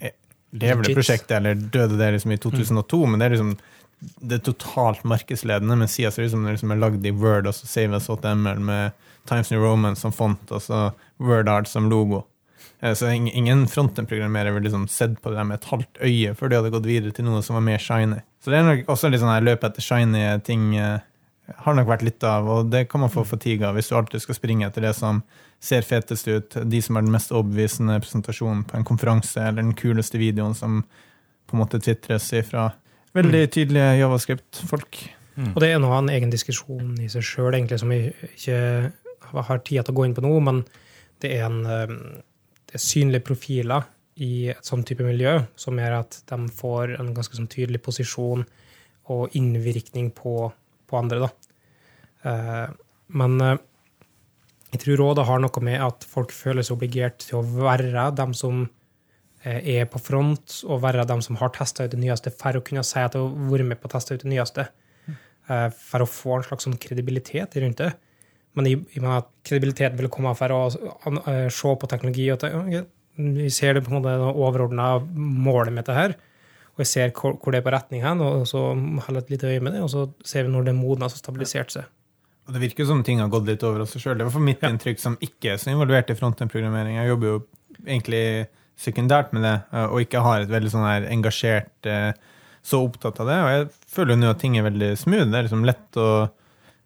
lever 0.55 0.87
det 0.87 0.95
prosjektet, 0.95 1.37
eller 1.37 1.59
døde 1.59 1.99
det 1.99 2.13
liksom 2.15 2.33
i 2.33 2.39
2002? 2.41 3.01
Mm. 3.03 3.11
Men 3.11 3.21
det 3.21 3.27
er 3.27 3.35
liksom 3.35 3.55
det 3.99 4.37
er 4.37 4.45
totalt 4.45 5.03
markedsledende, 5.07 5.75
men 5.79 5.89
sida 5.89 6.11
ser 6.11 6.27
ut 6.27 6.33
som 6.33 6.43
det 6.45 6.55
liksom 6.55 6.73
er 6.73 6.81
lagd 6.81 7.05
i 7.07 7.13
Word, 7.15 7.47
og 7.49 7.55
så 7.55 7.67
saves 7.69 8.09
HTML 8.11 8.61
med 8.63 8.95
Times 9.29 9.51
New 9.51 9.63
Roman 9.63 9.95
som 9.97 10.13
font, 10.13 10.51
og 10.51 10.61
så 10.61 10.89
WordArt 11.17 11.69
som 11.71 11.89
logo. 11.89 12.23
Eh, 12.81 12.93
så 12.97 13.09
ingen 13.11 13.65
frontend-programmerer 13.71 14.51
ville 14.55 14.67
liksom 14.67 14.87
sett 14.91 15.17
på 15.21 15.33
det 15.33 15.43
med 15.47 15.59
et 15.59 15.67
halvt 15.71 16.01
øye 16.01 16.35
før 16.37 16.51
de 16.51 16.59
hadde 16.59 16.73
gått 16.73 16.87
videre 16.89 17.15
til 17.15 17.27
noe 17.27 17.41
som 17.45 17.57
var 17.57 17.65
mer 17.65 17.81
shiny. 17.81 18.21
Så 18.43 18.53
det 18.53 18.59
er 18.59 18.69
nok 18.69 18.93
også 18.93 19.11
litt 19.11 19.23
sånn 19.23 19.33
her 19.33 19.45
løp 19.45 19.65
etter 19.67 19.85
shiny 19.85 20.23
ting 20.45 20.73
eh, 20.77 21.03
har 21.65 21.75
nok 21.77 21.89
vært 21.89 22.05
litt 22.05 22.23
av, 22.25 22.47
og 22.49 22.71
det 22.73 22.87
kan 22.89 23.03
man 23.03 23.11
få 23.13 23.25
fatigue 23.27 23.65
av 23.67 23.77
hvis 23.77 23.91
du 23.91 23.97
alltid 23.97 24.23
skal 24.23 24.37
springe 24.37 24.67
etter 24.67 24.85
det 24.85 24.95
som 24.97 25.21
ser 25.61 25.85
fetest 25.85 26.27
ut, 26.27 26.57
de 26.65 26.79
som 26.81 26.97
er 26.97 27.05
den 27.05 27.13
mest 27.13 27.33
overbevisende 27.33 27.99
presentasjonen 28.01 28.63
på 28.67 28.79
en 28.79 28.87
konferanse, 28.87 29.39
eller 29.41 29.61
den 29.61 29.75
kuleste 29.77 30.19
videoen 30.21 30.55
som 30.57 30.81
på 31.45 31.55
en 31.55 31.61
måte 31.61 31.79
tvitres 31.81 32.31
ifra 32.33 32.71
veldig 33.15 33.43
mm. 33.45 33.51
tydelige 33.53 33.91
javascript-folk. 34.01 35.01
Mm. 35.35 35.51
Og 35.53 35.59
det 35.61 35.69
er 35.69 35.81
nå 35.83 35.91
en 35.93 36.11
egen 36.11 36.33
diskusjon 36.33 36.95
i 37.03 37.09
seg 37.11 37.25
sjøl, 37.27 37.57
som 37.79 37.93
vi 37.93 38.01
ikke 38.31 38.59
har 39.45 39.61
tid 39.67 39.81
til 39.83 39.93
å 39.93 39.97
gå 39.97 40.07
inn 40.07 40.15
på 40.17 40.23
nå, 40.25 40.33
men 40.43 40.63
det 41.23 41.31
er 41.37 41.45
en 41.47 41.61
eh, 41.69 41.95
synlige 42.81 43.25
profiler 43.27 43.87
i 44.23 44.47
et 44.53 44.67
sånn 44.67 44.85
type 44.87 45.03
miljø 45.03 45.37
som 45.59 45.79
gjør 45.79 45.99
at 45.99 46.21
de 46.29 46.37
får 46.55 46.95
en 46.99 47.11
ganske 47.15 47.35
sånn 47.35 47.51
tydelig 47.51 47.81
posisjon 47.83 48.45
og 49.11 49.35
innvirkning 49.37 50.11
på, 50.15 50.49
på 50.87 50.99
andre. 50.99 51.27
Da. 51.27 51.29
Eh, 52.29 52.69
men 53.19 53.35
eh, 53.43 53.57
jeg 54.75 54.81
tror 54.83 55.03
òg 55.05 55.13
det 55.19 55.27
har 55.27 55.43
noe 55.43 55.61
med 55.63 55.83
at 55.83 56.07
folk 56.09 56.33
føler 56.35 56.65
seg 56.65 56.77
obligert 56.77 57.21
til 57.23 57.39
å 57.39 57.45
være 57.45 58.09
dem 58.17 58.33
som 58.35 58.65
eh, 59.43 59.61
er 59.77 59.85
på 59.91 60.01
front, 60.03 60.61
og 60.65 60.81
være 60.83 61.05
dem 61.07 61.21
som 61.23 61.37
har 61.39 61.53
testa 61.55 61.85
ut 61.85 61.93
det 61.93 62.01
nyeste, 62.01 62.33
for 62.35 62.57
å 62.57 62.63
kunne 62.65 62.83
si 62.87 62.99
at 63.03 63.15
de 63.15 63.21
har 63.21 63.51
vært 63.51 63.69
med 63.69 63.79
på 63.81 63.91
å 63.91 63.93
teste 63.95 64.17
ut 64.17 64.25
det 64.25 64.31
nyeste. 64.33 64.67
Eh, 65.45 65.69
For 65.69 66.01
å 66.01 66.09
få 66.09 66.39
en 66.39 66.47
slags 66.47 66.65
sånn 66.67 66.79
kredibilitet 66.81 67.55
rundt 67.61 67.83
det. 67.83 67.91
Men 68.55 68.69
jeg, 68.69 68.83
og 68.95 69.01
mener 69.03 69.17
at 69.19 69.31
kredibilitet 69.47 69.97
vil 69.99 70.07
komme 70.13 70.31
for 70.37 70.53
å 70.55 70.61
eh, 70.71 71.49
se 71.51 71.73
på 71.81 71.89
teknologi 71.91 72.29
og 72.31 72.37
at 72.43 72.55
ok, 72.55 72.87
vi 73.17 73.49
ser 73.53 73.75
det 73.75 73.83
på 73.85 73.91
en 73.91 73.99
måte 74.01 74.13
overordna 74.31 74.93
målet 75.15 75.73
med 75.73 75.83
dette 75.83 75.95
her. 75.97 76.15
Og 76.75 76.83
jeg 76.83 76.89
ser 76.91 77.11
hvor, 77.15 77.37
hvor 77.39 77.51
det 77.55 77.61
er 77.61 77.65
på 77.67 77.71
retning 77.71 78.01
hen, 78.03 78.19
og 78.23 78.43
så 78.49 78.61
holder 79.05 79.21
et 79.21 79.29
lite 79.31 79.47
øye 79.47 79.61
med 79.63 79.77
det, 79.77 79.83
og 79.85 79.91
så 79.93 80.09
ser 80.27 80.43
vi 80.47 80.51
når 80.51 80.65
det 80.67 80.73
er 80.73 80.79
modna 80.79 81.07
og 81.07 81.15
stabilisert 81.15 81.71
seg. 81.71 81.85
Og 82.45 82.53
det 82.53 82.61
virker 82.61 82.85
som 82.85 82.99
ting 83.03 83.21
har 83.23 83.31
gått 83.31 83.47
litt 83.47 83.63
over 83.65 83.85
av 83.85 83.89
seg 83.89 84.03
sjøl. 84.03 84.17
Det 84.19 84.27
var 84.27 84.35
for 84.35 84.43
mitt 84.43 84.61
Ja. 84.61 84.69
inntrykk 84.69 84.99
som 85.01 85.15
ikke 85.23 85.53
er 85.53 85.57
så 85.57 85.71
involvert 85.71 86.11
i 86.11 86.17
frontend-programmering. 86.19 86.99
Jeg 86.99 87.07
jobber 87.09 87.27
jo 87.31 87.37
egentlig 87.87 88.47
sekundært 88.77 89.31
med 89.33 89.43
det, 89.47 89.55
eh, 89.71 89.85
og 89.87 90.03
ikke 90.03 90.21
har 90.21 90.41
et 90.41 90.51
veldig 90.51 90.71
sånn 90.71 90.85
her 90.85 91.07
engasjert 91.11 91.89
eh, 91.89 92.11
Så 92.65 92.79
opptatt 92.81 93.19
av 93.21 93.27
det. 93.29 93.35
Og 93.45 93.49
jeg 93.53 93.65
føler 93.93 94.15
jo 94.15 94.21
nå 94.23 94.29
at 94.31 94.39
ting 94.41 94.55
er 94.57 94.63
veldig 94.65 94.97
smooth. 94.97 95.29
Det 95.29 95.37
er 95.37 95.43
liksom 95.45 95.65
lett 95.69 95.97
å 96.01 96.29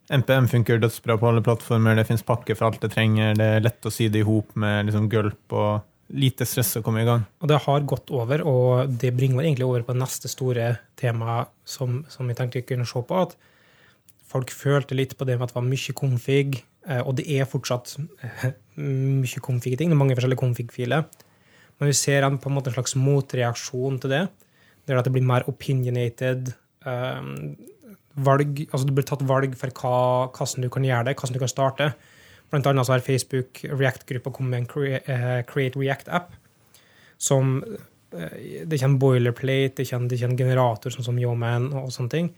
NPM 0.10 0.47
funker 0.49 0.82
dødsbra 0.82 1.20
på 1.22 1.30
alle 1.30 1.43
plattformer, 1.45 1.97
det 1.97 2.07
fins 2.10 2.26
pakker 2.26 2.57
for 2.57 2.70
alt 2.70 2.82
det 2.82 2.89
trenger, 2.95 3.36
det 3.38 3.49
er 3.55 3.66
lett 3.66 3.86
å 3.86 3.91
sy 3.93 4.07
det 4.10 4.24
i 4.24 4.26
hop 4.26 4.55
med 4.57 4.88
liksom 4.88 5.05
gulp 5.12 5.53
og 5.53 5.86
lite 6.18 6.47
stress 6.49 6.80
å 6.80 6.84
komme 6.86 7.03
i 7.03 7.07
gang. 7.07 7.26
Og 7.43 7.51
det 7.51 7.60
har 7.66 7.86
gått 7.86 8.10
over, 8.16 8.41
og 8.49 8.95
det 9.01 9.14
bringer 9.14 9.38
meg 9.38 9.51
egentlig 9.51 9.68
over 9.68 9.86
på 9.86 9.97
neste 9.97 10.32
store 10.32 10.72
tema 10.97 11.43
som, 11.68 12.01
som 12.10 12.30
jeg 12.30 12.39
tenkte 12.39 12.62
vi 12.62 12.68
kunne 12.72 12.88
se 12.89 13.03
på. 13.05 13.22
At 13.22 13.38
folk 14.30 14.53
følte 14.53 14.97
litt 14.97 15.16
på 15.18 15.28
det 15.30 15.38
med 15.38 15.45
at 15.45 15.53
det 15.53 15.60
var 15.60 15.68
mye 15.70 15.97
config, 15.97 16.60
eh, 16.89 17.01
og 17.03 17.16
det 17.20 17.28
er 17.30 17.49
fortsatt 17.49 17.95
eh, 18.26 18.49
mye 18.82 19.45
config-ting. 19.45 19.91
Det 19.91 19.97
er 19.97 20.01
mange 20.01 20.18
forskjellige 20.18 20.41
config-filer. 20.41 21.05
Men 21.80 21.91
vi 21.91 21.97
ser 22.01 22.26
en, 22.26 22.41
på 22.41 22.49
en 22.49 22.57
måte 22.57 22.74
en 22.74 22.80
slags 22.80 22.97
motreaksjon 22.99 24.01
til 24.01 24.18
det, 24.18 24.26
Det 24.84 24.95
er 24.95 24.99
at 24.99 25.05
det 25.05 25.14
blir 25.14 25.30
mer 25.30 25.45
opinionated 25.47 26.49
eh, 26.89 27.22
valg, 28.26 28.63
altså 28.70 28.88
det 28.88 28.95
blir 28.97 29.07
tatt 29.07 29.26
valg 29.28 29.55
for 29.59 29.74
hva, 29.82 29.99
hvordan 30.36 30.65
du 30.65 30.70
kan 30.74 30.88
gjøre 30.88 31.09
det, 31.09 31.15
hvordan 31.20 31.38
du 31.38 31.43
kan 31.43 31.51
starte. 31.51 31.89
Blant 32.49 32.67
annet 32.70 32.88
så 32.88 32.95
har 32.95 33.05
Facebook 33.05 33.63
React-gruppa 33.70 34.34
kommet 34.34 34.55
med 34.55 34.70
en 34.70 35.09
eh, 35.13 35.41
Create 35.49 35.80
React-app. 35.80 36.32
Som 37.20 37.59
eh, 37.61 38.63
Det 38.63 38.72
er 38.72 38.78
ikke 38.80 38.91
en 38.91 39.01
boilerplate, 39.01 39.76
det 39.78 39.84
er 39.84 39.89
ikke 39.89 39.99
en, 40.01 40.07
det 40.07 40.17
er 40.17 40.24
ikke 40.24 40.32
en 40.32 40.39
generator 40.43 40.95
sånn 40.95 41.09
som 41.11 41.20
Yoman 41.22 41.70
og 41.74 41.91
sånne 41.93 42.15
ting. 42.15 42.32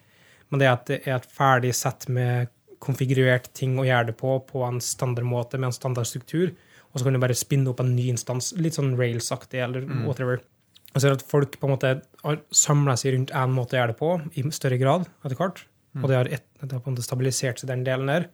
Men 0.52 0.60
det 0.60 0.68
er 0.68 0.76
at 0.76 0.90
det 0.90 1.00
er 1.06 1.16
et 1.16 1.32
ferdig 1.32 1.72
sett 1.78 2.10
med 2.12 2.52
konfigurert 2.82 3.52
ting 3.56 3.78
å 3.80 3.86
gjøre 3.86 4.10
det 4.10 4.18
på 4.20 4.40
på 4.50 4.66
en 4.68 4.82
standardmåte 4.84 5.60
med 5.62 5.70
en 5.70 5.78
standardstruktur. 5.78 6.52
Og 6.92 7.00
så 7.00 7.08
kan 7.08 7.16
du 7.16 7.22
bare 7.24 7.38
spinne 7.38 7.72
opp 7.72 7.80
en 7.80 7.94
ny 7.96 8.10
instans, 8.12 8.52
litt 8.60 8.76
sånn 8.76 8.98
Rails-aktig 9.00 9.62
eller 9.64 9.86
whatever. 10.04 10.42
Og 10.92 11.00
så 11.00 11.08
er 11.08 11.14
det 11.14 11.22
at 11.22 11.30
folk 11.30 11.56
på 11.60 11.68
en 11.68 11.72
måte 11.72 11.92
har 12.26 12.40
samla 12.52 12.98
seg 13.00 13.16
rundt 13.16 13.32
én 13.32 13.54
måte 13.56 13.78
å 13.78 13.80
gjøre 13.80 13.94
det 13.94 14.00
på 14.02 14.16
i 14.36 14.44
større 14.52 14.80
grad 14.82 15.08
etter 15.24 15.38
hvert. 15.40 15.64
Og 16.00 16.08
det 16.08 16.16
har, 16.16 16.30
et, 16.32 16.46
det 16.62 16.72
har 16.72 16.80
på 16.80 16.88
en 16.88 16.96
måte 16.96 17.04
stabilisert 17.04 17.60
seg 17.60 17.68
den 17.74 17.84
delen 17.84 18.08
der. 18.08 18.30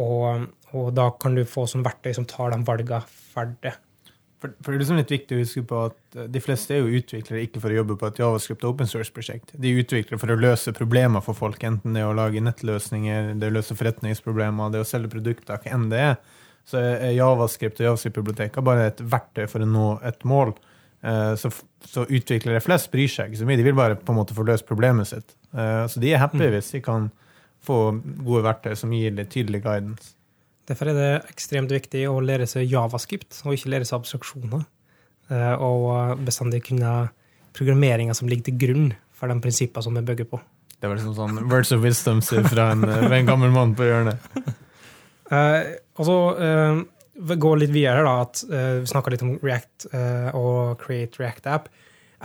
Og, 0.00 0.46
og 0.72 0.92
da 0.96 1.10
kan 1.20 1.34
du 1.36 1.42
få 1.44 1.66
sånn 1.68 1.84
verktøy 1.84 2.14
som 2.16 2.24
tar 2.30 2.54
de 2.54 2.60
valgene 2.64 3.02
ferdig. 3.34 3.74
For, 4.40 4.54
for 4.64 4.72
det 4.72 4.78
er 4.78 4.80
liksom 4.80 4.96
litt 4.96 5.10
viktig 5.12 5.36
å 5.36 5.40
huske 5.42 5.62
på 5.68 5.80
at 5.90 6.16
eh, 6.16 6.28
de 6.32 6.40
fleste 6.40 6.72
er 6.72 6.80
jo 6.80 7.00
utviklere 7.02 7.42
ikke 7.44 7.60
for 7.60 7.74
å 7.74 7.76
jobbe 7.82 7.98
på 8.00 8.08
et 8.08 8.20
javascript 8.22 8.64
open 8.64 8.88
source-prosjekt. 8.88 9.52
De 9.52 9.68
er 9.68 9.82
utviklere 9.82 10.20
for 10.22 10.32
å 10.32 10.38
løse 10.40 10.72
problemer 10.72 11.20
for 11.26 11.36
folk, 11.36 11.60
enten 11.68 11.92
det 11.92 12.00
er 12.00 12.08
å 12.08 12.16
lage 12.16 12.40
nettløsninger, 12.40 13.34
det 13.36 13.44
er 13.44 13.52
å 13.52 13.58
løse 13.58 13.76
forretningsproblemer, 13.76 14.72
det 14.72 14.80
er 14.80 14.86
å 14.86 14.88
selge 14.88 15.12
produkter, 15.12 15.60
hva 15.60 15.74
enn 15.76 15.90
det 15.92 16.00
er. 16.06 16.16
Så 16.70 16.80
er 16.80 17.12
javascript 17.18 17.82
og 17.82 17.90
javascript-biblioteker 17.90 18.64
bare 18.64 18.88
et 18.94 19.04
verktøy 19.12 19.44
for 19.50 19.60
å 19.60 19.68
nå 19.68 19.90
et 20.08 20.24
mål. 20.24 20.54
Eh, 21.04 21.34
Så, 21.36 21.52
så 21.84 22.06
utviklere 22.08 22.64
flest 22.64 22.88
bryr 22.94 23.12
seg 23.12 23.28
ikke 23.28 23.42
så 23.42 23.50
mye. 23.50 23.60
De 23.60 23.68
vil 23.68 23.76
bare 23.76 24.00
på 24.00 24.14
en 24.14 24.22
måte 24.22 24.36
få 24.36 24.46
løst 24.48 24.68
problemet 24.68 25.12
sitt. 25.12 25.36
Eh, 25.54 25.86
Så 25.86 26.00
de 26.00 26.12
er 26.14 26.18
happy 26.22 26.48
hvis 26.52 26.70
de 26.72 26.80
kan 26.84 27.10
få 27.64 27.92
gode 28.24 28.42
verktøy 28.46 28.74
som 28.76 28.92
gir 28.92 29.12
litt 29.12 29.30
tydelig 29.30 29.62
guidance. 29.64 30.14
Derfor 30.70 30.88
er 30.92 30.94
det 30.94 31.32
ekstremt 31.32 31.72
viktig 31.74 32.04
å 32.08 32.20
lære 32.22 32.46
seg 32.46 32.68
javascript, 32.70 33.42
og 33.44 33.56
ikke 33.56 33.72
lære 33.74 33.88
seg 33.88 33.98
abstraksjoner. 34.00 34.64
Eh, 35.30 35.54
Og 35.60 36.18
bestandig 36.24 36.62
kunne 36.68 37.10
programmeringer 37.52 38.14
som 38.14 38.28
ligger 38.28 38.44
til 38.50 38.58
grunn 38.58 38.88
for 39.12 39.28
de 39.28 39.40
prinsippene 39.42 39.82
som 39.82 39.94
vi 39.94 40.00
bygger 40.06 40.28
på. 40.30 40.40
Det 40.80 40.88
var 40.88 40.96
liksom 40.96 41.14
sånn 41.14 41.50
words 41.50 41.72
of 41.72 41.82
wisdom 41.82 42.22
fra 42.22 42.70
en, 42.72 42.80
fra 42.86 43.16
en 43.18 43.26
gammel 43.26 43.50
mann 43.52 43.74
på 43.74 43.84
hjørnet. 43.88 44.18
Eh, 45.30 45.76
og 45.94 46.06
så 46.08 46.14
eh, 46.42 46.78
vi 47.14 47.34
går 47.38 47.60
litt 47.60 47.70
videre, 47.70 48.00
da, 48.02 48.14
at 48.24 48.40
eh, 48.50 48.80
vi 48.82 48.88
snakka 48.90 49.12
litt 49.14 49.22
om 49.22 49.36
React 49.38 49.84
eh, 49.94 50.30
og 50.34 50.80
Create 50.82 51.20
React 51.22 51.46
App. 51.46 51.68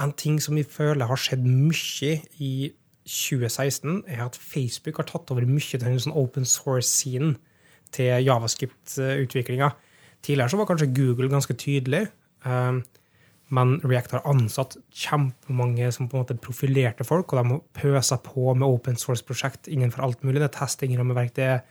En 0.01 0.09
ting 0.17 0.39
som 0.41 0.55
vi 0.57 0.63
føler 0.65 1.05
har 1.05 1.21
skjedd 1.21 1.45
mye 1.45 2.15
i 2.41 2.71
2016, 3.05 4.03
er 4.07 4.25
at 4.25 4.37
Facebook 4.39 4.97
har 4.97 5.07
tatt 5.09 5.31
over 5.33 5.45
mye 5.47 5.77
av 5.77 5.85
den 5.85 6.01
sånn 6.01 6.17
open 6.17 6.47
source-scenen 6.49 7.35
til 7.95 8.25
javascript-utviklinga. 8.25 9.71
Tidligere 10.25 10.51
så 10.51 10.59
var 10.59 10.69
kanskje 10.71 10.93
Google 10.95 11.29
ganske 11.29 11.53
tydelig, 11.53 12.07
eh, 12.45 12.79
men 13.53 13.75
React 13.85 14.17
har 14.17 14.25
ansatt 14.25 14.77
kjempemange 14.89 15.91
som 15.93 16.09
på 16.09 16.17
en 16.17 16.23
måte 16.23 16.39
profilerte 16.41 17.05
folk, 17.05 17.33
og 17.33 17.39
de 17.39 17.49
må 17.51 17.61
pøse 17.77 18.17
på 18.25 18.53
med 18.57 18.67
open 18.67 18.97
source-prosjekt 18.97 19.69
innenfor 19.69 20.01
alt 20.01 20.25
mulig. 20.25 20.41
Det 20.41 20.49
er 20.49 20.59
testing-rammeverk, 20.59 21.35
det 21.37 21.45
er 21.45 21.61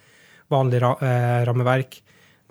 vanlig 0.53 0.83
eh, 0.85 1.43
rammeverk, 1.49 1.99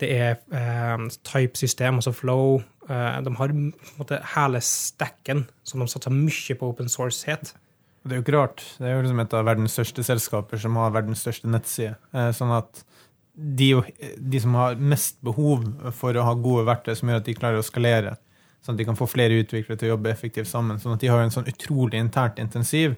det 0.02 0.12
er 0.12 0.36
eh, 0.52 1.08
type-system, 1.24 2.02
altså 2.02 2.12
flow. 2.12 2.60
Eh, 2.88 3.20
de 3.24 3.34
har 3.38 3.52
på 3.54 3.56
en 3.56 3.98
måte 3.98 4.20
hele 4.34 4.60
stacken 4.60 5.46
som 5.64 5.80
de 5.80 5.88
satser 5.88 6.12
mye 6.12 6.58
på 6.58 6.68
open 6.68 6.90
source-het. 6.92 7.54
Det 8.04 8.12
er 8.12 8.20
jo 8.20 8.24
ikke 8.26 8.36
rart. 8.36 8.62
Det 8.76 8.88
er 8.88 8.98
jo 8.98 9.04
liksom 9.06 9.22
et 9.22 9.34
av 9.38 9.46
verdens 9.48 9.74
største 9.78 10.04
selskaper 10.04 10.60
som 10.60 10.76
har 10.76 10.92
verdens 10.92 11.22
største 11.24 11.48
nettside. 11.48 11.94
Eh, 12.12 12.30
Sånn 12.36 12.52
at 12.52 12.82
de, 13.34 13.70
de 14.20 14.40
som 14.40 14.54
har 14.60 14.76
mest 14.76 15.16
behov 15.24 15.64
for 15.96 16.14
å 16.14 16.26
ha 16.26 16.34
gode 16.38 16.66
verktøy 16.68 16.92
som 16.98 17.10
gjør 17.10 17.22
at 17.22 17.26
de 17.30 17.34
klarer 17.34 17.62
å 17.62 17.66
skalere, 17.66 18.14
sånn 18.62 18.76
at 18.76 18.82
de 18.82 18.86
kan 18.86 18.98
få 18.98 19.08
flere 19.10 19.40
utviklere 19.40 19.80
til 19.80 19.88
å 19.88 19.94
jobbe 19.94 20.12
effektivt 20.12 20.50
sammen. 20.50 20.78
Sånn 20.80 20.94
at 20.94 21.02
de 21.02 21.10
har 21.10 21.24
en 21.24 21.32
sånn 21.34 21.48
utrolig 21.50 21.98
internt 22.00 22.38
intensiv 22.42 22.94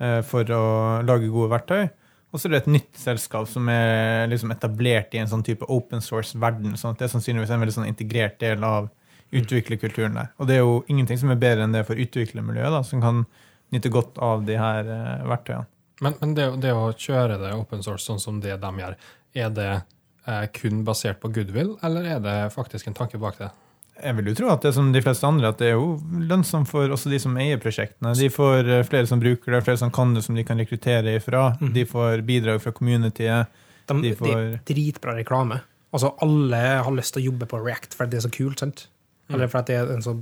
eh, 0.00 0.20
for 0.26 0.48
å 0.54 0.62
lage 1.06 1.30
gode 1.32 1.50
verktøy. 1.52 1.88
Og 2.34 2.40
så 2.40 2.48
er 2.48 2.54
det 2.54 2.60
et 2.64 2.72
nytt 2.74 2.98
selskap 3.00 3.48
som 3.48 3.68
er 3.72 4.26
liksom 4.30 4.50
etablert 4.54 5.14
i 5.14 5.20
en 5.22 5.30
sånn 5.30 5.44
type 5.46 5.66
open 5.72 6.02
source-verden. 6.04 6.74
sånn 6.78 6.94
at 6.94 7.02
det 7.02 7.06
er 7.08 7.12
sannsynligvis 7.14 7.52
en 7.54 7.62
veldig 7.62 7.76
sånn 7.78 7.90
integrert 7.90 8.38
del 8.42 8.64
av 8.66 8.88
utviklerkulturen 9.34 10.14
der. 10.18 10.30
Og 10.38 10.48
det 10.48 10.56
er 10.56 10.62
jo 10.62 10.80
ingenting 10.92 11.18
som 11.18 11.30
er 11.32 11.40
bedre 11.40 11.66
enn 11.66 11.74
det 11.74 11.82
for 11.88 11.98
utviklermiljøet, 11.98 12.74
da, 12.74 12.82
som 12.86 13.02
kan 13.02 13.24
nyte 13.74 13.90
godt 13.92 14.18
av 14.22 14.44
de 14.46 14.56
her 14.60 14.84
eh, 14.86 15.26
verktøyene. 15.28 15.66
Men, 16.04 16.14
men 16.20 16.34
det, 16.36 16.46
det 16.60 16.72
å 16.76 16.90
kjøre 16.92 17.38
det 17.40 17.54
open 17.56 17.82
source 17.82 18.04
sånn 18.04 18.20
som 18.20 18.40
det 18.44 18.58
de 18.60 18.70
gjør, 18.82 18.96
er 19.36 19.50
det 19.56 19.70
eh, 20.26 20.42
kun 20.52 20.82
basert 20.84 21.20
på 21.22 21.30
goodwill, 21.32 21.76
eller 21.86 22.04
er 22.16 22.20
det 22.24 22.34
faktisk 22.54 22.86
en 22.90 22.94
tanke 22.98 23.18
bak 23.22 23.38
det? 23.40 23.48
Jeg 23.96 24.12
vil 24.18 24.26
jo 24.28 24.34
tro 24.36 24.50
at 24.52 24.60
det 24.60 24.68
er 24.68 24.74
som 24.76 24.90
de 24.92 25.00
fleste 25.00 25.24
andre, 25.24 25.48
at 25.54 25.56
det 25.62 25.70
er 25.70 25.78
jo 25.78 25.94
lønnsomt 26.28 26.68
for 26.68 26.92
også 26.92 27.08
de 27.08 27.16
som 27.22 27.36
eier 27.40 27.56
prosjektene. 27.62 28.12
De 28.18 28.28
får 28.28 28.68
eh, 28.68 28.82
flere 28.84 29.08
som 29.08 29.22
bruker 29.22 29.56
det, 29.56 29.62
flere 29.64 29.80
som 29.80 29.92
kan 29.94 30.12
det, 30.12 30.20
som 30.26 30.36
de 30.36 30.44
kan 30.44 30.60
rekruttere 30.60 31.14
ifra. 31.16 31.46
De 31.72 31.86
får 31.88 32.20
bidrag 32.28 32.60
fra 32.60 32.74
communityet. 32.76 33.56
De, 33.88 33.94
De 34.02 34.10
Det 34.10 34.18
får- 34.20 34.34
er 34.36 34.60
dritbra 34.68 35.14
reklame. 35.16 35.62
Altså, 35.96 36.10
alle 36.20 36.60
har 36.84 36.92
lyst 36.92 37.14
til 37.16 37.22
å 37.22 37.30
jobbe 37.30 37.46
på 37.48 37.62
React 37.64 37.94
fordi 37.96 38.10
det 38.12 38.18
er 38.20 38.26
så 38.28 38.32
kult, 38.36 38.60
sant? 38.60 38.86
Eller 39.32 39.48
fordi 39.48 39.72
det 39.72 39.76
er 39.80 39.92
en 39.94 40.02
så, 40.04 40.12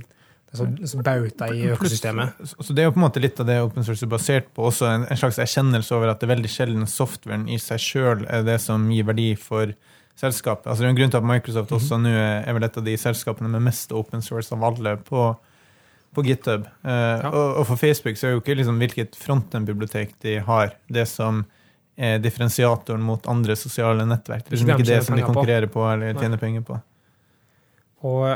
det 0.55 0.85
er 0.85 0.87
så, 0.87 0.95
så 0.95 1.03
bauta 1.03 1.49
i 1.53 1.65
økosystemet. 1.73 2.45
Så 2.55 2.75
det 2.75 2.83
er 2.83 2.89
jo 2.89 2.95
på 2.95 3.01
en 3.01 3.05
måte 3.05 3.23
litt 3.23 3.39
av 3.41 3.49
det 3.49 3.57
open 3.63 3.85
source 3.87 4.05
er 4.05 4.11
basert 4.11 4.47
på, 4.55 4.69
også 4.69 4.87
en, 4.89 5.05
en 5.11 5.19
slags 5.19 5.39
erkjennelse 5.43 5.95
over 5.97 6.13
at 6.13 6.21
det 6.21 6.29
er 6.29 6.33
veldig 6.35 6.51
sjelden 6.51 6.87
softwaren 6.89 7.47
i 7.51 7.59
seg 7.61 7.81
sjøl 7.83 8.25
er 8.25 8.45
det 8.47 8.57
som 8.63 8.87
gir 8.93 9.07
verdi 9.07 9.33
for 9.39 9.73
selskapet. 10.19 10.69
Altså 10.69 10.83
det 10.83 10.87
er 10.87 10.93
en 10.93 10.99
grunn 11.01 11.11
til 11.11 11.21
at 11.21 11.27
Microsoft 11.27 11.75
også 11.75 11.99
nå 11.99 12.13
er 12.13 12.47
er 12.47 12.55
vel 12.55 12.67
et 12.67 12.79
av 12.79 12.85
de 12.85 12.95
selskapene 12.99 13.51
med 13.51 13.65
mest 13.67 13.91
open 13.95 14.23
source 14.23 14.53
av 14.55 14.63
alle 14.63 14.95
på, 15.07 15.27
på 16.15 16.25
GitHub. 16.25 16.65
Eh, 16.87 17.27
og, 17.31 17.59
og 17.61 17.67
for 17.71 17.81
Facebook 17.81 18.19
så 18.19 18.29
er 18.29 18.35
jo 18.35 18.43
ikke 18.43 18.55
liksom 18.61 18.79
hvilket 18.81 19.19
frontend-bibliotek 19.19 20.15
de 20.23 20.39
har, 20.47 20.75
det 20.87 21.07
som 21.11 21.43
er 21.95 22.19
differensiatoren 22.19 23.03
mot 23.03 23.27
andre 23.31 23.55
sosiale 23.59 24.03
nettverk. 24.07 24.43
Det 24.47 24.51
er 24.51 24.57
liksom 24.57 24.73
Ikke 24.73 24.87
det 24.89 25.03
som 25.07 25.15
de 25.15 25.23
konkurrerer 25.23 25.71
på 25.71 25.83
eller 25.87 26.13
Nei. 26.13 26.21
tjener 26.21 26.41
penger 26.41 26.65
på. 26.67 26.79
Og 28.05 28.27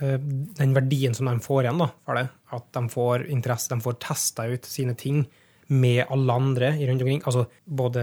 den 0.00 0.74
verdien 0.76 1.14
som 1.16 1.28
de 1.30 1.38
får 1.40 1.64
igjen 1.64 1.78
da, 1.80 1.88
for 2.04 2.18
det, 2.18 2.26
at 2.52 2.66
de 2.76 2.82
får 2.92 3.26
interesse, 3.32 3.70
de 3.72 3.80
får 3.80 3.98
testa 4.04 4.44
ut 4.50 4.68
sine 4.68 4.94
ting 4.98 5.22
med 5.68 6.04
alle 6.12 6.32
andre 6.36 6.74
i 6.78 6.86
rundt 6.86 7.02
omkring, 7.02 7.22
altså 7.26 7.46
både 7.64 8.02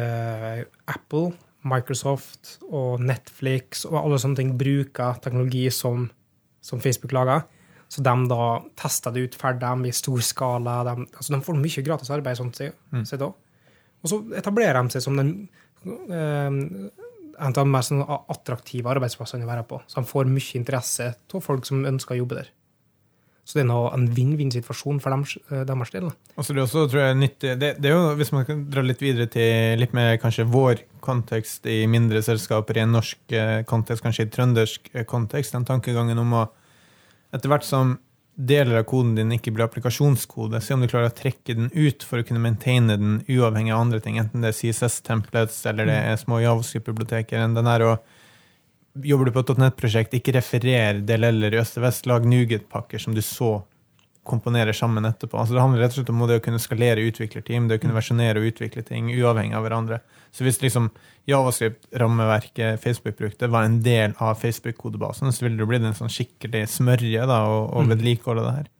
Apple, 0.89 1.31
Microsoft 1.63 2.57
og 2.67 2.99
Netflix 2.99 3.85
og 3.87 3.95
alle 4.01 4.17
sånne 4.19 4.35
ting 4.41 4.49
bruker 4.59 5.21
teknologi 5.23 5.69
som, 5.71 6.09
som 6.59 6.81
Facebook 6.83 7.13
lager. 7.15 7.45
Så 7.87 8.01
de 8.03 8.13
da 8.27 8.47
tester 8.79 9.13
det 9.13 9.27
ut 9.29 9.35
for 9.37 9.55
dem 9.61 9.85
i 9.85 9.93
stor 9.93 10.19
skala. 10.25 10.79
De, 10.89 11.05
altså 11.13 11.35
de 11.35 11.39
får 11.45 11.59
mye 11.61 11.85
gratis 11.85 12.11
arbeid 12.11 12.39
sånn 12.39 12.53
sett 12.57 12.73
Mm. 12.91 13.05
også. 13.05 13.33
Og 14.03 14.09
så 14.11 14.17
etablerer 14.35 14.81
de 14.81 14.91
seg 14.97 15.05
som 15.05 15.15
den 15.15 15.29
eh, 15.85 16.89
en 17.39 17.51
av 17.51 17.59
de 17.59 17.69
mest 17.69 17.91
sånn 17.91 18.03
attraktive 18.05 18.91
arbeidsplassene 18.93 19.45
å 19.45 19.49
være 19.49 19.65
på. 19.69 19.79
Så 19.87 20.01
de 20.01 20.09
får 20.09 20.29
mye 20.31 20.59
interesse 20.59 21.13
av 21.13 21.45
folk 21.45 21.65
som 21.67 21.85
ønsker 21.89 22.15
å 22.15 22.21
jobbe 22.23 22.41
der. 22.41 22.51
Så 23.43 23.57
det 23.57 23.65
er 23.65 23.67
nå 23.67 23.79
en 23.91 24.05
vinn-vinn-situasjon 24.15 25.01
for 25.03 25.11
dem, 25.11 25.25
eh, 25.51 25.65
deres 25.67 25.91
del. 25.91 26.07
da. 26.07 26.15
Og 26.37 26.45
så 26.45 26.53
er 26.53 26.55
det 26.55 26.63
også, 26.63 26.85
tror 26.89 27.01
jeg, 27.01 27.17
nyttig 27.19 27.59
det, 27.59 27.71
det 27.81 27.89
er 27.89 27.95
jo, 27.97 28.15
Hvis 28.15 28.31
man 28.31 28.45
kan 28.45 28.69
dra 28.71 28.81
litt 28.81 29.01
videre 29.01 29.27
til 29.27 29.79
litt 29.79 29.93
mer 29.93 30.15
kanskje 30.17 30.47
vår 30.47 30.79
kontekst 31.01 31.65
i 31.67 31.85
mindre 31.85 32.23
selskaper, 32.23 32.77
i 32.77 32.85
en 32.85 32.95
norsk 32.95 33.35
eh, 33.35 33.63
kontekst, 33.63 34.03
kanskje 34.03 34.27
i 34.27 34.31
trøndersk 34.31 34.89
eh, 34.93 35.03
kontekst, 35.03 35.51
den 35.51 35.65
tankegangen 35.65 36.19
om 36.19 36.33
å 36.33 36.47
etter 37.33 37.49
hvert 37.49 37.65
som 37.65 37.97
deler 38.35 38.79
av 38.79 38.87
koden 38.89 39.13
din 39.17 39.33
ikke 39.35 39.51
blir 39.53 39.67
applikasjonskode, 39.67 40.61
se 40.63 40.73
om 40.73 40.81
du 40.81 40.89
klarer 40.89 41.11
å 41.11 41.15
trekke 41.15 41.55
den 41.57 41.69
ut 41.73 42.05
for 42.07 42.21
å 42.21 42.25
kunne 42.25 42.41
maintaine 42.41 42.97
den 42.97 43.19
uavhengig 43.29 43.73
av 43.75 43.83
andre 43.85 44.01
ting, 44.01 44.17
enten 44.21 44.41
det 44.41 44.53
er 44.53 44.57
CSS-templates 44.57 45.59
eller 45.69 45.89
det 45.89 45.97
er 46.11 46.21
små 46.21 46.41
javascript-biblioteker. 46.41 47.43
Jobber 49.03 49.25
du 49.25 49.33
på 49.33 49.41
et 49.41 49.53
.NET-prosjekt, 49.57 50.13
ikke 50.17 50.35
referer 50.37 50.99
DLL-er 51.05 51.55
i 51.55 51.61
øst 51.61 51.79
og 51.79 51.87
vest, 51.87 52.09
lag 52.09 52.25
Nuget-pakker 52.29 53.01
som 53.01 53.15
du 53.17 53.21
så 53.25 53.55
komponerer 54.23 54.75
sammen 54.75 55.05
etterpå. 55.05 55.37
Altså 55.39 55.55
det 55.55 55.63
handler 55.63 55.83
rett 55.83 55.93
og 55.93 55.99
slett 55.99 56.11
om 56.13 56.21
det 56.29 56.39
å 56.39 56.43
kunne 56.43 56.61
skalere 56.61 57.03
utviklerteam, 57.09 57.67
det 57.67 57.77
å 57.77 57.83
kunne 57.83 57.95
versjonere 57.97 58.39
og 58.39 58.51
utvikle 58.53 58.83
ting 58.87 59.09
uavhengig 59.11 59.57
av 59.57 59.65
hverandre. 59.65 59.99
Så 60.33 60.45
hvis 60.47 60.61
liksom 60.63 60.89
Javascript-rammeverket 61.29 62.81
Facebook 62.83 63.17
brukte, 63.19 63.49
var 63.51 63.67
en 63.67 63.81
del 63.83 64.15
av 64.23 64.39
Facebook-kodebasen, 64.41 65.31
så 65.31 65.45
ville 65.45 65.59
det 65.59 65.67
blitt 65.69 65.87
en 65.87 65.97
sånn 65.97 66.11
skikkelig 66.11 66.65
smørje 66.71 67.27
da, 67.29 67.43
og, 67.51 67.67
å 67.75 67.83
vedlikeholde 67.91 68.47
det 68.47 68.55
her. 68.61 68.71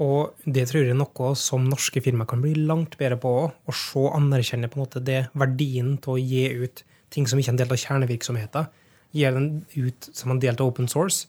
Og 0.00 0.46
det 0.48 0.64
tror 0.70 0.80
jeg 0.80 0.94
er 0.94 0.96
noe 0.96 1.34
som 1.36 1.66
norske 1.68 2.00
firmaer 2.00 2.28
kan 2.30 2.40
bli 2.40 2.54
langt 2.56 2.96
bedre 3.00 3.18
på 3.20 3.34
òg. 3.42 3.58
Å 3.68 3.74
se 3.76 4.00
og 4.00 4.14
anerkjenne 4.16 4.70
på 4.70 4.78
en 4.78 4.84
måte 4.86 5.02
det 5.04 5.26
verdien 5.36 5.96
til 6.00 6.14
å 6.14 6.22
gi 6.22 6.46
ut 6.62 6.84
ting 7.12 7.26
som 7.28 7.40
ikke 7.40 7.52
er 7.52 7.56
en 7.58 7.60
del 7.60 7.74
av 7.74 7.82
kjernevirksomheten. 7.82 8.70
Gi 9.12 9.26
den 9.34 9.50
ut 9.74 10.08
som 10.14 10.32
en 10.32 10.40
del 10.40 10.56
av 10.56 10.70
open 10.70 10.88
source. 10.88 11.26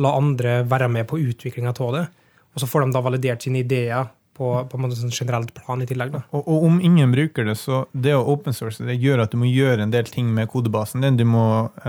La 0.00 0.14
andre 0.16 0.60
være 0.68 0.88
med 0.92 1.08
på 1.10 1.18
utviklinga 1.20 1.74
av 1.74 1.96
det. 1.96 2.04
Og 2.52 2.62
så 2.62 2.68
får 2.68 2.84
de 2.84 2.94
da 2.94 3.02
validert 3.04 3.44
sine 3.44 3.62
ideer 3.62 4.10
på, 4.36 4.48
på 4.68 4.78
en 4.78 4.94
sånn 4.96 5.12
generelt 5.12 5.52
plan 5.56 5.82
i 5.82 5.88
tillegg. 5.88 6.14
Og, 6.32 6.40
og 6.40 6.68
om 6.68 6.78
ingen 6.84 7.12
bruker 7.12 7.46
det, 7.48 7.56
så 7.60 7.84
det 7.92 8.14
å 8.16 8.24
open 8.32 8.56
source 8.56 8.84
det 8.84 8.96
gjør 9.00 9.24
at 9.24 9.34
du 9.34 9.38
må 9.40 9.50
gjøre 9.50 9.84
en 9.84 9.92
del 9.92 10.08
ting 10.08 10.30
med 10.34 10.50
kodebasen 10.52 11.04
din. 11.04 11.18
Du 11.20 11.26
må 11.28 11.44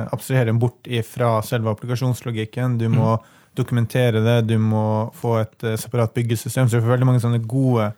abstrahere 0.05 0.51
den 0.51 0.61
bort 0.61 0.87
fra 1.09 1.37
selve 1.45 1.71
applikasjonslogikken. 1.73 2.77
Du 2.81 2.89
må 2.93 3.15
dokumentere 3.57 4.23
det, 4.25 4.37
du 4.49 4.57
må 4.57 5.11
få 5.17 5.37
et 5.43 5.65
eh, 5.67 5.79
separat 5.79 6.13
byggesystem. 6.15 6.69
Så 6.69 6.79
du 6.79 6.85
får 6.85 6.95
veldig 6.95 7.09
mange 7.11 7.21
sånne 7.23 7.41
gode 7.45 7.91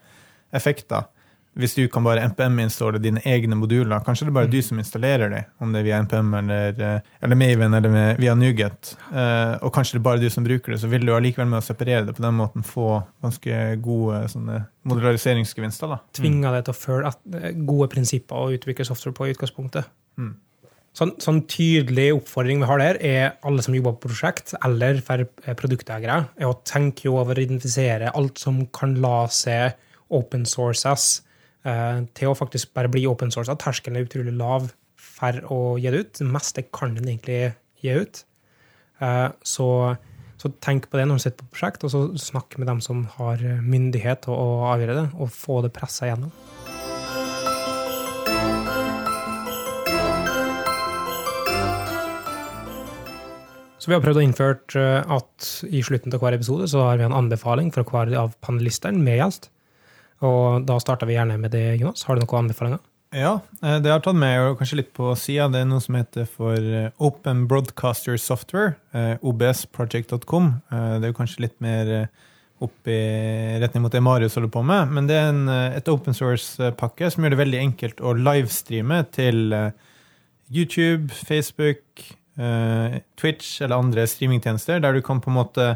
effekter. 0.54 1.08
Hvis 1.56 1.72
du 1.76 1.86
kan 1.88 2.04
bare 2.04 2.24
NPM-installe 2.28 3.00
dine 3.00 3.22
egne 3.24 3.56
moduler. 3.56 4.02
Kanskje 4.04 4.26
det 4.26 4.32
er 4.32 4.36
bare 4.36 4.50
du 4.52 4.58
som 4.64 4.80
installerer 4.80 5.32
dem, 5.32 5.46
om 5.64 5.72
det 5.72 5.80
er 5.80 5.86
via 5.86 6.00
NPM 6.04 6.34
eller, 6.42 6.80
eh, 6.84 7.12
eller 7.24 7.40
Maven 7.40 7.76
eller 7.78 7.92
med, 7.92 8.20
via 8.20 8.34
Nuget. 8.36 8.92
Uh, 9.08 9.56
og 9.64 9.72
kanskje 9.72 9.96
det 9.96 10.02
er 10.02 10.06
bare 10.10 10.20
du 10.20 10.28
som 10.32 10.44
bruker 10.44 10.74
det, 10.74 10.80
så 10.82 10.90
vil 10.92 11.06
du 11.08 11.14
allikevel 11.16 11.48
med 11.48 11.62
å 11.62 11.64
separere 11.64 12.04
det 12.08 12.16
på 12.18 12.24
den 12.26 12.36
måten 12.36 12.66
få 12.66 12.98
ganske 13.24 13.60
gode 13.84 14.20
sånne 14.34 14.66
modulariseringsgevinster. 14.86 15.94
da. 15.94 16.02
Tvinge 16.20 16.52
deg 16.58 16.66
til 16.66 16.76
å 16.76 16.80
følge 16.80 17.54
gode 17.64 17.88
prinsipper 17.94 18.36
og 18.36 18.58
utvikle 18.58 18.88
software 18.88 19.16
på 19.16 19.30
i 19.30 19.32
utgangspunktet. 19.36 19.88
Mm. 20.20 20.34
Sånn, 20.96 21.12
sånn 21.20 21.42
tydelig 21.50 22.06
oppfordring 22.16 22.62
vi 22.62 22.68
har 22.70 22.80
der, 22.80 22.98
er 23.04 23.34
alle 23.44 23.64
som 23.64 23.74
jobber 23.76 23.98
på 23.98 24.08
prosjekt, 24.08 24.54
eller 24.64 25.02
for 25.04 25.26
eh, 25.26 25.56
produkteiere, 25.58 26.22
er 26.40 26.48
å 26.48 26.56
tenke 26.64 27.10
over 27.12 27.36
å 27.36 27.44
identifisere 27.44 28.14
alt 28.16 28.40
som 28.40 28.62
kan 28.72 28.94
la 29.02 29.26
seg 29.28 29.76
open 30.16 30.46
sources 30.48 31.18
eh, 31.18 31.25
til 31.66 32.30
å 32.30 32.36
faktisk 32.38 32.70
bare 32.76 32.90
bli 32.92 33.02
open 33.10 33.32
source. 33.34 33.50
At 33.50 33.64
terskelen 33.64 33.98
er 33.98 34.06
utrolig 34.06 34.34
lav 34.36 34.68
for 34.96 35.40
å 35.52 35.60
gi 35.80 35.92
det 35.92 36.02
ut. 36.02 36.12
Det 36.20 36.28
meste 36.28 36.66
kan 36.70 36.94
den 36.94 37.08
egentlig 37.10 37.40
gi 37.82 37.96
ut. 38.02 38.22
Eh, 39.04 39.28
så, 39.44 39.68
så 40.40 40.52
tenk 40.64 40.88
på 40.90 41.00
det 41.00 41.06
når 41.08 41.18
du 41.18 41.24
sitter 41.26 41.42
på 41.42 41.56
prosjekt, 41.56 41.86
og 41.86 41.92
så 41.92 42.02
snakk 42.20 42.58
med 42.60 42.70
dem 42.70 42.82
som 42.84 43.04
har 43.18 43.42
myndighet 43.64 44.24
til 44.26 44.36
å 44.36 44.70
avgjøre 44.72 45.00
det, 45.00 45.08
og 45.16 45.32
få 45.34 45.60
det 45.66 45.74
pressa 45.76 46.10
gjennom. 46.10 46.32
Så 53.76 53.92
vi 53.92 53.94
har 53.94 54.02
prøvd 54.02 54.18
å 54.18 54.22
innføre 54.24 54.80
eh, 54.80 55.12
at 55.14 55.50
i 55.70 55.82
slutten 55.86 56.14
av 56.16 56.24
hver 56.24 56.34
episode 56.34 56.66
så 56.72 56.88
har 56.88 56.96
vi 56.98 57.06
en 57.06 57.14
anbefaling 57.14 57.68
fra 57.74 57.84
hver 57.86 58.16
av 58.18 58.34
panelistene 58.42 58.98
med 58.98 59.20
gjest. 59.20 59.52
Og 60.24 60.64
da 60.68 60.78
starter 60.80 61.08
vi 61.08 61.16
gjerne 61.16 61.36
med 61.40 61.52
det, 61.52 61.76
Jonas. 61.80 62.06
Har 62.06 62.16
du 62.16 62.24
noen 62.24 62.46
anbefalinger? 62.46 62.80
Ja, 63.14 63.40
eh, 63.62 63.78
det 63.80 63.92
har 63.92 64.02
tatt 64.02 64.18
med 64.18 64.56
kanskje 64.58 64.80
litt 64.80 64.92
på 64.96 65.12
sida. 65.18 65.46
Det 65.52 65.62
er 65.62 65.68
noe 65.70 65.82
som 65.82 65.96
heter 65.98 66.26
for 66.28 66.56
eh, 66.58 66.88
Open 66.98 67.46
Broadcaster 67.48 68.18
Software, 68.20 68.74
eh, 68.92 69.14
obsproject.com. 69.22 70.50
Det 70.70 71.04
er 71.04 71.12
jo 71.12 71.16
kanskje 71.16 71.46
litt 71.46 71.56
mer 71.64 72.10
opp 72.64 72.88
i 72.88 73.00
retning 73.60 73.84
mot 73.84 73.92
det 73.92 74.00
Marius 74.00 74.38
holder 74.38 74.50
på 74.52 74.62
med, 74.64 74.92
men 74.96 75.08
det 75.08 75.16
er 75.20 75.26
en, 75.28 75.42
et 75.76 75.88
open 75.92 76.16
source-pakke 76.16 77.10
som 77.12 77.22
gjør 77.22 77.34
det 77.34 77.40
veldig 77.42 77.58
enkelt 77.60 78.00
å 78.00 78.14
livestreame 78.16 79.02
til 79.12 79.52
YouTube, 80.48 81.12
Facebook, 81.12 82.06
Twitch 83.20 83.60
eller 83.60 83.76
andre 83.76 84.06
streamingtjenester, 84.08 84.80
der 84.80 84.96
du 84.96 85.04
kan 85.04 85.20
på 85.20 85.28
en 85.28 85.36
måte 85.36 85.68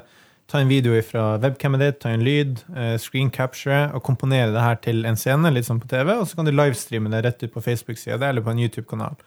ta 0.51 0.59
en 0.59 0.71
video 0.71 0.97
fra 1.07 1.37
webcamet 1.39 1.81
ditt, 1.81 2.01
ta 2.03 2.11
en 2.11 2.25
lyd, 2.27 2.59
eh, 2.75 2.97
screen 2.99 3.31
capture 3.31 3.85
og 3.95 4.03
komponere 4.07 4.51
det 4.51 4.65
her 4.65 4.79
til 4.83 5.05
en 5.07 5.19
scene, 5.19 5.53
litt 5.55 5.69
sånn 5.69 5.81
på 5.83 5.91
TV, 5.91 6.17
og 6.17 6.27
så 6.27 6.39
kan 6.39 6.49
du 6.49 6.53
livestreame 6.55 7.13
det 7.13 7.23
rett 7.27 7.45
ut 7.45 7.55
på 7.55 7.63
Facebook-sida 7.63 8.29
eller 8.29 8.43
på 8.43 8.51
en 8.51 8.63
YouTube-kanal. 8.65 9.19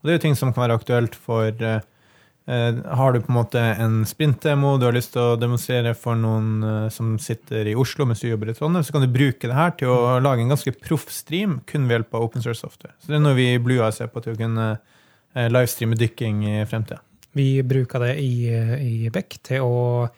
Og 0.00 0.08
Det 0.08 0.12
er 0.12 0.18
jo 0.18 0.26
ting 0.26 0.36
som 0.38 0.52
kan 0.52 0.64
være 0.64 0.78
aktuelt 0.80 1.14
for 1.14 1.48
eh, 1.52 1.80
eh, 2.48 2.78
Har 2.96 3.12
du 3.12 3.20
på 3.20 3.28
en 3.28 3.36
måte 3.36 3.60
en 3.60 4.06
sprint-demo 4.08 4.78
du 4.80 4.86
har 4.86 4.96
lyst 4.96 5.12
til 5.12 5.34
å 5.34 5.36
demonstrere 5.36 5.92
for 5.94 6.16
noen 6.16 6.64
eh, 6.64 6.88
som 6.88 7.18
sitter 7.20 7.68
i 7.68 7.76
Oslo 7.76 8.06
mens 8.08 8.24
du 8.24 8.30
jobber 8.30 8.48
i 8.48 8.56
Trondheim, 8.56 8.86
så 8.86 8.96
kan 8.96 9.04
du 9.04 9.12
bruke 9.12 9.50
det 9.50 9.58
her 9.58 9.76
til 9.76 9.92
å 9.92 10.16
lage 10.24 10.40
en 10.40 10.54
ganske 10.54 10.72
proff 10.80 11.10
stream 11.12 11.60
kun 11.68 11.84
ved 11.84 11.98
hjelp 11.98 12.16
av 12.16 12.24
open 12.24 12.40
source 12.40 12.64
software. 12.64 12.96
Så 13.02 13.12
det 13.12 13.20
er 13.20 13.26
noe 13.26 13.36
vi 13.36 13.52
i 13.52 13.60
Blue 13.60 13.84
Eye 13.84 13.92
ser 13.92 14.08
på 14.08 14.24
til 14.24 14.32
å 14.32 14.40
kunne 14.40 14.72
eh, 14.72 15.52
livestreame 15.52 16.00
dykking 16.00 16.46
i 16.48 16.56
fremtida. 16.70 17.02
Vi 17.36 17.60
bruker 17.62 18.02
det 18.02 18.16
i, 18.24 18.48
i 18.48 19.12
Beck 19.12 19.36
til 19.46 19.62
å 19.62 19.84
eh, 20.08 20.16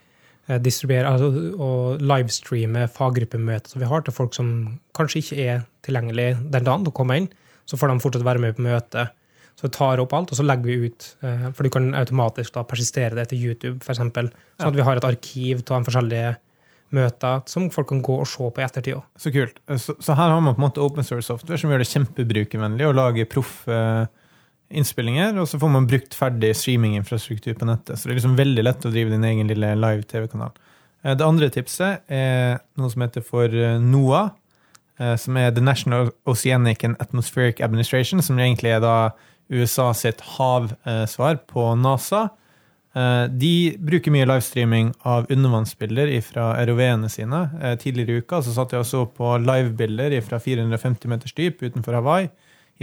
distribuere, 0.63 1.07
altså 1.07 1.55
og 1.63 2.03
livestreame 2.03 2.89
faggruppemøter 2.91 3.73
som 3.75 3.83
vi 3.83 3.89
har 3.89 4.03
til 4.03 4.15
folk 4.17 4.35
som 4.35 4.49
kanskje 4.97 5.23
ikke 5.23 5.49
er 5.49 5.65
tilgjengelig 5.87 6.29
den 6.53 6.67
dagen 6.67 6.87
de 6.87 6.95
kommer 6.95 7.21
inn. 7.21 7.29
Så 7.69 7.79
får 7.79 7.93
de 7.93 8.03
fortsatt 8.03 8.25
være 8.27 8.43
med 8.43 8.57
på 8.59 8.65
møtet. 8.67 9.13
Så 9.55 9.69
vi 9.69 9.75
tar 9.77 10.01
opp 10.03 10.15
alt, 10.17 10.33
og 10.33 10.39
så 10.39 10.45
legger 10.47 10.67
vi 10.67 10.89
ut. 10.89 11.17
eh, 11.23 11.51
For 11.53 11.63
du 11.63 11.71
kan 11.71 11.93
automatisk 11.95 12.55
da 12.57 12.65
persistere 12.67 13.15
det 13.15 13.29
til 13.31 13.45
YouTube, 13.45 13.79
f.eks. 13.85 14.01
Sånn 14.01 14.33
at 14.59 14.75
vi 14.75 14.83
har 14.83 14.97
et 14.99 15.07
arkiv 15.07 15.63
av 15.63 15.77
de 15.77 15.91
forskjellige 15.91 16.33
møter 16.93 17.43
som 17.49 17.71
folk 17.73 17.89
kan 17.89 18.03
gå 18.05 18.19
og 18.21 18.27
se 18.29 18.49
på 18.51 18.61
i 18.61 18.65
ettertid. 18.67 19.01
Så 19.17 19.33
kult. 19.33 19.61
Så, 19.79 19.95
så 20.01 20.17
her 20.19 20.33
har 20.33 20.41
man 20.41 20.57
på 20.57 20.61
en 20.61 20.67
måte 20.67 20.83
open 20.85 21.07
source 21.07 21.29
software 21.31 21.61
som 21.61 21.71
gjør 21.73 21.85
det 21.85 21.91
kjempebrukervennlig 21.93 22.89
å 22.89 22.97
lage 22.97 23.29
proffe 23.31 23.79
innspillinger, 24.73 25.39
og 25.41 25.49
så 25.49 25.59
får 25.61 25.71
man 25.73 25.87
brukt 25.91 26.15
ferdig 26.17 26.53
streaminginfrastruktur 26.57 27.55
på 27.59 27.69
nettet. 27.69 27.99
Så 27.99 28.09
det 28.09 28.15
er 28.15 28.21
liksom 28.21 28.37
veldig 28.39 28.65
lett 28.65 28.87
å 28.89 28.93
drive 28.93 29.13
din 29.15 29.25
egen 29.29 29.51
lille 29.51 29.75
live 29.79 30.03
TV-kanal. 30.09 30.53
Eh, 31.05 31.15
Det 31.15 31.27
andre 31.27 31.51
tipset 31.51 32.01
er 32.09 32.61
noe 32.77 32.91
som 32.91 33.03
heter 33.03 33.23
for 33.23 33.49
NOA, 33.81 34.31
eh, 34.99 35.17
som 35.17 35.37
er 35.37 35.51
The 35.51 35.61
National 35.61 36.11
Oceanic 36.27 36.85
and 36.85 36.97
Atmospheric 37.01 37.61
Administration, 37.61 38.23
som 38.23 38.37
egentlig 38.39 38.77
er 38.77 38.81
da 38.81 39.11
USA 39.51 39.93
sitt 39.93 40.21
havsvar 40.39 41.41
på 41.47 41.75
NASA. 41.77 42.31
Eh, 42.95 43.27
De 43.29 43.77
bruker 43.79 44.13
mye 44.13 44.27
livestreaming 44.27 44.95
av 45.05 45.27
undervannsbilder 45.31 46.13
fra 46.23 46.55
ROV-ene 46.65 47.09
sine. 47.11 47.51
Eh, 47.63 47.77
Tidligere 47.77 48.17
i 48.17 48.21
uka 48.21 48.43
så 48.43 48.53
satt 48.53 48.73
jeg 48.73 48.81
og 48.81 48.87
så 48.87 49.07
på 49.07 49.37
livebilder 49.41 50.21
fra 50.23 50.39
450 50.39 51.09
meters 51.09 51.33
dyp 51.33 51.63
utenfor 51.63 51.95
Hawaii 51.95 52.29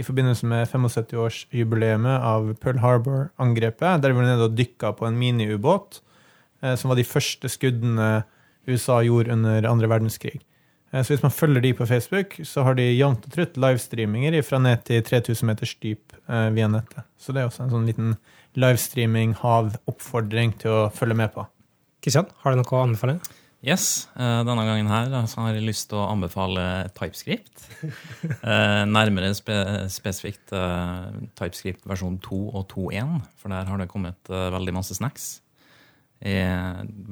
i 0.00 0.04
forbindelse 0.06 0.46
med 0.48 0.68
75-årsjubileet 0.70 2.06
av 2.24 2.54
Pearl 2.60 2.78
Harbor-angrepet. 2.80 4.00
Der 4.02 4.12
vi 4.12 4.18
var 4.18 4.24
nede 4.28 4.46
og 4.48 4.56
dykka 4.58 4.92
på 4.96 5.06
en 5.08 5.18
miniubåt, 5.20 6.00
eh, 6.62 6.74
som 6.76 6.88
var 6.90 6.96
de 6.96 7.04
første 7.04 7.48
skuddene 7.52 8.22
USA 8.68 9.00
gjorde 9.04 9.32
under 9.32 9.68
andre 9.68 9.88
verdenskrig. 9.88 10.40
Eh, 10.92 11.02
Så 11.02 11.08
hvis 11.14 11.22
man 11.22 11.30
følger 11.32 11.60
de 11.60 11.72
på 11.74 11.86
Facebook, 11.86 12.40
så 12.44 12.62
har 12.64 12.74
de 12.74 12.96
jevnt 12.96 13.26
og 13.26 13.32
trutt 13.32 13.56
livestreaminger 13.56 14.42
fra 14.42 14.58
ned 14.58 14.84
til 14.84 15.02
3000 15.02 15.46
meters 15.46 15.74
dyp 15.82 16.12
eh, 16.28 16.50
via 16.50 16.68
nettet. 16.68 17.04
Så 17.18 17.32
det 17.32 17.40
er 17.42 17.46
også 17.48 17.62
en 17.64 17.70
sånn 17.70 17.86
liten 17.86 18.16
livestreaming-hav-oppfordring 18.56 20.58
til 20.58 20.70
å 20.70 20.90
følge 20.90 21.14
med 21.14 21.32
på. 21.34 21.46
Kristian, 22.02 22.26
har 22.42 22.50
du 22.52 22.56
noe 22.62 22.72
å 22.72 22.82
anbefale? 22.86 23.20
Yes, 23.60 24.08
eh, 24.16 24.40
Denne 24.48 24.64
gangen 24.64 24.88
her 24.88 25.12
så 25.28 25.42
har 25.44 25.52
jeg 25.52 25.66
lyst 25.66 25.90
til 25.90 25.98
å 26.00 26.08
anbefale 26.08 26.88
TypeScript. 26.96 27.66
Eh, 28.40 28.82
nærmere 28.88 29.30
spe 29.36 29.54
spesifikt 29.92 30.52
eh, 30.56 31.20
TypeScript 31.36 31.84
versjon 31.88 32.16
2 32.24 32.38
og 32.56 32.66
2.1, 32.72 33.18
for 33.40 33.52
der 33.52 33.68
har 33.68 33.80
det 33.80 33.88
kommet 33.92 34.30
eh, 34.32 34.48
veldig 34.52 34.74
masse 34.76 34.96
snacks. 34.96 35.28
I 36.20 36.36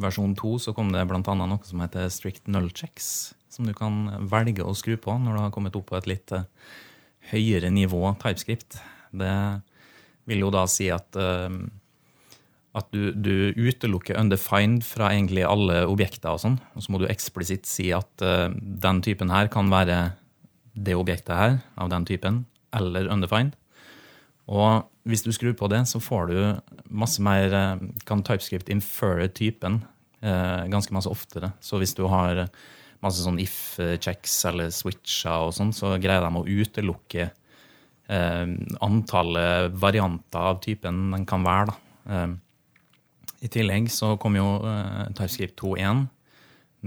versjon 0.01 0.35
2 0.37 0.55
så 0.61 0.75
kom 0.77 0.93
det 0.93 1.05
bl.a. 1.09 1.21
noe 1.21 1.61
som 1.65 1.81
heter 1.85 2.09
strict 2.13 2.49
null 2.49 2.69
checks, 2.77 3.35
som 3.53 3.69
du 3.69 3.73
kan 3.77 4.09
velge 4.29 4.65
å 4.65 4.77
skru 4.77 4.99
på 5.01 5.17
når 5.21 5.37
du 5.37 5.43
har 5.47 5.55
kommet 5.55 5.77
opp 5.81 5.89
på 5.93 5.99
et 6.01 6.09
litt 6.11 6.33
eh, 6.37 6.49
høyere 7.33 7.73
nivå 7.73 8.03
TypeScript. 8.21 8.81
Det 9.17 9.35
vil 10.29 10.45
jo 10.45 10.53
da 10.53 10.67
si 10.69 10.91
at 10.93 11.17
eh, 11.17 11.61
at 12.79 12.89
du, 12.95 13.11
du 13.13 13.53
utelukker 13.57 14.19
undefined 14.19 14.85
fra 14.87 15.11
egentlig 15.13 15.45
alle 15.47 15.83
objekter, 15.89 16.31
og 16.33 16.43
sånn, 16.43 16.59
og 16.75 16.85
så 16.85 16.95
må 16.95 17.01
du 17.03 17.09
eksplisitt 17.11 17.69
si 17.69 17.91
at 17.95 18.25
uh, 18.25 18.49
den 18.55 19.03
typen 19.05 19.33
her 19.35 19.51
kan 19.53 19.71
være 19.73 19.99
det 20.79 20.95
objektet 20.95 21.35
her, 21.35 21.59
av 21.81 21.91
den 21.93 22.07
typen, 22.09 22.45
eller 22.77 23.11
undefined. 23.11 23.57
Og 24.49 24.87
hvis 25.09 25.25
du 25.25 25.33
skrur 25.35 25.57
på 25.59 25.69
det, 25.73 25.83
så 25.91 26.01
får 26.01 26.31
du 26.31 26.39
masse 26.89 27.21
mer 27.25 27.53
uh, 27.53 27.83
Kan 28.09 28.25
TypeScript 28.25 28.71
inføre 28.73 29.29
typen 29.33 29.83
uh, 30.25 30.65
ganske 30.71 30.95
masse 30.95 31.11
oftere. 31.11 31.53
Så 31.61 31.81
hvis 31.83 31.97
du 31.99 32.07
har 32.09 32.47
masse 33.05 33.23
sånn 33.23 33.39
if-checks 33.43 34.41
eller 34.51 34.73
switcher 34.75 35.49
og 35.49 35.53
sånn, 35.55 35.75
så 35.77 35.97
greier 36.03 36.25
de 36.25 36.41
å 36.41 36.47
utelukke 36.47 37.31
antallet 38.09 39.75
varianter 39.77 40.47
av 40.51 40.63
typen 40.65 41.11
den 41.13 41.27
kan 41.29 41.43
være. 41.45 41.75
da. 42.09 42.23
I 43.45 43.51
tillegg 43.53 43.91
så 43.93 44.17
kom 44.21 44.37
jo 44.39 44.47
uh, 44.65 45.05
TypeScript 45.15 45.59
2.1 45.61 46.07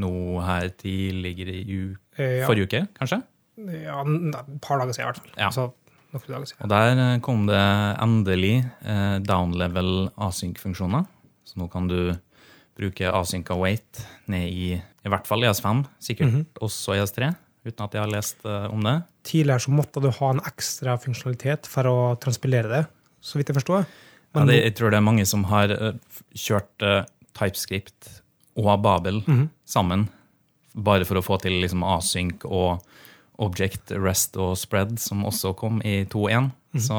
nå 0.01 0.11
her 0.45 0.71
tidligere 0.79 1.53
i 1.61 1.75
u 1.75 1.83
Ja. 2.17 2.45
forrige 2.47 2.67
uke, 2.67 2.81
kanskje? 2.97 3.21
Ja, 3.57 4.01
et 4.03 4.61
par 4.63 4.79
dager 4.79 4.93
siden, 4.95 5.03
i 5.03 5.09
hvert 5.11 5.19
fall. 5.21 5.31
Ja. 5.37 5.47
Altså, 5.47 5.67
noen 6.11 6.27
dager 6.27 6.45
siden. 6.49 6.63
Og 6.65 6.69
der 6.71 7.01
eh, 7.03 7.19
kom 7.23 7.45
det 7.47 7.61
endelig 8.03 8.55
uh, 8.83 9.19
downlevel 9.23 10.09
async-funksjoner. 10.17 11.05
Så 11.47 11.59
nå 11.59 11.67
kan 11.71 11.87
du 11.87 12.13
bruke 12.79 13.11
async 13.11 13.49
await 13.51 14.05
ned 14.31 14.47
i 14.49 14.71
i 15.01 15.09
hvert 15.09 15.25
fall 15.25 15.41
ES5, 15.41 15.79
sikkert 16.03 16.59
også 16.61 16.93
ES3, 16.93 17.31
uten 17.65 17.85
at 17.87 17.95
jeg 17.97 18.03
har 18.03 18.11
lest 18.11 18.43
uh, 18.45 18.67
om 18.69 18.83
det. 18.85 18.99
Tidligere 19.25 19.63
så 19.65 19.73
måtte 19.73 20.01
du 20.03 20.11
ha 20.13 20.29
en 20.35 20.43
ekstra 20.45 20.93
funksjonalitet 21.01 21.65
for 21.69 21.89
å 21.89 21.95
transpilere 22.21 22.69
det, 22.69 22.83
så 23.21 23.39
vidt 23.39 23.49
jeg 23.49 23.57
forstår. 23.57 23.87
Ja, 24.35 24.45
det, 24.47 24.57
jeg 24.61 24.75
tror 24.79 24.93
det 24.93 24.99
er 25.01 25.05
mange 25.05 25.25
som 25.27 25.43
har 25.49 25.73
eh, 25.75 25.97
kjørt 26.37 26.85
uh, 26.85 27.03
TypeScript 27.35 28.21
og 28.61 28.71
Babel 28.83 29.21
sammen, 29.67 30.09
bare 30.75 31.07
for 31.07 31.19
å 31.19 31.23
få 31.23 31.37
til 31.43 31.57
liksom 31.63 31.83
async 31.87 32.43
og 32.47 32.83
object 33.41 33.93
rest 33.95 34.35
og 34.39 34.57
spread, 34.59 34.97
som 34.99 35.23
også 35.27 35.53
kom 35.57 35.79
i 35.87 36.03
2.1. 36.11 36.51
Så 36.83 36.97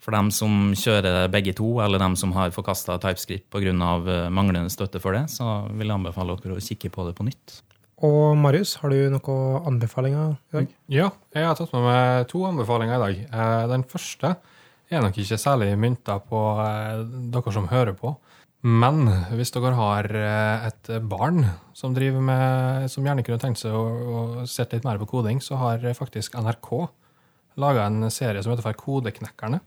for 0.00 0.16
dem 0.16 0.30
som 0.32 0.72
kjører 0.76 1.28
begge 1.32 1.52
to, 1.56 1.68
eller 1.84 2.00
dem 2.00 2.16
som 2.16 2.32
har 2.32 2.52
forkasta 2.54 2.96
TypeScript 3.00 3.50
pga. 3.52 3.72
manglende 4.32 4.72
støtte 4.72 5.00
for 5.00 5.12
det, 5.12 5.28
så 5.30 5.68
vil 5.68 5.86
jeg 5.86 5.98
anbefale 6.00 6.36
dere 6.40 6.56
å 6.56 6.64
kikke 6.64 6.90
på 6.90 7.06
det 7.06 7.14
på 7.18 7.28
nytt. 7.28 7.60
Og 8.00 8.36
Marius, 8.40 8.78
har 8.80 8.88
du 8.88 9.10
noen 9.12 9.66
anbefalinger 9.68 10.32
i 10.32 10.56
dag? 10.56 10.70
Ja, 10.88 11.10
jeg 11.36 11.44
har 11.44 11.58
tatt 11.58 11.72
med 11.76 11.84
meg 11.84 12.28
to 12.32 12.46
anbefalinger 12.48 12.96
i 12.96 13.02
dag. 13.04 13.18
Eh, 13.28 13.66
Den 13.68 13.84
første 13.84 14.34
er 14.98 15.04
nok 15.04 15.18
ikke 15.22 15.38
særlig 15.38 15.70
mynta 15.78 16.18
på 16.26 16.40
eh, 16.64 17.02
dere 17.32 17.54
som 17.54 17.68
hører 17.70 17.94
på. 17.98 18.14
Men 18.66 19.06
hvis 19.38 19.54
dere 19.54 19.72
har 19.78 20.08
eh, 20.12 20.66
et 20.68 20.90
barn 21.08 21.44
som, 21.76 21.94
med, 21.94 22.88
som 22.92 23.06
gjerne 23.06 23.24
kunne 23.24 23.40
tenkt 23.40 23.62
seg 23.62 23.76
å, 23.76 23.84
å 23.86 24.46
sett 24.50 24.74
litt 24.74 24.84
mer 24.84 25.00
på 25.00 25.08
koding, 25.14 25.40
så 25.40 25.60
har 25.62 25.86
faktisk 25.96 26.36
NRK 26.36 26.70
laga 27.60 27.86
en 27.86 28.10
serie 28.12 28.42
som 28.42 28.52
heter 28.52 28.66
for 28.66 28.78
Kodeknekkerne. 28.82 29.62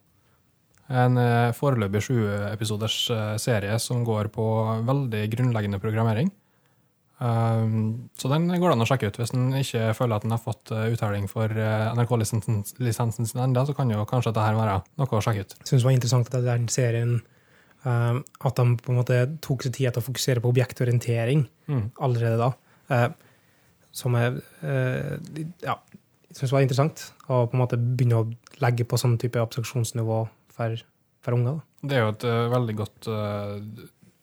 En 0.93 1.17
eh, 1.17 1.55
foreløpig 1.55 2.03
sjuepisoders 2.03 2.99
serie 3.41 3.79
som 3.79 4.03
går 4.05 4.29
på 4.35 4.47
veldig 4.85 5.25
grunnleggende 5.33 5.81
programmering. 5.81 6.31
Um, 7.23 8.09
så 8.19 8.27
den 8.27 8.49
går 8.51 8.73
det 8.73 8.75
an 8.75 8.83
å 8.83 8.87
sjekke 8.89 9.07
ut. 9.07 9.17
Hvis 9.21 9.31
en 9.35 9.53
ikke 9.55 9.93
føler 9.95 10.17
at 10.17 10.25
en 10.27 10.33
har 10.35 10.41
fått 10.43 10.73
uttelling 10.73 10.95
uttaling 10.97 11.27
for 11.31 11.47
uh, 11.55 11.93
NRK-lisensen 11.95 13.27
sin 13.29 13.43
enda, 13.45 13.63
så 13.65 13.75
kan 13.77 13.91
jo 13.93 14.03
kanskje 14.09 14.33
dette 14.33 14.57
være 14.57 14.81
noe 14.99 15.19
å 15.19 15.23
sjekke 15.23 15.45
ut. 15.45 15.55
Jeg 15.61 15.69
synes 15.69 15.85
det 15.85 15.87
var 15.87 15.95
interessant 15.95 16.33
at 16.33 16.43
den 16.49 16.67
serien 16.73 17.13
eh, 17.85 18.19
at 18.47 18.59
de 18.59 18.65
på 18.79 18.91
en 18.93 18.99
måte 18.99 19.17
tok 19.43 19.63
seg 19.65 19.75
tid 19.77 19.91
til 19.93 20.01
å 20.03 20.07
fokusere 20.09 20.43
på 20.43 20.51
objektorientering 20.53 21.47
Mm. 21.67 21.91
allerede 22.03 22.37
da. 22.41 22.49
eh, 22.91 23.09
som 23.95 24.15
er 24.19 24.41
eh, 24.61 25.17
Ja, 25.63 25.77
jeg 26.27 26.35
syns 26.35 26.49
det 26.49 26.55
var 26.57 26.65
interessant 26.65 27.03
å 27.29 27.45
på 27.47 27.53
en 27.55 27.61
måte 27.61 27.77
begynne 27.79 28.19
å 28.19 28.27
legge 28.59 28.83
på 28.83 28.97
sånn 28.99 29.17
type 29.21 29.39
abstraksjonsnivå 29.39 30.17
for, 30.51 30.75
for 31.23 31.37
unger. 31.37 31.61
Det 31.83 31.95
er 31.97 32.03
jo 32.03 32.11
et 32.15 32.25
veldig 32.51 32.75
godt 32.79 33.07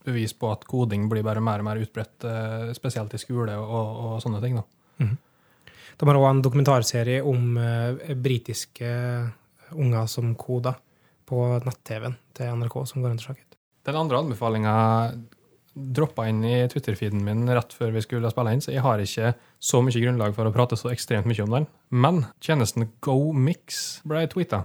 bevis 0.06 0.34
på 0.36 0.50
at 0.52 0.64
koding 0.68 1.08
blir 1.10 1.24
bare 1.26 1.42
mer 1.44 1.62
og 1.62 1.68
mer 1.68 1.80
utbredt, 1.82 2.16
uh, 2.24 2.70
spesielt 2.76 3.14
i 3.16 3.20
skole 3.20 3.56
og, 3.58 4.00
og 4.04 4.14
sånne 4.24 4.42
ting. 4.44 4.60
da. 4.60 5.10
De 6.00 6.08
har 6.08 6.16
også 6.16 6.30
en 6.32 6.44
dokumentarserie 6.44 7.24
om 7.28 7.58
uh, 7.60 8.14
britiske 8.16 8.88
unger 9.76 10.06
som 10.10 10.32
koder 10.38 10.78
på 11.28 11.42
nett-TV-en 11.66 12.16
til 12.34 12.56
NRK, 12.56 12.80
som 12.88 13.02
går 13.02 13.14
under 13.14 13.36
ut. 13.36 13.58
Den 13.86 13.98
andre 14.00 14.22
anbefalinga 14.24 14.72
droppa 15.74 16.26
inn 16.28 16.42
i 16.44 16.56
Twitter-feeden 16.68 17.22
min 17.24 17.46
rett 17.48 17.72
før 17.76 17.92
vi 17.94 18.02
skulle 18.04 18.30
spille 18.32 18.52
inn, 18.54 18.62
så 18.64 18.72
jeg 18.74 18.82
har 18.84 19.00
ikke 19.02 19.34
så 19.62 19.80
mye 19.84 20.02
grunnlag 20.02 20.34
for 20.36 20.48
å 20.48 20.54
prate 20.54 20.78
så 20.78 20.90
ekstremt 20.90 21.28
mye 21.30 21.44
om 21.44 21.54
den. 21.54 21.68
Men 21.90 22.24
tjenesten 22.42 22.90
GoMix 23.04 24.00
ble 24.08 24.24
tweeta. 24.32 24.64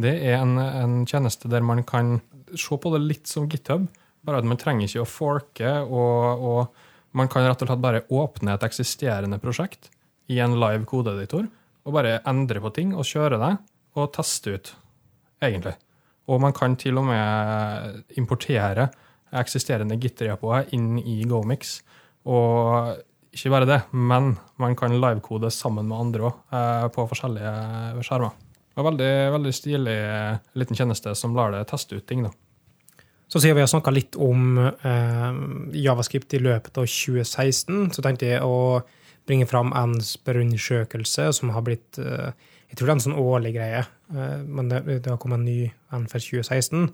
Det 0.00 0.14
er 0.30 0.38
en, 0.38 0.56
en 0.56 1.00
tjeneste 1.08 1.50
der 1.52 1.64
man 1.66 1.82
kan 1.84 2.18
se 2.56 2.78
på 2.80 2.92
det 2.94 3.02
litt 3.04 3.30
som 3.30 3.48
GitHub, 3.50 3.84
bare 4.26 4.42
at 4.42 4.48
man 4.48 4.60
trenger 4.60 4.86
ikke 4.86 5.04
å 5.04 5.08
forke, 5.08 5.72
og, 5.86 6.44
og 6.44 7.16
man 7.16 7.30
kan 7.30 7.46
rett 7.46 7.62
og 7.64 7.70
slett 7.70 7.82
bare 7.82 8.04
åpne 8.12 8.54
et 8.54 8.66
eksisterende 8.66 9.40
prosjekt 9.42 9.90
i 10.30 10.38
en 10.42 10.58
live 10.60 10.86
kodeeditor, 10.88 11.48
og 11.86 11.96
bare 11.96 12.20
endre 12.28 12.62
på 12.62 12.72
ting 12.76 12.92
og 12.94 13.08
kjøre 13.08 13.40
det, 13.40 13.54
og 13.98 14.12
teste 14.14 14.54
ut, 14.54 14.72
egentlig. 15.42 15.74
Og 16.30 16.38
man 16.42 16.54
kan 16.54 16.76
til 16.78 17.00
og 17.00 17.08
med 17.08 18.18
importere 18.20 18.90
eksisterende 19.40 19.98
Git-repoer 20.00 20.70
inn 20.76 20.98
i 21.00 21.22
GoMix. 21.28 21.80
Og 22.30 23.00
ikke 23.34 23.52
bare 23.54 23.68
det, 23.68 23.80
men 23.94 24.34
man 24.60 24.76
kan 24.78 24.94
livekode 25.00 25.50
sammen 25.54 25.88
med 25.90 25.98
andre 25.98 26.28
òg, 26.28 26.38
eh, 26.54 26.86
på 26.94 27.06
forskjellige 27.10 28.04
skjermer. 28.06 28.36
Og 28.78 28.86
veldig, 28.86 29.12
veldig 29.36 29.52
stilig 29.54 29.96
eh, 29.96 30.38
liten 30.58 30.78
tjeneste 30.78 31.14
som 31.18 31.34
lar 31.34 31.54
deg 31.54 31.66
teste 31.70 31.98
ut 31.98 32.06
ting. 32.06 32.24
da. 32.26 32.30
Så 33.30 33.38
siden 33.38 33.60
vi 33.60 33.62
har 33.62 33.70
snakka 33.70 33.92
litt 33.94 34.16
om 34.18 34.58
eh, 34.58 35.34
javascript 35.78 36.34
i 36.34 36.40
løpet 36.42 36.80
av 36.80 36.88
2016, 36.90 37.92
så 37.94 38.02
tenkte 38.02 38.26
jeg 38.26 38.42
å 38.42 38.80
bringe 39.28 39.46
fram 39.46 39.70
en 39.78 39.94
spørreundersøkelse 40.02 41.28
som 41.38 41.52
har 41.54 41.62
blitt 41.66 42.00
eh, 42.02 42.32
Jeg 42.70 42.78
tror 42.78 42.86
det 42.86 42.90
er 42.90 42.96
en 42.96 43.04
sånn 43.04 43.20
årlig 43.22 43.52
greie, 43.54 43.84
eh, 44.14 44.40
men 44.42 44.72
det, 44.72 44.82
det 44.88 45.12
har 45.12 45.20
kommet 45.22 45.38
en 45.38 45.46
ny 45.46 45.70
en 45.94 46.08
for 46.10 46.22
2016, 46.22 46.90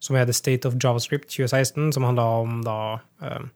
som 0.00 0.16
er 0.16 0.28
The 0.28 0.36
State 0.36 0.68
of 0.68 0.76
JavaScript 0.76 1.32
2016, 1.32 1.94
som 1.96 2.04
handler 2.08 2.44
om 2.44 2.60
da 2.66 2.78
eh, 3.24 3.48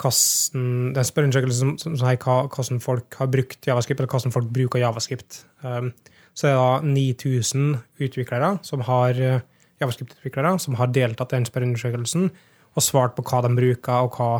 hvordan, 0.00 0.92
Det 0.92 0.98
er 0.98 1.04
en 1.06 1.10
spørreundersøkelse 1.12 1.58
som, 1.58 1.72
som, 1.78 1.96
sier 1.96 2.20
hvordan 2.20 2.80
folk 2.84 3.16
har 3.16 3.32
brukt 3.32 3.66
javascript, 3.66 4.00
eller 4.00 4.10
hvordan 4.10 4.34
folk 4.34 4.52
bruker 4.52 4.82
javascript. 4.82 5.44
Um, 5.62 5.92
så 6.34 6.48
er 6.50 6.56
da 6.58 6.80
9000 6.82 7.76
utviklere 8.02 8.56
som 8.66 8.82
har 8.84 9.20
eh, 9.22 9.44
javascript-utviklere 9.82 10.56
som 10.62 10.76
har 10.78 10.92
deltatt 10.94 11.32
i 11.32 11.38
den 11.38 11.48
spørreundersøkelsen 11.48 12.28
og 12.74 12.82
svart 12.82 13.14
på 13.16 13.24
hva 13.26 13.42
de 13.44 13.54
bruker, 13.54 14.06
og 14.06 14.18
hva 14.18 14.30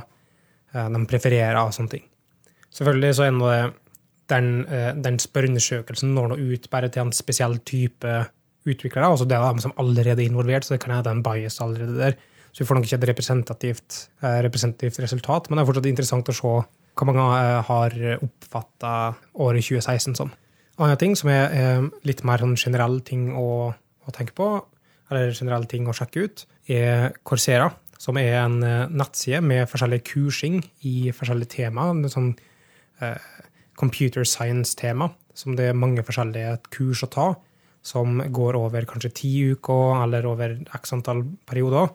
eh, 0.75 0.91
de 0.91 1.03
prefererer 1.11 1.59
av 1.59 1.73
sånne 1.75 1.97
ting. 1.97 2.05
Selvfølgelig 2.75 3.17
så 3.19 3.29
er 3.29 3.35
det 3.39 3.57
den, 4.33 4.53
eh, 4.67 4.93
den 5.07 5.19
spørreundersøkelsen 5.23 6.15
når 6.17 6.33
nå 6.33 6.39
ut 6.55 6.71
bare 6.73 6.91
til 6.91 7.07
en 7.07 7.15
spesiell 7.15 7.59
type 7.67 8.15
utviklere, 8.65 9.11
altså 9.11 9.27
det 9.29 9.37
er 9.37 9.45
de 9.45 9.67
som 9.67 9.75
allerede 9.81 10.23
er 10.23 10.31
involvert, 10.31 10.65
så 10.65 10.75
det 10.75 10.83
kan 10.83 10.95
hende 10.97 11.13
en 11.13 11.25
bias 11.25 11.61
allerede 11.61 11.99
der. 11.99 12.17
Så 12.55 12.63
vi 12.63 12.69
får 12.69 12.79
nok 12.79 12.87
ikke 12.87 12.97
et 13.03 13.09
representativt, 13.11 13.99
eh, 14.23 14.41
representativt 14.47 15.03
resultat, 15.03 15.51
men 15.51 15.59
det 15.59 15.65
er 15.65 15.71
fortsatt 15.71 15.91
interessant 15.91 16.31
å 16.31 16.39
se 16.39 16.55
hva 16.95 17.07
mange 17.09 17.23
har 17.67 17.95
oppfatta 18.23 18.91
året 19.43 19.67
2016 19.67 20.15
som. 20.15 20.31
Annen 20.79 20.99
ting 20.99 21.17
som 21.19 21.31
er 21.31 21.83
litt 22.07 22.23
mer 22.27 22.39
sånn 22.39 22.55
generell 22.55 23.01
ting 23.03 23.33
å, 23.35 23.75
å 23.75 24.15
tenke 24.15 24.35
på, 24.35 24.47
eller 25.11 25.35
generelle 25.37 25.69
ting 25.71 25.89
å 25.89 25.95
sjekke 25.97 26.27
ut, 26.27 26.45
er 26.71 27.13
Coursera, 27.27 27.71
som 28.01 28.19
er 28.21 28.39
en 28.43 28.61
eh, 28.65 28.93
nettside 28.93 29.43
med 29.45 29.69
forskjellig 29.71 30.03
kursing 30.09 30.61
i 30.89 31.11
forskjellige 31.15 31.57
tema. 31.59 31.89
Sånn 32.13 32.33
eh, 33.03 33.19
computer 33.81 34.27
science-tema, 34.29 35.11
som 35.35 35.57
det 35.59 35.71
er 35.71 35.79
mange 35.79 36.05
forskjellige 36.07 36.59
kurs 36.75 37.05
å 37.07 37.11
ta, 37.11 37.29
som 37.85 38.21
går 38.33 38.57
over 38.57 38.87
kanskje 38.89 39.13
ti 39.19 39.33
uker 39.53 40.01
eller 40.05 40.27
over 40.29 40.57
x 40.73 40.95
antall 40.97 41.25
perioder, 41.49 41.91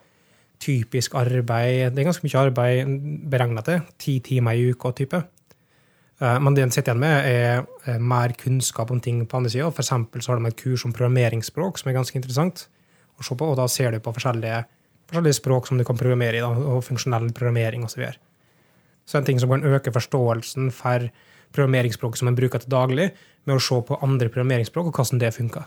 typisk 0.60 1.14
arbeid 1.16 1.96
Det 1.96 2.02
er 2.02 2.10
ganske 2.10 2.26
mye 2.26 2.42
arbeid 2.42 2.90
beregna 3.32 3.62
til. 3.64 3.80
Ti 3.98 4.18
timer 4.20 4.58
i 4.60 4.74
uka 4.74 4.92
type. 4.92 5.22
Eh, 6.20 6.40
Men 6.40 6.54
det 6.54 6.64
en 6.64 6.72
sitter 6.72 6.92
igjen 6.92 7.00
med, 7.00 7.26
er 7.26 7.66
eh, 7.86 7.98
mer 8.00 8.36
kunnskap 8.38 8.92
om 8.92 9.00
ting 9.00 9.26
på 9.26 9.38
andre 9.38 9.50
sida. 9.50 9.72
For 9.72 9.82
eksempel 9.82 10.22
har 10.26 10.38
de 10.38 10.52
et 10.52 10.60
kurs 10.60 10.86
om 10.86 10.94
programmeringsspråk 10.94 11.80
som 11.80 11.90
er 11.90 11.98
ganske 11.98 12.20
interessant 12.20 12.68
å 13.20 13.28
se 13.28 13.36
på, 13.36 13.52
og 13.52 13.58
da 13.60 13.68
ser 13.72 13.94
du 13.94 14.02
på 14.04 14.14
forskjellige, 14.16 14.64
forskjellige 15.12 15.40
språk 15.40 15.70
som 15.70 15.80
du 15.80 15.86
kan 15.88 16.00
programmere 16.00 16.40
i, 16.40 16.44
da, 16.44 16.50
og 16.50 16.84
funksjonell 16.88 17.32
programmering 17.36 17.86
osv. 17.86 17.96
Så, 17.96 18.02
videre. 18.04 18.20
så 19.06 19.20
en 19.20 19.28
ting 19.28 19.42
som 19.42 19.52
kan 19.52 19.66
øke 19.68 19.94
forståelsen 19.96 20.72
for 20.76 21.10
programmeringsspråk 21.56 22.18
som 22.20 22.30
en 22.30 22.38
bruker 22.38 22.62
til 22.64 22.72
daglig, 22.72 23.12
med 23.48 23.58
å 23.58 23.64
se 23.64 23.80
på 23.82 23.98
andre 24.06 24.30
programmeringsspråk 24.30 24.92
og 24.92 25.00
hvordan 25.00 25.22
det 25.22 25.34
funker. 25.34 25.66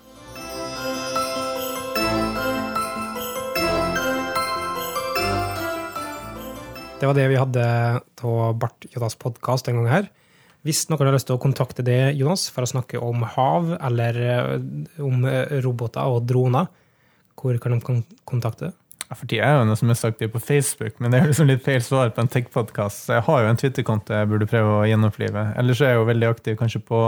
Det 7.03 7.09
var 7.11 7.17
det 7.19 7.31
vi 7.33 7.39
hadde 7.41 7.63
av 8.23 8.53
Bart 8.63 8.85
Jonas 8.93 9.17
podkast 9.19 9.67
den 9.67 9.81
gangen 9.81 9.91
her. 9.91 10.05
Hvis 10.63 10.85
noen 10.87 11.09
har 11.09 11.17
lyst 11.17 11.27
til 11.27 11.35
å 11.35 11.43
kontakte 11.43 11.83
det, 11.83 12.13
Jonas, 12.15 12.45
for 12.55 12.63
å 12.63 12.71
snakke 12.71 13.01
om 13.03 13.25
hav 13.27 13.73
eller 13.75 14.19
eh, 14.23 14.53
om 15.03 15.25
eh, 15.27 15.57
roboter 15.65 16.07
og 16.07 16.29
droner, 16.31 16.69
hvor 17.41 17.59
kan 17.63 17.73
de 17.77 17.81
kon- 17.85 18.05
kontakte? 18.29 18.73
For 19.13 19.29
tida 19.29 19.45
er 19.45 19.59
jo 19.59 19.67
jo 19.69 19.75
som 19.77 19.91
er 19.93 19.99
sagt 20.01 20.23
på 20.33 20.41
Facebook, 20.41 20.95
men 20.99 21.13
det 21.13 21.21
er 21.21 21.27
liksom 21.29 21.47
litt 21.51 21.61
feil 21.65 21.83
svar 21.85 22.09
på 22.17 22.23
en 22.23 22.31
tech-podkast. 22.33 23.11
Jeg 23.13 23.23
har 23.27 23.43
jo 23.45 23.49
en 23.51 23.59
Twitter-konto 23.61 24.15
jeg 24.17 24.29
burde 24.31 24.47
prøve 24.49 24.79
å 24.79 24.87
gjenopplive. 24.89 25.43
Ellers 25.61 25.83
er 25.85 25.93
jeg 25.93 25.99
jo 26.01 26.07
veldig 26.09 26.29
aktiv 26.31 26.57
kanskje 26.57 26.81
på 26.89 27.01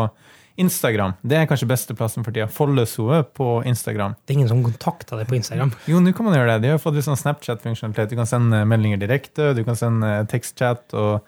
Instagram. 0.60 1.14
Det 1.24 1.38
er 1.38 1.46
kanskje 1.50 1.66
besteplassen 1.70 2.22
for 2.26 2.30
tida. 2.36 2.44
Follesoe 2.52 3.22
på 3.34 3.46
Instagram. 3.66 4.12
Det 4.20 4.34
er 4.34 4.38
ingen 4.38 4.50
som 4.52 4.60
kontakter 4.62 5.18
deg 5.18 5.30
på 5.32 5.38
Instagram. 5.38 5.72
Jo, 5.90 6.02
nå 6.04 6.12
kan 6.14 6.28
man 6.28 6.36
gjøre 6.36 6.52
det. 6.58 6.66
De 6.66 6.74
har 6.74 6.82
fått 6.82 6.98
litt 6.98 7.06
sånn 7.08 7.18
Snapchat-funksjonalitet. 7.18 8.12
Du 8.12 8.20
kan 8.20 8.28
sende 8.28 8.60
meldinger 8.68 9.00
direkte, 9.00 9.54
du 9.56 9.64
kan 9.66 9.78
sende 9.80 10.12
tekstchat 10.30 10.94
og, 11.00 11.24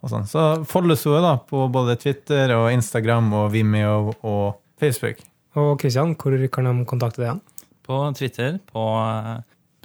og 0.00 0.10
sånn. 0.12 0.24
Så 0.32 0.46
Follesoe 0.66 1.20
da, 1.22 1.36
på 1.46 1.68
både 1.70 1.94
Twitter 2.00 2.56
og 2.56 2.70
Instagram 2.72 3.30
og 3.36 3.52
Vimeo 3.54 4.14
og 4.26 4.56
Facebook. 4.80 5.20
Og 5.56 5.76
Christian, 5.80 6.16
hvor 6.18 6.34
kan 6.52 6.66
de 6.72 6.88
kontakte 6.88 7.22
deg 7.22 7.28
igjen? 7.30 7.44
På 7.86 8.02
Twitter 8.18 8.58
på 8.66 8.82
eh, 8.98 9.36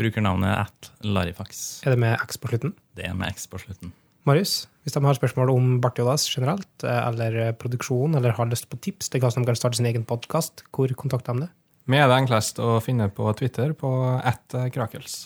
brukernavnet 0.02 0.66
at 0.66 0.92
Larifax. 1.06 1.82
Er 1.86 1.96
det 1.96 2.02
med 2.02 2.18
X 2.24 2.40
på 2.42 2.52
slutten? 2.52 2.74
Det 2.98 3.06
er 3.08 3.18
med 3.18 3.30
X 3.30 3.48
på 3.52 3.62
slutten. 3.62 3.94
Marius, 4.26 4.68
hvis 4.84 4.94
de 4.94 5.02
har 5.06 5.18
spørsmål 5.18 5.50
om 5.54 5.76
Bartiodas 5.82 6.28
generelt, 6.30 6.70
eh, 6.84 7.02
eller 7.08 7.40
eh, 7.46 7.56
produksjon, 7.58 8.18
eller 8.18 8.36
har 8.38 8.50
lyst 8.50 8.70
på 8.72 8.80
tips 8.82 9.10
til 9.10 9.22
hvordan 9.22 9.46
de 9.46 9.52
kan 9.52 9.60
starte 9.60 9.80
sin 9.80 9.90
egen 9.90 10.06
podkast, 10.08 10.66
hvor 10.74 10.94
kontakter 10.98 11.38
de 11.38 11.46
det? 11.46 11.52
Vi 11.90 11.98
er 11.98 12.10
det 12.10 12.20
enklest 12.22 12.62
å 12.62 12.76
finne 12.84 13.10
på 13.14 13.30
Twitter 13.38 13.74
på 13.78 13.90
at 14.18 14.54
krakels. 14.74 15.24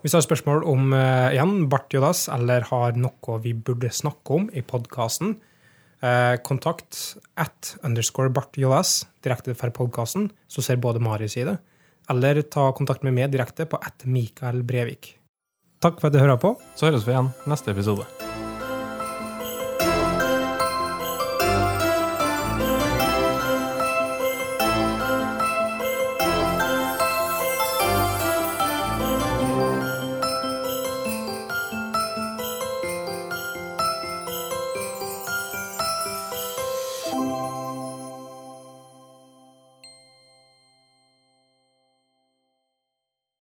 Hvis 0.00 0.14
du 0.14 0.16
har 0.16 0.24
spørsmål 0.24 0.64
om 0.64 0.94
igjen, 0.96 1.66
Bartiodas, 1.68 2.24
eller 2.32 2.64
har 2.70 2.96
noe 2.96 3.36
vi 3.44 3.52
burde 3.52 3.92
snakke 3.92 4.38
om 4.38 4.46
i 4.56 4.64
podkasten, 4.64 5.36
eh, 6.02 6.36
kontakt 6.44 7.16
at 7.36 7.74
underscore 7.84 8.32
Bartiodas 8.32 9.04
direkte 9.24 9.54
for 9.56 9.72
podkasten, 9.74 10.30
så 10.48 10.64
ser 10.64 10.80
både 10.80 11.02
Marius 11.02 11.36
i 11.36 11.46
det. 11.48 11.58
Eller 12.10 12.42
ta 12.42 12.72
kontakt 12.74 13.06
med 13.06 13.14
meg 13.14 13.30
direkte 13.30 13.68
på 13.70 13.78
at 13.78 14.02
Mikael 14.04 14.64
Brevik. 14.66 15.14
Takk 15.80 16.00
for 16.02 16.10
at 16.10 16.16
du 16.16 16.20
hører 16.20 16.40
på. 16.42 16.56
Så 16.76 16.90
høres 16.90 17.06
vi 17.06 17.14
igjen 17.14 17.30
neste 17.48 17.72
episode. 17.72 18.08